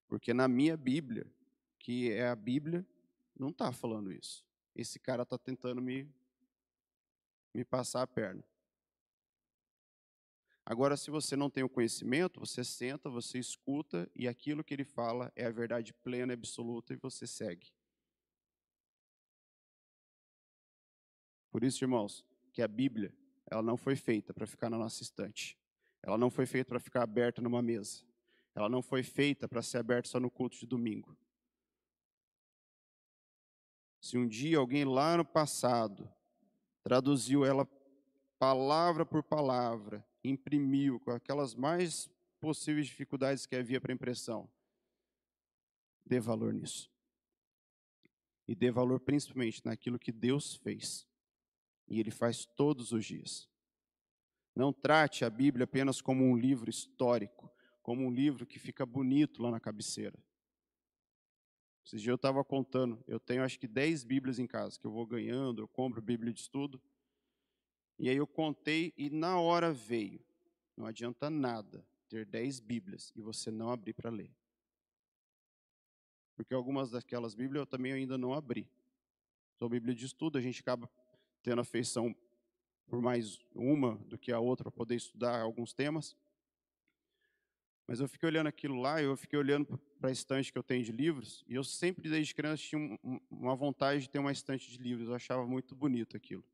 Porque 0.09 0.33
na 0.33 0.49
minha 0.49 0.77
Bíblia, 0.77 1.31
que 1.79 2.11
é 2.11 2.29
a 2.29 2.35
Bíblia, 2.35 2.87
não 3.39 3.51
está 3.51 3.71
falando 3.71 4.11
isso. 4.11 4.45
Esse 4.75 4.99
cara 4.99 5.23
está 5.23 5.37
tentando 5.37 5.83
me, 5.83 6.11
me 7.55 7.65
passar 7.65 8.03
a 8.03 8.07
perna. 8.07 8.43
Agora, 10.71 10.99
se 10.99 11.11
você 11.11 11.35
não 11.35 11.49
tem 11.49 11.65
o 11.65 11.69
conhecimento, 11.69 12.39
você 12.39 12.63
senta, 12.63 13.09
você 13.09 13.39
escuta 13.39 14.07
e 14.15 14.29
aquilo 14.29 14.63
que 14.63 14.75
ele 14.75 14.85
fala 14.85 15.33
é 15.35 15.47
a 15.47 15.51
verdade 15.51 15.95
plena 15.95 16.31
e 16.31 16.37
absoluta 16.37 16.93
e 16.93 16.97
você 16.97 17.27
segue. 17.27 17.73
Por 21.51 21.65
isso, 21.65 21.83
irmãos, 21.83 22.23
que 22.53 22.61
a 22.61 22.69
Bíblia, 22.69 23.15
ela 23.47 23.63
não 23.63 23.79
foi 23.79 23.97
feita 23.97 24.35
para 24.35 24.47
ficar 24.47 24.69
na 24.69 24.77
nossa 24.77 25.03
estante. 25.03 25.59
Ela 26.03 26.19
não 26.19 26.29
foi 26.29 26.45
feita 26.45 26.69
para 26.69 26.81
ficar 26.81 27.03
aberta 27.03 27.41
numa 27.41 27.63
mesa. 27.63 28.05
Ela 28.55 28.69
não 28.69 28.83
foi 28.83 29.03
feita 29.03 29.49
para 29.49 29.63
ser 29.63 29.79
aberta 29.79 30.11
só 30.11 30.21
no 30.21 30.31
culto 30.31 30.59
de 30.59 30.67
domingo. 30.67 31.17
Se 34.03 34.19
um 34.19 34.29
dia 34.29 34.59
alguém 34.59 34.85
lá 34.85 35.17
no 35.17 35.25
passado 35.25 36.13
traduziu 36.83 37.43
ela 37.43 37.67
palavra 38.39 39.07
por 39.07 39.23
palavra, 39.23 40.07
imprimiu 40.23 40.99
com 41.01 41.11
aquelas 41.11 41.55
mais 41.55 42.11
possíveis 42.41 42.87
dificuldades 42.87 43.47
que 43.47 43.57
havia 43.57 43.81
para 43.81 43.93
impressão, 43.93 44.51
dê 46.05 46.19
valor 46.21 46.53
nisso. 46.53 46.91
E 48.47 48.55
dê 48.55 48.71
valor 48.71 49.01
principalmente 49.01 49.65
naquilo 49.65 49.99
que 49.99 50.11
Deus 50.11 50.55
fez. 50.57 51.07
E 51.87 52.01
Ele 52.01 52.11
faz 52.11 52.47
todos 52.57 52.93
os 52.93 53.05
dias. 53.05 53.49
Não 54.55 54.73
trate 54.73 55.25
a 55.25 55.31
Bíblia 55.31 55.65
apenas 55.65 56.01
como 56.01 56.25
um 56.25 56.37
livro 56.37 56.71
histórico, 56.71 57.53
como 57.83 58.05
um 58.05 58.11
livro 58.11 58.47
que 58.47 58.59
fica 58.59 58.85
bonito 58.87 59.43
lá 59.43 59.51
na 59.51 59.61
cabeceira. 59.61 60.19
Esses 61.85 62.03
dias 62.03 62.11
eu 62.11 62.17
estava 62.17 62.45
contando, 62.45 63.03
eu 63.07 63.19
tenho 63.21 63.43
acho 63.43 63.59
que 63.59 63.67
10 63.67 64.05
Bíblias 64.05 64.39
em 64.39 64.47
casa, 64.47 64.79
que 64.79 64.87
eu 64.87 64.91
vou 64.91 65.07
ganhando, 65.07 65.63
eu 65.63 65.69
compro 65.69 66.03
Bíblia 66.03 66.33
de 66.33 66.41
estudo. 66.41 66.83
E 67.99 68.09
aí 68.09 68.17
eu 68.17 68.27
contei 68.27 68.93
e 68.97 69.11
na 69.11 69.41
hora 69.41 69.73
veio. 69.73 70.21
Não 70.77 70.87
adianta 70.87 71.29
nada 71.29 71.85
ter 72.09 72.25
10 72.25 72.61
Bíblias 72.61 73.13
e 73.17 73.21
você 73.21 73.51
não 73.51 73.71
abrir 73.71 73.93
para 73.93 74.11
ler. 74.11 74.31
Porque 76.37 76.55
algumas 76.55 76.91
daquelas 76.91 77.35
Bíblias 77.35 77.63
eu 77.63 77.67
também 77.67 77.93
ainda 77.93 78.17
não 78.17 78.33
abri. 78.33 78.71
São 79.59 79.69
Bíblia 79.69 79.95
de 79.95 80.07
estudo, 80.07 80.39
a 80.39 80.41
gente 80.41 80.61
acaba 80.61 80.89
tendo 81.43 81.61
afeição 81.61 82.15
por 82.87 83.03
mais 83.03 83.41
uma 83.55 83.97
do 84.07 84.17
que 84.17 84.31
a 84.31 84.39
outra 84.39 84.65
para 84.65 84.73
poder 84.73 84.95
estudar 84.95 85.41
alguns 85.41 85.73
temas. 85.73 86.17
Mas 87.89 88.01
eu 88.01 88.09
fiquei 88.09 88.29
olhando 88.29 88.47
aquilo 88.47 88.81
lá, 88.81 89.03
eu 89.03 89.17
fiquei 89.17 89.39
olhando 89.39 89.79
para 89.99 90.11
a 90.11 90.13
estante 90.13 90.53
que 90.53 90.59
eu 90.59 90.63
tenho 90.63 90.85
de 90.85 90.93
livros, 90.93 91.43
e 91.49 91.55
eu 91.55 91.65
sempre, 91.65 92.09
desde 92.09 92.35
criança, 92.35 92.63
tinha 92.63 92.99
uma 93.31 93.57
vontade 93.57 94.03
de 94.03 94.11
ter 94.11 94.19
uma 94.19 94.31
estante 94.31 94.71
de 94.71 94.79
livros, 94.79 95.09
eu 95.09 95.15
achava 95.15 95.47
muito 95.47 95.75
bonito 95.75 96.17
aquilo. 96.17 96.45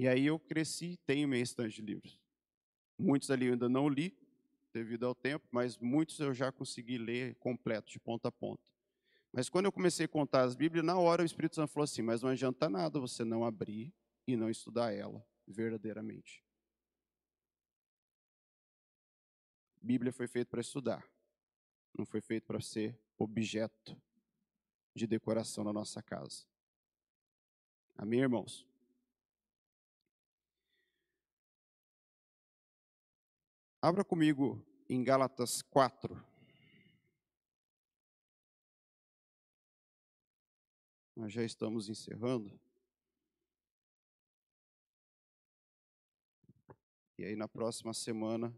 E 0.00 0.08
aí 0.08 0.24
eu 0.24 0.38
cresci 0.38 0.98
tenho 1.04 1.28
minha 1.28 1.42
estante 1.42 1.74
de 1.74 1.82
livros. 1.82 2.18
Muitos 2.98 3.30
ali 3.30 3.44
eu 3.44 3.52
ainda 3.52 3.68
não 3.68 3.86
li, 3.86 4.16
devido 4.72 5.04
ao 5.04 5.14
tempo, 5.14 5.46
mas 5.50 5.76
muitos 5.76 6.18
eu 6.20 6.32
já 6.32 6.50
consegui 6.50 6.96
ler 6.96 7.34
completo, 7.34 7.92
de 7.92 8.00
ponta 8.00 8.28
a 8.28 8.32
ponta. 8.32 8.62
Mas 9.30 9.50
quando 9.50 9.66
eu 9.66 9.72
comecei 9.72 10.06
a 10.06 10.08
contar 10.08 10.44
as 10.44 10.54
Bíblias, 10.54 10.86
na 10.86 10.98
hora 10.98 11.22
o 11.22 11.26
Espírito 11.26 11.56
Santo 11.56 11.70
falou 11.70 11.84
assim: 11.84 12.00
Mas 12.00 12.22
não 12.22 12.30
adianta 12.30 12.66
nada 12.66 12.98
você 12.98 13.24
não 13.24 13.44
abrir 13.44 13.92
e 14.26 14.36
não 14.36 14.48
estudar 14.48 14.90
ela 14.90 15.22
verdadeiramente. 15.46 16.42
Bíblia 19.82 20.14
foi 20.14 20.26
feita 20.26 20.50
para 20.50 20.62
estudar, 20.62 21.06
não 21.92 22.06
foi 22.06 22.22
feita 22.22 22.46
para 22.46 22.62
ser 22.62 22.98
objeto 23.18 24.00
de 24.96 25.06
decoração 25.06 25.62
na 25.62 25.74
nossa 25.74 26.02
casa. 26.02 26.46
Amém, 27.98 28.20
irmãos? 28.20 28.69
Abra 33.82 34.04
comigo 34.04 34.62
em 34.90 35.02
Gálatas 35.02 35.62
4. 35.62 36.14
Nós 41.16 41.32
já 41.32 41.42
estamos 41.42 41.88
encerrando. 41.88 42.60
E 47.16 47.24
aí, 47.24 47.34
na 47.34 47.48
próxima 47.48 47.94
semana, 47.94 48.54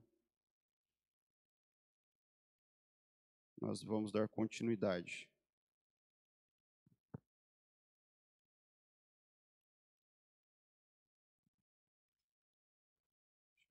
nós 3.60 3.80
vamos 3.80 4.10
dar 4.10 4.28
continuidade. 4.28 5.31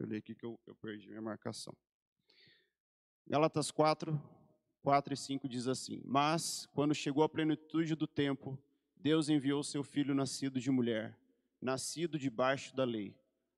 Eu 0.02 0.08
ler 0.08 0.18
aqui 0.18 0.36
que 0.36 0.46
eu, 0.46 0.60
eu 0.66 0.76
perdi 0.76 1.10
minha 1.10 1.22
marcação. 1.22 1.76
Gálatas 3.28 3.72
4, 3.72 4.22
4 4.82 5.14
e 5.14 5.18
5 5.18 5.48
diz 5.48 5.68
assim: 5.68 6.02
Mas, 6.04 6.68
quando 6.74 6.94
chegou 6.94 7.24
a 7.24 7.30
plenitude 7.30 7.96
do 7.96 8.08
tempo, 8.08 8.58
Deus 8.96 9.30
enviou 9.30 9.64
seu 9.64 9.84
filho 9.84 10.14
nascido 10.14 10.60
de 10.60 10.70
mulher, 10.70 11.18
nascido 11.62 12.20
debaixo 12.20 12.76
da 12.76 12.84
lei 12.84 13.16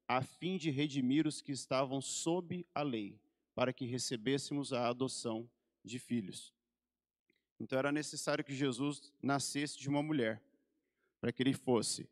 a 0.08 0.22
fim 0.22 0.58
de 0.58 0.70
redimir 0.70 1.26
os 1.26 1.42
que 1.42 1.52
estavam 1.52 2.02
sob 2.02 2.66
a 2.74 2.82
lei, 2.82 3.20
para 3.56 3.74
que 3.74 3.86
recebêssemos 3.86 4.74
a 4.74 4.88
adoção 4.88 5.50
de 5.84 6.00
filhos. 6.00 6.54
Então 7.60 7.80
era 7.80 7.92
necessário 7.92 8.44
que 8.44 8.54
Jesus 8.54 9.14
nascesse 9.22 9.78
de 9.78 9.88
uma 9.88 10.04
mulher, 10.04 10.42
para 11.22 11.32
que 11.32 11.42
ele 11.42 11.54
fosse 11.54 12.08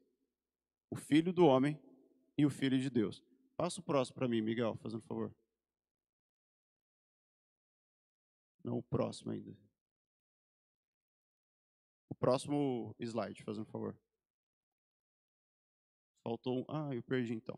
o 0.90 0.96
filho 0.96 1.34
do 1.34 1.46
homem 1.46 1.80
e 2.38 2.46
o 2.46 2.50
filho 2.50 2.80
de 2.80 2.90
Deus. 2.90 3.24
Passa 3.62 3.80
o 3.80 3.84
próximo 3.84 4.16
para 4.16 4.28
mim, 4.28 4.42
Miguel, 4.42 4.76
fazendo 4.78 5.04
favor. 5.04 5.32
Não, 8.64 8.80
o 8.80 8.82
próximo 8.82 9.32
ainda. 9.32 9.56
O 12.10 12.16
próximo 12.16 12.96
slide, 12.98 13.44
fazendo 13.44 13.68
favor. 13.68 13.96
Faltou 16.24 16.62
um. 16.62 16.66
Ah, 16.68 16.90
eu 16.96 17.04
perdi 17.04 17.36
então 17.36 17.56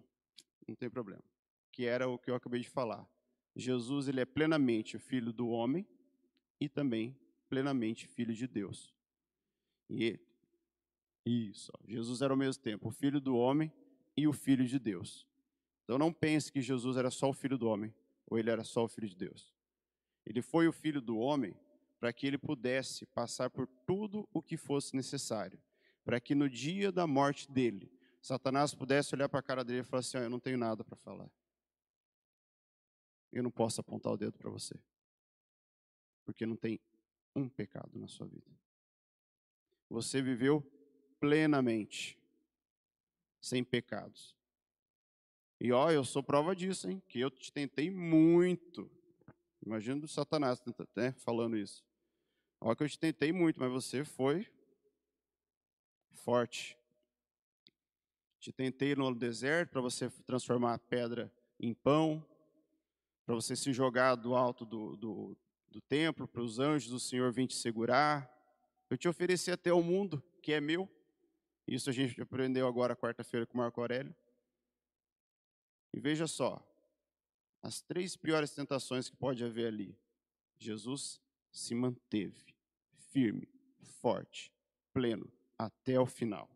não 0.68 0.76
tem 0.76 0.90
problema. 0.90 1.24
Que 1.72 1.86
era 1.86 2.06
o 2.10 2.20
que 2.20 2.30
eu 2.30 2.36
acabei 2.36 2.60
de 2.60 2.70
falar. 2.70 3.10
Jesus 3.56 4.10
ele 4.10 4.20
é 4.20 4.26
plenamente 4.26 5.00
filho 5.00 5.32
do 5.32 5.48
homem 5.48 5.88
e 6.60 6.68
também 6.68 7.18
plenamente 7.48 8.08
filho 8.08 8.34
de 8.34 8.46
Deus. 8.46 8.94
E 9.90 10.20
isso, 11.26 11.72
Jesus 11.88 12.22
era 12.22 12.34
ao 12.34 12.38
mesmo 12.38 12.62
tempo 12.62 12.90
o 12.90 12.92
filho 12.92 13.22
do 13.22 13.38
homem 13.38 13.72
e 14.18 14.28
o 14.28 14.34
filho 14.34 14.68
de 14.68 14.78
Deus. 14.78 15.26
Então 15.84 15.98
não 15.98 16.14
pense 16.14 16.52
que 16.52 16.62
Jesus 16.62 16.98
era 16.98 17.12
só 17.12 17.30
o 17.30 17.34
filho 17.34 17.58
do 17.58 17.68
homem 17.68 17.94
ou 18.26 18.40
ele 18.40 18.50
era 18.50 18.64
só 18.64 18.84
o 18.84 18.88
filho 18.88 19.08
de 19.08 19.16
Deus. 19.16 19.54
Ele 20.26 20.42
foi 20.42 20.68
o 20.68 20.72
filho 20.72 21.02
do 21.02 21.18
homem 21.18 21.56
para 22.00 22.12
que 22.14 22.26
ele 22.26 22.38
pudesse 22.38 23.06
passar 23.06 23.50
por 23.50 23.68
tudo 23.86 24.28
o 24.34 24.42
que 24.42 24.58
fosse 24.58 24.96
necessário, 24.96 25.60
para 26.04 26.20
que 26.20 26.36
no 26.36 26.50
dia 26.50 26.92
da 26.92 27.06
morte 27.08 27.50
dele 27.52 27.92
Satanás 28.24 28.74
pudesse 28.74 29.14
olhar 29.14 29.28
para 29.28 29.42
a 29.42 29.44
cara 29.44 29.66
dele 29.66 29.82
e 29.82 29.84
falar 29.84 30.00
assim: 30.00 30.18
oh, 30.18 30.22
Eu 30.22 30.30
não 30.30 30.40
tenho 30.40 30.58
nada 30.58 30.82
para 30.82 30.96
falar. 30.96 31.30
Eu 33.34 33.44
não 33.44 33.52
posso 33.52 33.82
apontar 33.82 34.14
o 34.14 34.18
dedo 34.18 34.38
para 34.38 34.50
você. 34.50 34.80
Porque 36.24 36.46
não 36.46 36.56
tem 36.56 36.80
um 37.36 37.50
pecado 37.50 38.00
na 38.00 38.08
sua 38.08 38.26
vida. 38.26 38.50
Você 39.90 40.22
viveu 40.22 40.62
plenamente, 41.20 42.18
sem 43.42 43.62
pecados. 43.62 44.34
E 45.64 45.72
ó, 45.72 45.90
eu 45.90 46.04
sou 46.04 46.22
prova 46.22 46.54
disso, 46.54 46.90
hein? 46.90 47.02
Que 47.08 47.22
eu 47.22 47.32
te 47.32 47.50
tentei 47.50 47.90
muito. 47.90 48.92
Imagina 49.66 50.02
do 50.02 50.10
Satanás 50.10 50.62
né, 50.94 51.14
falando 51.20 51.56
isso. 51.56 51.82
Ó, 52.60 52.76
que 52.76 52.84
eu 52.84 52.90
te 52.90 53.00
tentei 53.00 53.32
muito, 53.32 53.62
mas 53.62 53.72
você 53.72 54.04
foi 54.04 54.46
forte. 56.16 56.78
Te 58.42 58.52
tentei 58.52 58.94
no 58.94 59.16
deserto 59.16 59.70
para 59.70 59.80
você 59.80 60.10
transformar 60.26 60.74
a 60.74 60.80
pedra 60.80 61.32
em 61.58 61.74
pão, 61.74 62.22
para 63.26 63.34
você 63.34 63.56
se 63.56 63.72
jogar 63.72 64.16
do 64.16 64.36
alto 64.36 64.66
do, 64.66 64.98
do, 64.98 65.38
do 65.70 65.80
templo, 65.80 66.28
para 66.28 66.42
os 66.42 66.60
anjos 66.60 66.90
do 66.90 67.00
Senhor 67.00 67.32
virem 67.32 67.48
te 67.48 67.56
segurar. 67.56 68.30
Eu 68.90 68.98
te 68.98 69.08
ofereci 69.08 69.50
até 69.50 69.72
o 69.72 69.82
mundo, 69.82 70.22
que 70.42 70.52
é 70.52 70.60
meu. 70.60 70.92
Isso 71.66 71.90
a 71.90 71.94
gente 71.94 72.22
aprendeu 72.22 72.68
agora 72.68 72.98
quarta-feira 72.98 73.46
com 73.46 73.58
Marco 73.58 73.80
Aurélio. 73.80 74.14
E 75.94 76.00
veja 76.00 76.28
só, 76.28 76.62
as 77.62 77.82
três 77.82 78.16
piores 78.16 78.52
tentações 78.52 79.10
que 79.10 79.16
pode 79.16 79.44
haver 79.44 79.68
ali. 79.68 79.98
Jesus 80.58 81.22
se 81.52 81.76
manteve 81.76 82.54
firme, 83.12 83.48
forte, 84.02 84.52
pleno, 84.92 85.32
até 85.58 86.00
o 86.00 86.06
final. 86.06 86.50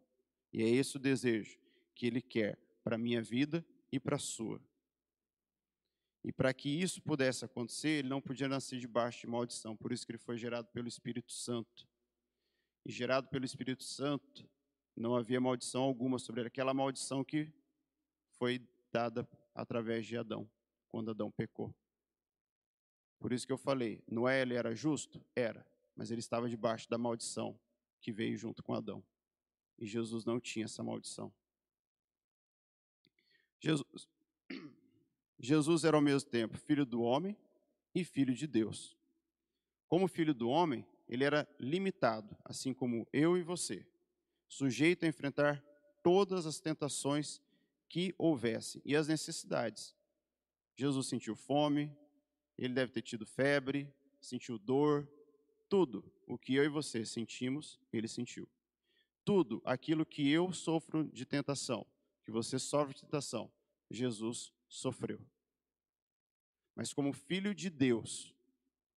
E 0.52 0.64
é 0.64 0.68
esse 0.68 0.98
o 0.98 1.00
desejo 1.00 1.60
que 1.94 2.08
Ele 2.08 2.22
quer 2.22 2.58
para 2.84 2.96
a 2.96 3.00
minha 3.00 3.22
vida 3.22 3.66
e 3.92 4.00
para 4.00 4.16
a 4.16 4.20
sua. 4.20 4.62
E 6.24 6.32
para 6.32 6.54
que 6.54 6.70
isso 6.70 7.02
pudesse 7.02 7.46
acontecer, 7.46 8.00
ele 8.00 8.10
não 8.10 8.22
podia 8.22 8.50
nascer 8.50 8.80
debaixo 8.80 9.22
de 9.22 9.28
maldição, 9.28 9.78
por 9.78 9.94
isso 9.94 10.06
que 10.06 10.12
ele 10.12 10.18
foi 10.18 10.38
gerado 10.38 10.68
pelo 10.70 10.88
Espírito 10.88 11.32
Santo. 11.32 11.88
E 12.86 12.92
gerado 12.92 13.30
pelo 13.30 13.46
Espírito 13.46 13.84
Santo, 13.84 14.50
não 14.96 15.16
havia 15.16 15.40
maldição 15.40 15.84
alguma 15.84 16.20
sobre 16.20 16.42
ele, 16.42 16.48
aquela 16.48 16.74
maldição 16.74 17.24
que 17.24 17.50
foi 18.38 18.60
dada 18.98 19.30
através 19.54 20.08
de 20.08 20.18
Adão, 20.18 20.50
quando 20.90 21.12
Adão 21.12 21.30
pecou. 21.30 21.72
Por 23.20 23.32
isso 23.32 23.46
que 23.46 23.54
eu 23.54 23.58
falei, 23.58 24.04
Noé 24.08 24.42
ele 24.42 24.56
era 24.56 24.74
justo? 24.74 25.24
Era, 25.36 25.64
mas 25.96 26.10
ele 26.10 26.20
estava 26.20 26.50
debaixo 26.50 26.90
da 26.90 26.98
maldição 26.98 27.60
que 28.02 28.12
veio 28.12 28.36
junto 28.36 28.64
com 28.64 28.74
Adão. 28.74 29.04
E 29.78 29.86
Jesus 29.86 30.26
não 30.26 30.40
tinha 30.40 30.66
essa 30.66 30.84
maldição. 30.84 31.32
Jesus, 33.60 34.10
Jesus 35.40 35.84
era 35.84 35.96
ao 35.96 36.02
mesmo 36.02 36.28
tempo 36.28 36.58
filho 36.58 36.86
do 36.86 37.02
homem 37.02 37.38
e 37.94 38.04
filho 38.04 38.34
de 38.34 38.48
Deus. 38.48 38.98
Como 39.88 40.08
filho 40.08 40.34
do 40.34 40.50
homem, 40.50 40.84
ele 41.08 41.24
era 41.24 41.48
limitado, 41.60 42.36
assim 42.44 42.74
como 42.74 43.08
eu 43.14 43.38
e 43.38 43.44
você, 43.44 43.88
sujeito 44.48 45.06
a 45.06 45.08
enfrentar 45.08 45.64
todas 46.02 46.48
as 46.48 46.60
tentações 46.60 47.42
que 47.90 48.14
houvesse 48.18 48.82
e 48.86 48.96
as 48.96 49.08
necessidades. 49.08 49.96
Jesus 50.76 51.08
sentiu 51.08 51.36
fome, 51.36 51.96
ele 52.58 52.74
deve 52.74 52.92
ter 52.92 53.02
tido 53.02 53.26
febre, 53.26 53.94
sentiu 54.20 54.58
dor, 54.58 55.08
tudo 55.70 56.12
o 56.26 56.38
que 56.38 56.56
eu 56.56 56.64
e 56.64 56.70
você 56.70 57.06
sentimos, 57.06 57.80
ele 57.92 58.08
sentiu. 58.08 58.50
Tudo 59.24 59.62
aquilo 59.66 60.06
que 60.06 60.30
eu 60.30 60.52
sofro 60.54 61.04
de 61.06 61.26
tentação, 61.26 61.86
que 62.24 62.32
você 62.32 62.58
sofre 62.58 62.94
de 62.94 63.02
tentação, 63.02 63.52
Jesus 63.90 64.54
sofreu. 64.68 65.20
Mas 66.76 66.94
como 66.94 67.12
filho 67.12 67.56
de 67.56 67.70
Deus, 67.70 68.34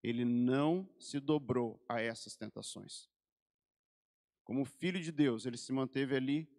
ele 0.03 0.25
não 0.25 0.89
se 0.99 1.19
dobrou 1.19 1.83
a 1.87 2.01
essas 2.01 2.35
tentações. 2.35 3.09
Como 4.43 4.65
filho 4.65 5.01
de 5.01 5.11
Deus, 5.11 5.45
ele 5.45 5.57
se 5.57 5.71
manteve 5.71 6.15
ali 6.15 6.49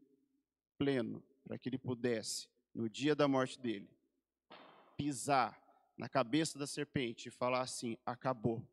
pleno, 0.78 1.22
para 1.45 1.59
que 1.59 1.68
ele 1.68 1.78
pudesse, 1.78 2.49
no 2.74 2.88
dia 2.88 3.14
da 3.14 3.28
morte 3.28 3.59
dele, 3.59 3.90
pisar 4.97 5.61
na 5.97 6.09
cabeça 6.09 6.59
da 6.59 6.66
serpente 6.66 7.28
e 7.28 7.30
falar 7.30 7.61
assim: 7.61 7.97
acabou, 8.05 8.66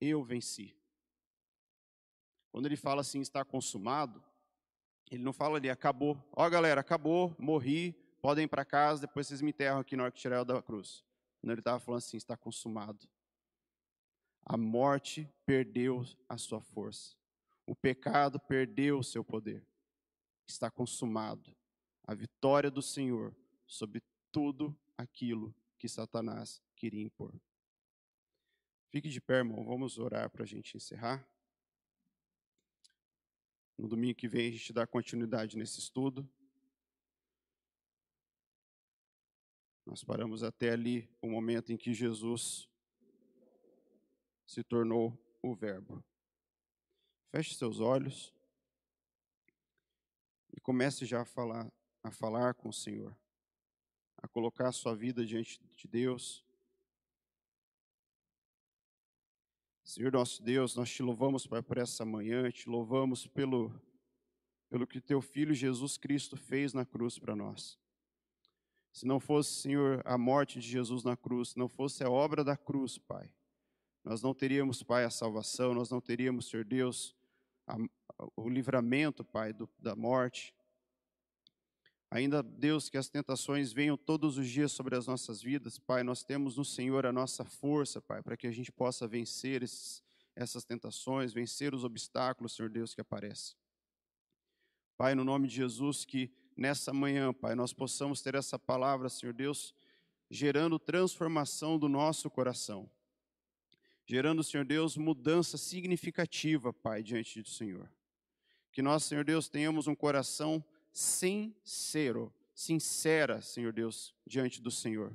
eu 0.00 0.22
venci. 0.22 0.76
Quando 2.50 2.66
ele 2.66 2.76
fala 2.76 3.00
assim, 3.00 3.20
está 3.20 3.44
consumado, 3.44 4.22
ele 5.10 5.22
não 5.22 5.32
fala 5.32 5.56
ali, 5.56 5.68
acabou. 5.68 6.16
Ó, 6.32 6.48
galera, 6.48 6.80
acabou, 6.80 7.34
morri, 7.38 7.92
podem 8.22 8.44
ir 8.44 8.48
para 8.48 8.64
casa, 8.64 9.02
depois 9.02 9.26
vocês 9.26 9.42
me 9.42 9.50
enterram 9.50 9.80
aqui 9.80 9.96
na 9.96 10.04
hora 10.04 10.12
que 10.12 10.20
tirar 10.20 10.44
da 10.44 10.62
cruz. 10.62 11.04
Quando 11.40 11.50
ele 11.50 11.60
estava 11.60 11.80
falando 11.80 11.98
assim, 11.98 12.16
está 12.16 12.36
consumado. 12.36 13.08
A 14.46 14.56
morte 14.56 15.28
perdeu 15.44 16.04
a 16.28 16.38
sua 16.38 16.60
força. 16.60 17.16
O 17.66 17.74
pecado 17.74 18.38
perdeu 18.38 18.98
o 18.98 19.04
seu 19.04 19.24
poder. 19.24 19.66
Está 20.46 20.70
consumado. 20.70 21.54
A 22.06 22.14
vitória 22.14 22.70
do 22.70 22.82
Senhor 22.82 23.34
sobre 23.66 24.02
tudo 24.30 24.76
aquilo 24.96 25.54
que 25.78 25.88
Satanás 25.88 26.62
queria 26.76 27.02
impor. 27.02 27.34
Fique 28.90 29.08
de 29.08 29.20
pé, 29.20 29.38
irmão. 29.38 29.64
Vamos 29.64 29.98
orar 29.98 30.30
para 30.30 30.44
a 30.44 30.46
gente 30.46 30.76
encerrar. 30.76 31.26
No 33.76 33.88
domingo 33.88 34.14
que 34.14 34.28
vem 34.28 34.48
a 34.48 34.52
gente 34.52 34.72
dá 34.72 34.86
continuidade 34.86 35.56
nesse 35.56 35.80
estudo. 35.80 36.28
Nós 39.84 40.02
paramos 40.04 40.42
até 40.42 40.70
ali 40.70 41.08
o 41.20 41.28
momento 41.28 41.72
em 41.72 41.76
que 41.76 41.92
Jesus 41.92 42.68
se 44.46 44.62
tornou 44.62 45.18
o 45.42 45.54
Verbo. 45.54 46.02
Feche 47.30 47.54
seus 47.54 47.80
olhos 47.80 48.32
e 50.56 50.60
comece 50.60 51.04
já 51.04 51.22
a 51.22 51.24
falar, 51.24 51.70
a 52.04 52.10
falar 52.10 52.52
com 52.52 52.68
o 52.68 52.72
Senhor, 52.72 53.16
a 54.18 54.28
colocar 54.28 54.68
a 54.68 54.72
sua 54.72 54.94
vida 54.94 55.24
diante 55.24 55.58
de 55.74 55.88
Deus. 55.88 56.44
Senhor 59.82 60.12
nosso 60.12 60.42
Deus, 60.42 60.76
nós 60.76 60.90
te 60.90 61.02
louvamos, 61.02 61.46
Pai, 61.46 61.62
por 61.62 61.78
essa 61.78 62.04
manhã, 62.04 62.50
te 62.50 62.68
louvamos 62.68 63.26
pelo, 63.26 63.72
pelo 64.68 64.86
que 64.86 65.00
teu 65.00 65.22
Filho 65.22 65.54
Jesus 65.54 65.96
Cristo 65.96 66.36
fez 66.36 66.74
na 66.74 66.84
cruz 66.84 67.18
para 67.18 67.34
nós. 67.34 67.78
Se 68.92 69.06
não 69.06 69.18
fosse, 69.18 69.62
Senhor, 69.62 70.02
a 70.04 70.18
morte 70.18 70.60
de 70.60 70.68
Jesus 70.68 71.04
na 71.04 71.16
cruz, 71.16 71.50
se 71.50 71.58
não 71.58 71.68
fosse 71.68 72.04
a 72.04 72.10
obra 72.10 72.44
da 72.44 72.56
cruz, 72.56 72.98
Pai, 72.98 73.32
nós 74.04 74.20
não 74.20 74.34
teríamos, 74.34 74.82
Pai, 74.82 75.04
a 75.04 75.10
salvação, 75.10 75.72
nós 75.72 75.88
não 75.88 76.02
teríamos, 76.02 76.48
Senhor 76.50 76.64
Deus, 76.64 77.16
a, 77.66 77.76
o 78.36 78.48
livramento, 78.48 79.24
Pai, 79.24 79.54
do, 79.54 79.68
da 79.78 79.96
morte. 79.96 80.54
Ainda, 82.14 82.44
Deus, 82.44 82.88
que 82.88 82.96
as 82.96 83.08
tentações 83.08 83.72
venham 83.72 83.96
todos 83.96 84.38
os 84.38 84.48
dias 84.48 84.70
sobre 84.70 84.94
as 84.94 85.08
nossas 85.08 85.42
vidas, 85.42 85.80
Pai, 85.80 86.04
nós 86.04 86.22
temos 86.22 86.56
no 86.56 86.64
Senhor 86.64 87.04
a 87.04 87.12
nossa 87.12 87.44
força, 87.44 88.00
Pai, 88.00 88.22
para 88.22 88.36
que 88.36 88.46
a 88.46 88.52
gente 88.52 88.70
possa 88.70 89.08
vencer 89.08 89.64
esses, 89.64 90.00
essas 90.36 90.64
tentações, 90.64 91.32
vencer 91.32 91.74
os 91.74 91.82
obstáculos, 91.82 92.54
Senhor 92.54 92.68
Deus, 92.68 92.94
que 92.94 93.00
aparecem. 93.00 93.56
Pai, 94.96 95.16
no 95.16 95.24
nome 95.24 95.48
de 95.48 95.56
Jesus, 95.56 96.04
que 96.04 96.30
nessa 96.56 96.92
manhã, 96.92 97.32
Pai, 97.32 97.56
nós 97.56 97.72
possamos 97.72 98.22
ter 98.22 98.36
essa 98.36 98.60
palavra, 98.60 99.08
Senhor 99.08 99.32
Deus, 99.32 99.74
gerando 100.30 100.78
transformação 100.78 101.76
do 101.80 101.88
nosso 101.88 102.30
coração, 102.30 102.88
gerando, 104.06 104.44
Senhor 104.44 104.64
Deus, 104.64 104.96
mudança 104.96 105.58
significativa, 105.58 106.72
Pai, 106.72 107.02
diante 107.02 107.42
do 107.42 107.48
Senhor. 107.48 107.90
Que 108.70 108.82
nós, 108.82 109.02
Senhor 109.02 109.24
Deus, 109.24 109.48
tenhamos 109.48 109.88
um 109.88 109.96
coração 109.96 110.64
sincero, 110.94 112.32
sincera, 112.54 113.42
Senhor 113.42 113.72
Deus, 113.72 114.14
diante 114.24 114.62
do 114.62 114.70
Senhor. 114.70 115.14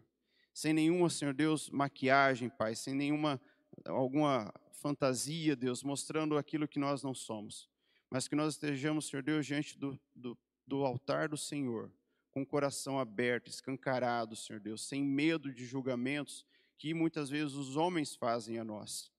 Sem 0.54 0.74
nenhuma, 0.74 1.10
Senhor 1.10 1.34
Deus, 1.34 1.70
maquiagem, 1.70 2.50
Pai, 2.50 2.76
sem 2.76 2.94
nenhuma 2.94 3.42
alguma 3.86 4.54
fantasia, 4.74 5.56
Deus, 5.56 5.82
mostrando 5.82 6.38
aquilo 6.38 6.68
que 6.68 6.78
nós 6.78 7.02
não 7.02 7.14
somos. 7.14 7.70
Mas 8.10 8.28
que 8.28 8.36
nós 8.36 8.56
estejamos, 8.56 9.08
Senhor 9.08 9.24
Deus, 9.24 9.46
diante 9.46 9.78
do, 9.78 9.98
do, 10.14 10.38
do 10.68 10.84
altar 10.84 11.30
do 11.30 11.38
Senhor, 11.38 11.90
com 12.30 12.42
o 12.42 12.46
coração 12.46 13.00
aberto, 13.00 13.48
escancarado, 13.48 14.36
Senhor 14.36 14.60
Deus, 14.60 14.86
sem 14.86 15.02
medo 15.02 15.54
de 15.54 15.66
julgamentos 15.66 16.46
que 16.78 16.94
muitas 16.94 17.30
vezes 17.30 17.54
os 17.54 17.78
homens 17.78 18.16
fazem 18.16 18.60
a 18.60 18.66
nós. 18.66 19.12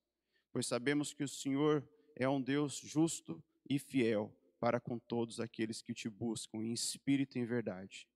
Pois 0.51 0.67
sabemos 0.67 1.11
que 1.11 1.23
o 1.23 1.27
Senhor 1.27 1.83
é 2.15 2.29
um 2.29 2.41
Deus 2.41 2.75
justo 2.77 3.41
e 3.67 3.79
fiel 3.79 4.31
para 4.61 4.79
com 4.79 4.99
todos 4.99 5.39
aqueles 5.39 5.81
que 5.81 5.91
te 5.91 6.07
buscam 6.07 6.59
em 6.59 6.71
espírito 6.71 7.35
e 7.35 7.41
em 7.41 7.45
verdade. 7.45 8.07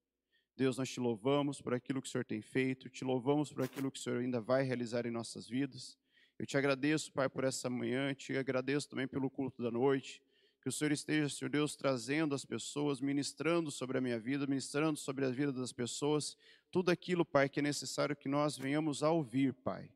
Deus, 0.56 0.78
nós 0.78 0.88
te 0.88 1.00
louvamos 1.00 1.60
por 1.60 1.74
aquilo 1.74 2.00
que 2.00 2.06
o 2.06 2.10
Senhor 2.10 2.24
tem 2.24 2.40
feito, 2.40 2.88
te 2.88 3.04
louvamos 3.04 3.52
por 3.52 3.64
aquilo 3.64 3.90
que 3.90 3.98
o 3.98 4.02
Senhor 4.02 4.20
ainda 4.20 4.40
vai 4.40 4.62
realizar 4.62 5.04
em 5.06 5.10
nossas 5.10 5.48
vidas. 5.48 5.98
Eu 6.38 6.46
te 6.46 6.56
agradeço, 6.56 7.12
Pai, 7.12 7.28
por 7.28 7.42
essa 7.42 7.68
manhã, 7.68 8.14
te 8.14 8.36
agradeço 8.38 8.88
também 8.88 9.08
pelo 9.08 9.28
culto 9.28 9.60
da 9.60 9.72
noite. 9.72 10.22
Que 10.62 10.68
o 10.68 10.72
Senhor 10.72 10.92
esteja, 10.92 11.28
Senhor 11.28 11.50
Deus, 11.50 11.74
trazendo 11.74 12.34
as 12.34 12.44
pessoas, 12.44 13.00
ministrando 13.00 13.70
sobre 13.70 13.98
a 13.98 14.00
minha 14.00 14.18
vida, 14.18 14.46
ministrando 14.46 14.98
sobre 14.98 15.24
a 15.24 15.30
vida 15.30 15.52
das 15.52 15.72
pessoas, 15.72 16.36
tudo 16.70 16.90
aquilo, 16.90 17.24
Pai, 17.24 17.48
que 17.48 17.58
é 17.58 17.62
necessário 17.62 18.14
que 18.14 18.28
nós 18.28 18.56
venhamos 18.56 19.02
a 19.02 19.10
ouvir, 19.10 19.52
Pai. 19.52 19.90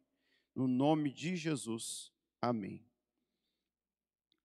No 0.55 0.66
nome 0.66 1.12
de 1.12 1.36
Jesus. 1.36 2.12
Amém. 2.42 2.89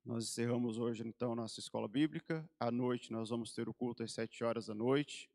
Nós 0.06 0.26
encerramos 0.26 0.78
hoje, 0.78 1.02
então, 1.04 1.36
nossa 1.36 1.60
escola 1.60 1.88
bíblica. 1.88 2.48
À 2.60 2.70
noite, 2.70 3.12
nós 3.12 3.32
vamos 3.32 3.52
ter 3.54 3.68
o 3.68 3.74
culto 3.74 4.04
às 4.04 4.12
sete 4.14 4.44
horas 4.44 4.68
da 4.68 4.76
noite. 4.76 5.28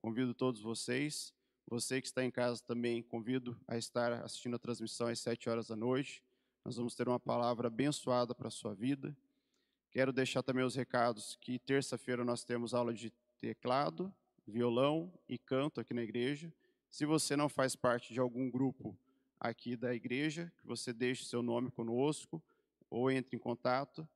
Convido 0.00 0.32
todos 0.32 0.60
vocês. 0.60 1.34
Você 1.66 2.00
que 2.00 2.06
está 2.06 2.24
em 2.24 2.30
casa 2.30 2.62
também, 2.64 3.02
convido 3.02 3.60
a 3.66 3.76
estar 3.76 4.12
assistindo 4.22 4.54
a 4.54 4.60
transmissão 4.60 5.08
às 5.08 5.18
sete 5.18 5.50
horas 5.50 5.66
da 5.66 5.74
noite. 5.74 6.22
Nós 6.64 6.76
vamos 6.76 6.94
ter 6.94 7.08
uma 7.08 7.18
palavra 7.18 7.66
abençoada 7.66 8.32
para 8.32 8.46
a 8.46 8.50
sua 8.50 8.72
vida. 8.72 9.16
Quero 9.90 10.12
deixar 10.12 10.44
também 10.44 10.64
os 10.64 10.76
recados 10.76 11.36
que 11.40 11.58
terça-feira 11.58 12.24
nós 12.24 12.44
temos 12.44 12.74
aula 12.74 12.94
de 12.94 13.12
teclado, 13.40 14.14
violão 14.46 15.12
e 15.28 15.36
canto 15.36 15.80
aqui 15.80 15.92
na 15.92 16.02
igreja. 16.02 16.54
Se 16.88 17.04
você 17.04 17.34
não 17.34 17.48
faz 17.48 17.74
parte 17.74 18.14
de 18.14 18.20
algum 18.20 18.48
grupo 18.48 18.96
aqui 19.40 19.76
da 19.76 19.92
igreja, 19.92 20.52
que 20.58 20.64
você 20.64 20.92
deixe 20.92 21.24
seu 21.24 21.42
nome 21.42 21.72
conosco 21.72 22.40
ou 22.92 23.10
entre 23.10 23.34
em 23.34 23.38
contato. 23.38 24.06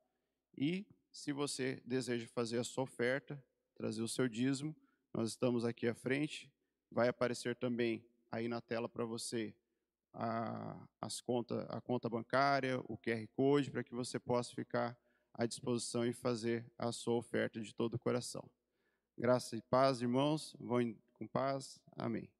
E 0.57 0.87
se 1.11 1.33
você 1.33 1.83
deseja 1.85 2.27
fazer 2.29 2.59
a 2.59 2.65
sua 2.65 2.85
oferta, 2.85 3.43
trazer 3.75 4.03
o 4.03 4.09
seu 4.09 4.29
dízimo, 4.29 4.77
nós 5.15 5.31
estamos 5.31 5.65
aqui 5.65 5.89
à 5.89 5.95
frente. 5.95 6.53
Vai 6.91 7.09
aparecer 7.09 7.57
também 7.57 8.05
aí 8.31 8.49
na 8.49 8.61
tela 8.61 8.87
para 8.87 9.05
você 9.05 9.55
a, 10.13 10.77
as 11.01 11.23
conta, 11.23 11.63
a 11.71 11.81
conta 11.81 12.09
bancária, 12.09 12.79
o 12.85 12.99
QR 12.99 13.27
Code, 13.35 13.71
para 13.71 13.83
que 13.83 13.95
você 13.95 14.19
possa 14.19 14.55
ficar 14.55 14.97
à 15.33 15.47
disposição 15.47 16.05
e 16.05 16.13
fazer 16.13 16.71
a 16.79 16.93
sua 16.93 17.15
oferta 17.15 17.61
de 17.61 17.75
todo 17.75 17.95
o 17.95 17.99
coração. 17.99 18.45
Graça 19.17 19.57
e 19.57 19.63
paz, 19.63 20.03
irmãos. 20.03 20.55
Vão 20.61 20.95
com 21.15 21.27
paz. 21.27 21.81
Amém. 21.97 22.36